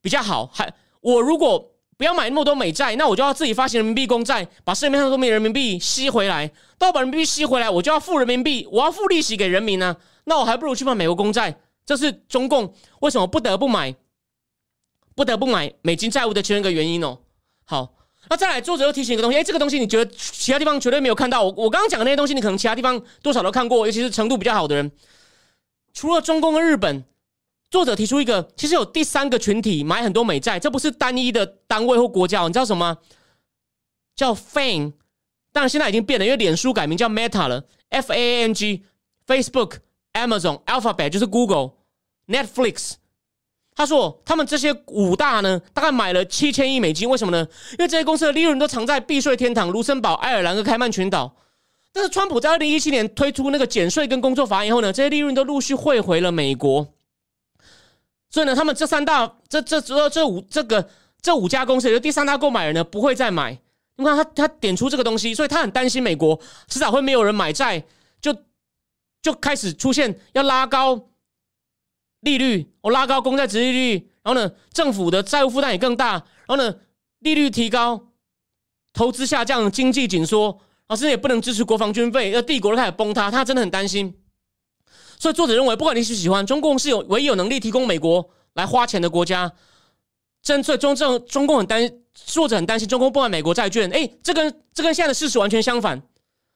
[0.00, 0.46] 比较好。
[0.46, 1.73] 还我如果
[2.04, 6.50] 不要买那么多美债，那我就要自己发行人民币公债，把市面上都没人民币吸回来。
[6.76, 9.96] 到把人民币吸回来，我就要付人民币，我要付利息给人民呢。
[10.24, 11.58] 那我还不如去买美国公债。
[11.86, 13.94] 这是中共为什么不得不买、
[15.14, 17.20] 不得不买美金债务的其中一个原因哦。
[17.64, 17.94] 好，
[18.28, 21.42] 那再来，作者又提醒一个东西，哎，这个东西你觉得其他地方绝对没有看到？
[21.42, 24.92] 我我刚刚讲的那些东西，你可能其他地方多少都看过，尤其是程度比较好的人。
[25.94, 27.02] 除了中共跟日本，
[27.74, 32.96] 作者提出一个，其实有第三个群体买很多美债，这不是单一的单位或国家，你知道什么？
[34.14, 34.92] 叫 FANG。
[35.52, 39.78] 当然，现在已经变了，因为脸书改名叫 Meta 了，F A A N G，Facebook、
[40.12, 41.72] Amazon、Alphabet 就是 Google、
[42.28, 42.92] Netflix。
[43.74, 47.10] 他说，他们这些五大呢，大概买了七千亿美金。
[47.10, 47.44] 为什么呢？
[47.72, 51.34] 因为这些公司的利润都藏在避税天堂——卢森堡、爱尔兰和开曼群岛。
[51.92, 56.86] 但是，川普在二零一七年推出那个减税跟工作法案以后呢，这些利润都陆续汇回了美国。
[58.34, 60.90] 所以呢，他们这三大、这这这这五这个
[61.22, 63.56] 这五家公司，就第三大购买人呢，不会再买。
[63.94, 66.36] 你看他，他点出这个东西，所以他很担心美国
[66.66, 67.84] 迟早会没有人买债，
[68.20, 68.34] 就
[69.22, 71.10] 就开始出现要拉高
[72.22, 76.74] 利率，我拉高公债值利率，然后呢，政府的债务负担也更大，然后呢，
[77.20, 78.08] 利率提高，
[78.92, 84.12] 投资下降，经济紧缩，老师也不能支持国防军费，那帝国都开始崩塌，他真的很担心。
[85.24, 89.50] 所以作者认为，不管你是喜欢中共，是有唯一有能力提供美国来花钱的国家。
[90.42, 93.90] 真所以中正中共很担，作者很担心中共不买美国债券。
[93.90, 96.02] 哎，这跟这跟现在的事实完全相反。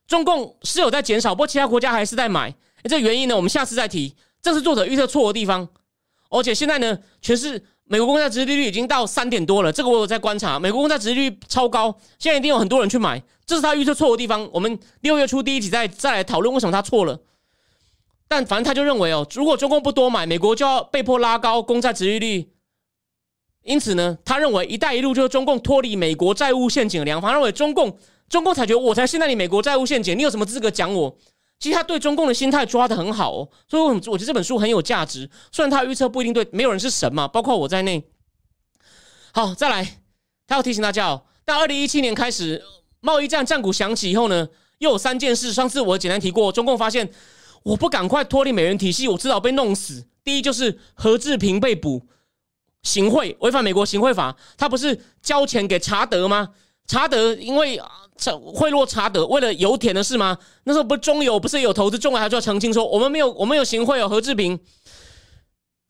[0.06, 2.54] 中共是有在减少，不过其他国家还是在买。
[2.84, 4.14] 这原因呢，我们下次再提。
[4.42, 5.66] 这是作者预测错的地方。
[6.28, 9.72] 而且现在呢，全是美国公债殖利率已经到三点多了。
[9.72, 13.22] 这个我有在观察，美国公债殖利率超高，现在一定有很多人去买。
[13.46, 14.46] 这是他预测错的地方。
[14.52, 17.18] 我们六月初第一集再再来讨论为什么他错了。
[18.28, 22.52] 但反正他就认为哦，如果中共不多买，美国就要被迫拉高公债殖利率。
[23.64, 27.32] 因此呢，他认为“一带一路”就是中共脱离美国债务陷阱的良方。
[27.32, 27.98] 认为中共
[28.28, 31.16] 中共才觉得我才陷在你美国债务陷阱，你有什么资格讲我？
[31.58, 35.28] 其实他对中共的心态抓的很好哦，所以我我觉得这本书很有价值。
[35.50, 38.04] 虽然他预测不一定对，没有人是神嘛，包括我在内。
[39.32, 39.98] 好，再来，
[40.46, 42.62] 他要提醒大家哦，到二零一七年开始，
[43.00, 44.48] 贸易战战鼓响起以后呢，
[44.78, 45.52] 又有三件事。
[45.52, 47.10] 上次我简单提过，中共发现
[47.68, 50.06] 我不赶快脱离美元体系，我迟早被弄死。
[50.24, 52.02] 第一就是何志平被捕。
[52.82, 56.48] 行贿违反美国行贿法，他不是交钱给查德吗？
[56.86, 57.78] 查德因为
[58.54, 60.38] 贿赂查德，为了油田的事吗？
[60.64, 64.08] 那时候不中油不是有投资中油，他就要澄清说我们没有，我们有行贿哦。
[64.08, 64.58] 何志平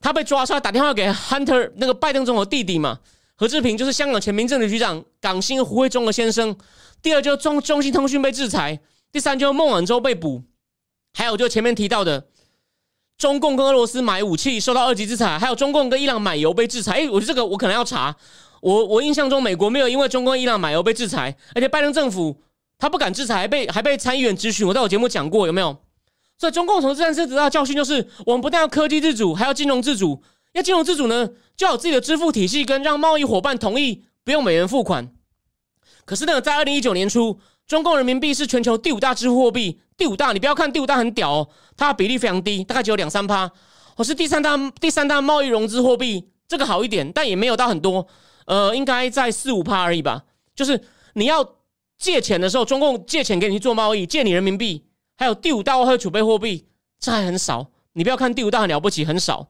[0.01, 2.99] 他被抓出来打电话给 Hunter 那个拜登总统弟弟嘛？
[3.37, 6.57] 何志平就是香港前民政局局长港星胡慧中的先生。
[7.01, 8.81] 第二就是中中兴通讯被制裁，
[9.13, 10.43] 第三就是孟晚舟被捕，
[11.15, 12.29] 还有就前面提到的。
[13.17, 16.93] 中共跟俄罗斯买武器受到二级制裁，还有中共跟伊朗买油被制裁。
[16.93, 18.15] 哎，我觉得这个我可能要查。
[18.61, 22.41] 我我印象中美国没有因为中共伊朗买油被制裁，而且拜登政府
[22.79, 24.65] 他不敢制裁，还被还被参议员质询。
[24.65, 25.77] 我在我节目讲过，有没有？
[26.39, 30.23] 所以中共从这件事得到的教训就是，我们不但要科技自主，还要金融自主。
[30.53, 35.13] 要金融自主呢，就要有自己的支付体系，跟让贸易伙伴同意不用美元付款。
[36.05, 37.41] 可是呢，在二零一九年初。
[37.69, 43.51] 中共人民币是全球第五大支付货币，第五大你不要看第五大很屌哦，它的比例非常低，大概只有两三趴。
[43.97, 48.07] 我是第三大第三大贸易融资货币，这个好一点，但也没有到很多，
[48.47, 50.25] 呃，应该在四五趴而已吧。
[50.57, 50.83] 就是
[51.13, 51.47] 你要
[51.99, 54.87] 借钱的时候，中共借钱给你去做贸易，借你人民币，
[55.19, 56.65] 还有第五大外汇储备货币，
[56.99, 57.67] 这还很少。
[57.93, 59.47] 你不要看第五大很了不起，很少。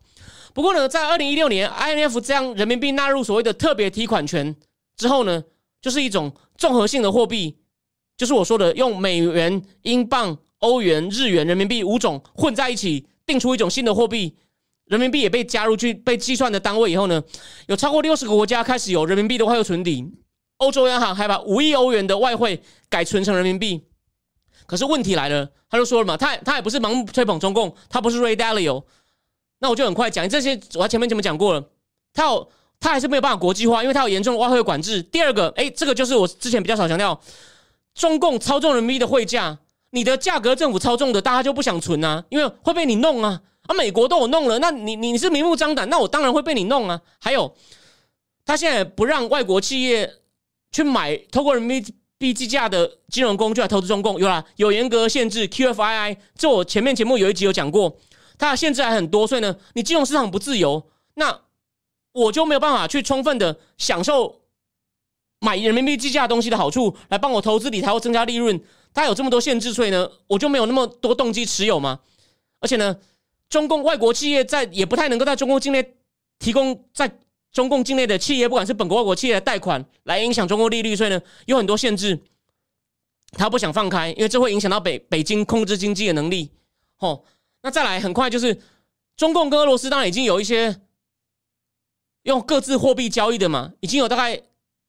[0.52, 4.56] 不过呢，在二零一六年，INF 将人民币纳入所谓的特别提款权
[4.96, 5.44] 之后呢，
[5.80, 7.58] 就是一种综合性的货币。
[8.18, 14.36] 就是我说的，用美元、英镑、欧元、日元、人民币五种混在一起，定出一种新的货币，
[14.86, 17.22] 人民币也被加入去被计算的单位以后呢，
[17.68, 20.04] 有超过六十个国家开始有人民币的外汇存底，
[20.56, 23.84] 欧洲央行还把五亿欧元的外汇改存成人民币。
[24.66, 28.82] 可是问题来了，他就说了嘛，他他也不是盲目吹捧中共，他不是 Ray Dalio。
[29.60, 31.64] 那我就很快讲这些，我前面怎么讲过了？
[32.12, 32.48] 他有
[32.80, 35.02] 他还是没有办法国际化，因为他有严重的外汇管制。
[35.02, 37.18] 第二个，哎，这个就是我之前比较少强调，
[37.98, 39.58] 中共操纵人民币的汇价，
[39.90, 43.42] 你的价格政府操纵的，大家就不想存啊，因为会被你弄啊。
[43.66, 46.98] 啊，美国都有弄了，那你你你是明目张胆，那我当然会被你弄啊。
[47.18, 47.54] 还有，
[48.46, 50.10] 他现在不让外国企业
[50.72, 51.84] 去买透过人民
[52.16, 57.94] 币计价的金融工具来投资中共，有啦，有严格限制 QFII，这我前面节目有一集有讲过，
[58.38, 60.82] 它的限制还很多，所以呢，你金融市场不自由，
[61.16, 61.40] 那
[62.12, 64.40] 我就没有办法去充分的享受
[65.40, 68.60] 买人民币计价东西的好处，来帮我投资理财或增加利润。
[68.92, 72.00] 它有这么多限制，所以呢，我就没有那么多动机持有吗？
[72.60, 72.96] 而且呢？
[73.48, 75.94] 中共外国企业在也不太能够在中共境内
[76.38, 77.10] 提供在
[77.50, 82.22] 中共境内的企业，不管是本国外国企业的贷款，来影响中国利率，所以呢有很多限制，
[83.32, 86.50] 他不想放开，因为这会影响到北北京控制经济的能力。
[86.98, 87.24] 哦，
[87.62, 88.60] 那再来很快就是
[89.16, 90.82] 中共跟俄罗斯当然已经有一些
[92.24, 94.38] 用各自货币交易的嘛，已经有大概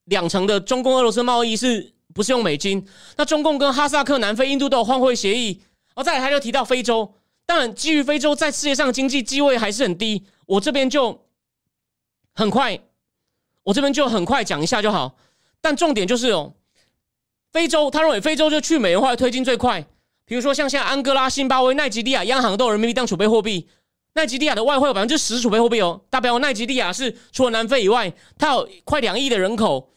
[0.09, 2.85] 两成的中共俄罗斯贸易是不是用美金？
[3.15, 5.61] 那中共跟哈萨克、南非、印度都有换汇协议。
[5.95, 7.15] 哦，再来他就提到非洲。
[7.45, 11.25] 当然，基于非洲在世界上经济地位还是很低，我这边就
[12.35, 12.79] 很快，
[13.63, 15.15] 我这边就很快讲一下就好。
[15.59, 16.53] 但重点就是哦，
[17.51, 19.85] 非洲他认为非洲就去美元化推进最快。
[20.25, 23.67] 比如说像现在安哥拉、辛巴威、奈吉利亚央行都有人民币当储备货币，
[24.13, 26.01] 奈吉利亚的外汇有百分之十储备货币哦。
[26.11, 29.89] 代表奈吉利亚是除了南非以外，它有快两亿的人口，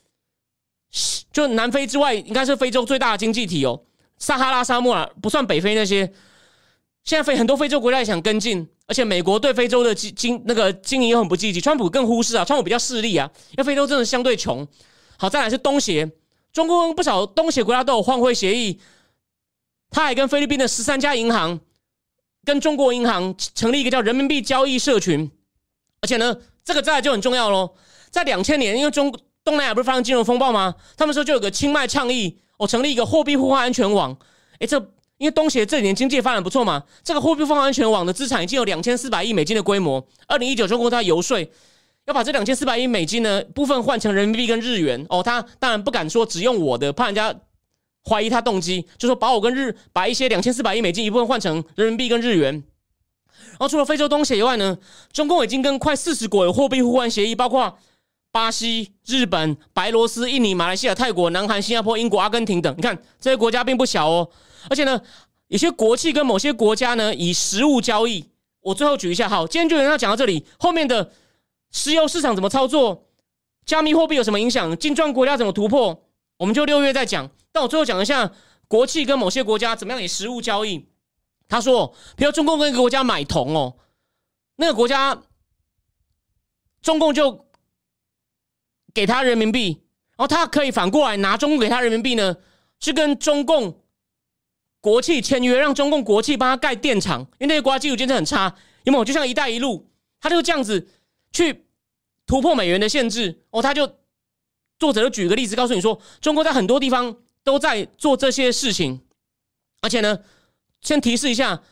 [1.32, 3.82] 就南非之外应该是非洲最大的经济体哦。
[4.19, 6.12] 撒哈拉沙漠啊，不算北非那些。
[7.05, 14.64] 现在非很多非洲国家也想跟进，而且美国对非洲的经经那个经营又很不积极，川普更忽视啊，川普比较势利啊，因为非洲真的相对穷。
[15.19, 16.09] 好，再来是东协，
[16.52, 18.78] 中国不少东协国家都有换汇协议，
[19.90, 21.59] 他还跟菲律宾的十三家银行
[22.44, 25.28] 跟中国银行成立一个叫人民币交易社群，
[26.02, 27.74] 而且呢，这个再来就很重要喽，
[28.10, 29.12] 在两千年，因为中
[29.44, 30.74] 东南亚不是发生金融风暴吗？
[30.97, 34.16] 他们说就有个清迈倡议，我成立一个货币互换安全网，
[34.59, 34.93] 诶，这。
[35.19, 40.05] 因为东协这几年经济发展不错嘛，这个货币互换安全网的资产已经有两千四百亿美金的规模。
[40.27, 41.39] 二零一九中国在游说
[42.06, 47.32] 要把这两千四百亿美金呢部分换成人民币跟日元哦，他当然不敢说只用我的，怕人家
[48.05, 52.64] 怀疑他动机，就说把我跟日把一些两千四百亿美金一部分换成人民币跟日元。
[53.51, 54.77] 然后除了非洲东协以外呢，
[55.12, 57.78] 中共已经跟快四十国有货币互换协议，包括
[58.32, 62.74] 巴西、日本、白罗斯、印尼、马来西亚、泰国、南韩、新加坡、英国、阿根廷等。
[62.76, 64.28] 你看这些国家并不小哦。
[64.70, 65.00] 而且呢，
[65.48, 68.24] 有些国企跟某些国家呢以实物交易。
[68.60, 70.46] 我最后举一下，好，今天就要讲到这里。
[70.59, 71.12] 后面的
[71.70, 73.06] 石油市场怎么操作，
[73.66, 76.04] 加密货币有什么影响，金砖国家怎么突破，
[76.38, 77.28] 我们就六月再讲。
[77.50, 78.32] 但我最后讲一下
[78.66, 80.88] 国企跟某些国家怎么样以实物交易。
[81.48, 83.76] 他说，比如中共跟一个国家买铜哦，
[84.56, 85.20] 那个国家
[86.80, 87.46] 中共就
[88.94, 89.82] 给他人民币，
[90.16, 92.36] 然后他可以反过来拿中共给他人民币呢，
[92.81, 93.78] 去跟中共。
[94.81, 98.52] 国企签约，让中共国企帮他盖电厂，因为那些国家基础建设很差，
[98.82, 99.05] 有没有？
[99.05, 99.89] 就像“一带一路”，
[100.20, 100.89] 他就这样子
[101.32, 101.66] 去
[102.27, 103.62] 突破美元的限制哦。
[103.62, 103.86] 他就
[104.81, 109.01] 作者就举个例子，告诉你说，中国在很多地方都在做这些事情，
[109.82, 110.19] 而且呢，
[110.81, 111.62] 先提示一下，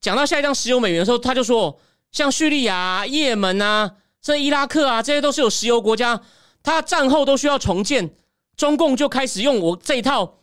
[0.00, 1.80] 讲到下一张石油美元的时候，他就说，
[2.12, 6.22] 像叙利亚、也门啊，甚至伊拉克啊，这些都是有石油国家，
[6.62, 8.14] 他战后都需要重建，
[8.56, 10.38] 中共就开始用我这一套，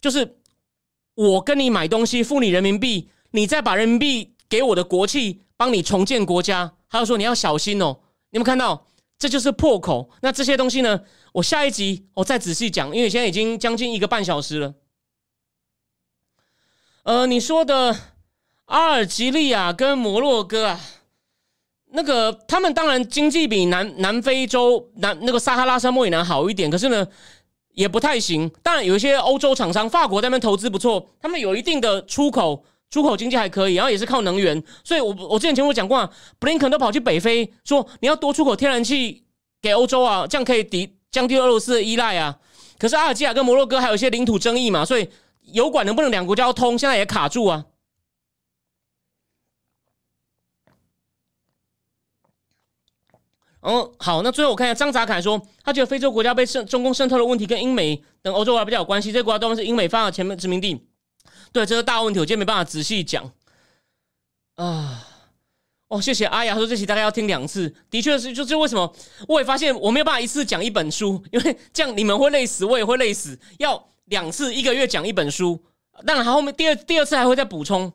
[0.00, 0.36] 就是。
[1.18, 6.76] 我跟你买东西，付你人民币，你再把人民币给我的国企，帮你重建国家。
[6.86, 7.98] 还有说你要小心哦，
[8.30, 8.86] 你们看到
[9.18, 10.10] 这就是破口。
[10.22, 11.00] 那这些东西呢？
[11.32, 14.74] 我下一集我再仔细讲，因为现在已经将近一个半小时了。
[17.02, 17.96] 呃，你说的
[18.66, 20.80] 阿尔及利亚跟摩洛哥啊，
[21.98, 27.04] 那个他们当然经济比南南非洲南那个撒哈拉沙漠以南好一点，可是呢？
[27.74, 36.10] 也不太行，当然有一些欧洲厂商，法国那边投资不错，他们有一定的出口，出口经济还可以，然后也是靠能源，所以我我之前节目讲过，
[36.40, 39.22] 布林肯都跑去北非说你要多出口天然气
[39.62, 42.36] 给欧洲啊，这样可以抵降低俄罗斯的依赖啊。
[42.78, 45.08] 可是阿尔及利亚跟摩洛哥还有一些领土争议嘛，所以
[45.52, 47.64] 油管能不能两国交通，现在也卡住啊。
[53.60, 60.86] 嗯，好，那最后我看一下张泽凯说，他觉得非洲国家被渗中共渗透的问题跟英美等欧洲国家比较有关系，这些国家都是英美发的前面殖民地。
[61.52, 63.32] 对，这是大问题，我今天没办法仔细讲。
[64.54, 65.04] 啊，
[65.88, 68.94] 哦，谢谢阿雅说这期大概要听两次，的确是，就是为什么
[69.26, 75.60] 我也发现我没有办法一次讲一本书，因为这样你们会累死，我也会累死，要两次一个月讲一本书，
[76.06, 77.92] 当然后面第二第二次还会再补充。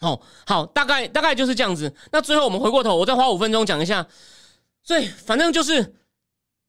[0.00, 1.94] 哦，好，大概大概就是这样子。
[2.10, 4.06] 那最后我们回过头，我再花五分钟讲一下。
[4.84, 5.96] 所以反正就是，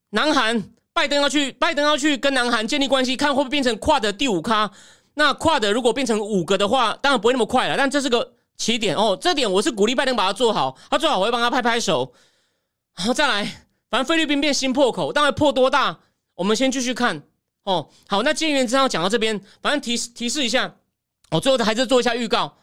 [0.10, 0.64] 南韩
[0.94, 4.72] 拜登要去，拜登要去跟南韩建立关系，看会不会变成跨的第五咖。
[5.16, 9.18] 那跨的如果变成五个的话，当然不会那么快了，但这是个起点哦。
[9.20, 12.14] 这点我是鼓励拜登把它做好，他做好我会帮他拍拍手。
[12.98, 13.44] 然后再来，
[13.90, 16.00] 反正菲律宾变新破口，当然破多大，
[16.36, 17.24] 我们先继续看
[17.64, 17.90] 哦。
[18.08, 20.76] 好，那建元之后讲到这边，反正提提示一下，
[21.32, 22.58] 我最后还是做一下预告。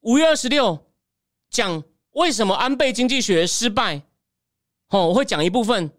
[0.00, 0.86] 五月二十六
[1.50, 1.82] 讲
[2.12, 4.02] 为什么安倍经济学失败，
[4.90, 5.90] 哦，我会讲一部分，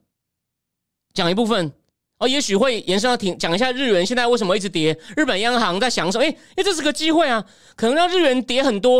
[1.13, 1.71] 讲一部分，
[2.19, 7.45] 哦，也许会延伸到听讲一下日元现在为什么一直跌，日本央行在想说，哎，因为这是个机会啊，
[7.75, 8.99] 可能让日元跌很多，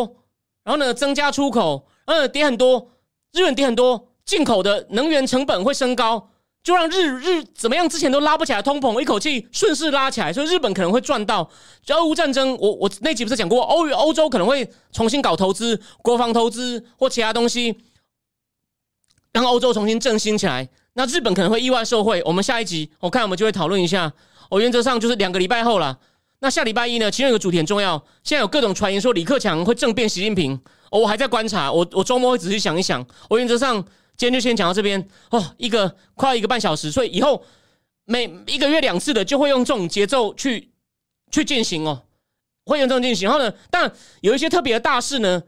[0.64, 2.92] 然后呢增加出口，呃，跌很多，
[3.34, 6.32] 日元跌很多，进口的能源成本会升高。
[6.64, 7.88] 就让日日怎么样？
[7.88, 11.48] 之前都拉不起来通膨，一口气顺势拉起来，所以日本可能会赚到。
[11.84, 17.78] 就俄乌战争，我我那集不是讲过，欧欧洲可能会重新搞投资，国防投资或其他东西，
[19.36, 20.66] 让欧洲重新振兴起来。
[20.94, 22.22] 那日本可能会意外受惠。
[22.26, 24.10] 我们下一集我看我们就会讨论一下。
[24.50, 26.00] 我原则上就是两个礼拜后了。
[26.40, 27.12] 那下礼拜一呢？
[27.12, 28.02] 其中有个主题很重要。
[28.24, 30.58] 现在有各种传言说李克强会政变习近平，
[30.90, 31.70] 我还在观察。
[31.70, 33.06] 我我周末会仔细想一想。
[33.30, 33.86] 我原则上。
[34.18, 37.44] 今天就先讲到这边哦，一个快要一个半小时，所以以后
[38.06, 40.72] 每一个月两次的就会用这种节奏去
[41.32, 42.02] 去进行哦，
[42.64, 43.28] 会用这种进行。
[43.28, 43.92] 然后呢，但
[44.22, 45.44] 有一些特别的大事呢，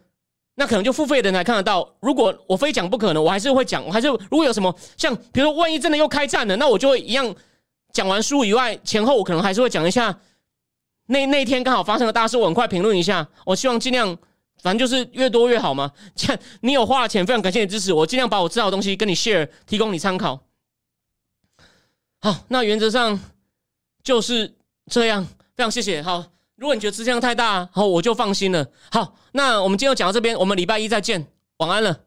[0.60, 1.88] 那可能就付费的人才看得到。
[2.02, 3.86] 如果我非讲不可能，我还是会讲。
[3.86, 7.36] 我还是如果有什么像，比如说万一真的又开战了，那我就会一样
[7.94, 10.20] 讲完书以外，前后我可能还是会讲一下
[11.06, 13.28] 那那天刚好发生的大事，我很快评论一下。
[13.46, 14.18] 我希望尽量。
[14.64, 15.92] 反正就是越多越好嘛。
[16.16, 20.40] 这样你有花了钱，非常感谢你支持我，尽量把我知道的东西跟你 share，提供你参考。
[22.20, 23.20] 好，那原则上
[24.04, 24.56] 就是
[24.90, 25.24] 这样，
[25.56, 26.02] 非常谢谢。
[26.02, 26.26] 好，
[26.58, 28.66] 如果你觉得吃相太大，好，我就放心了。
[28.92, 31.28] 好，那我们今天就讲到这边，我们礼拜一再见，
[31.58, 32.07] 晚安了。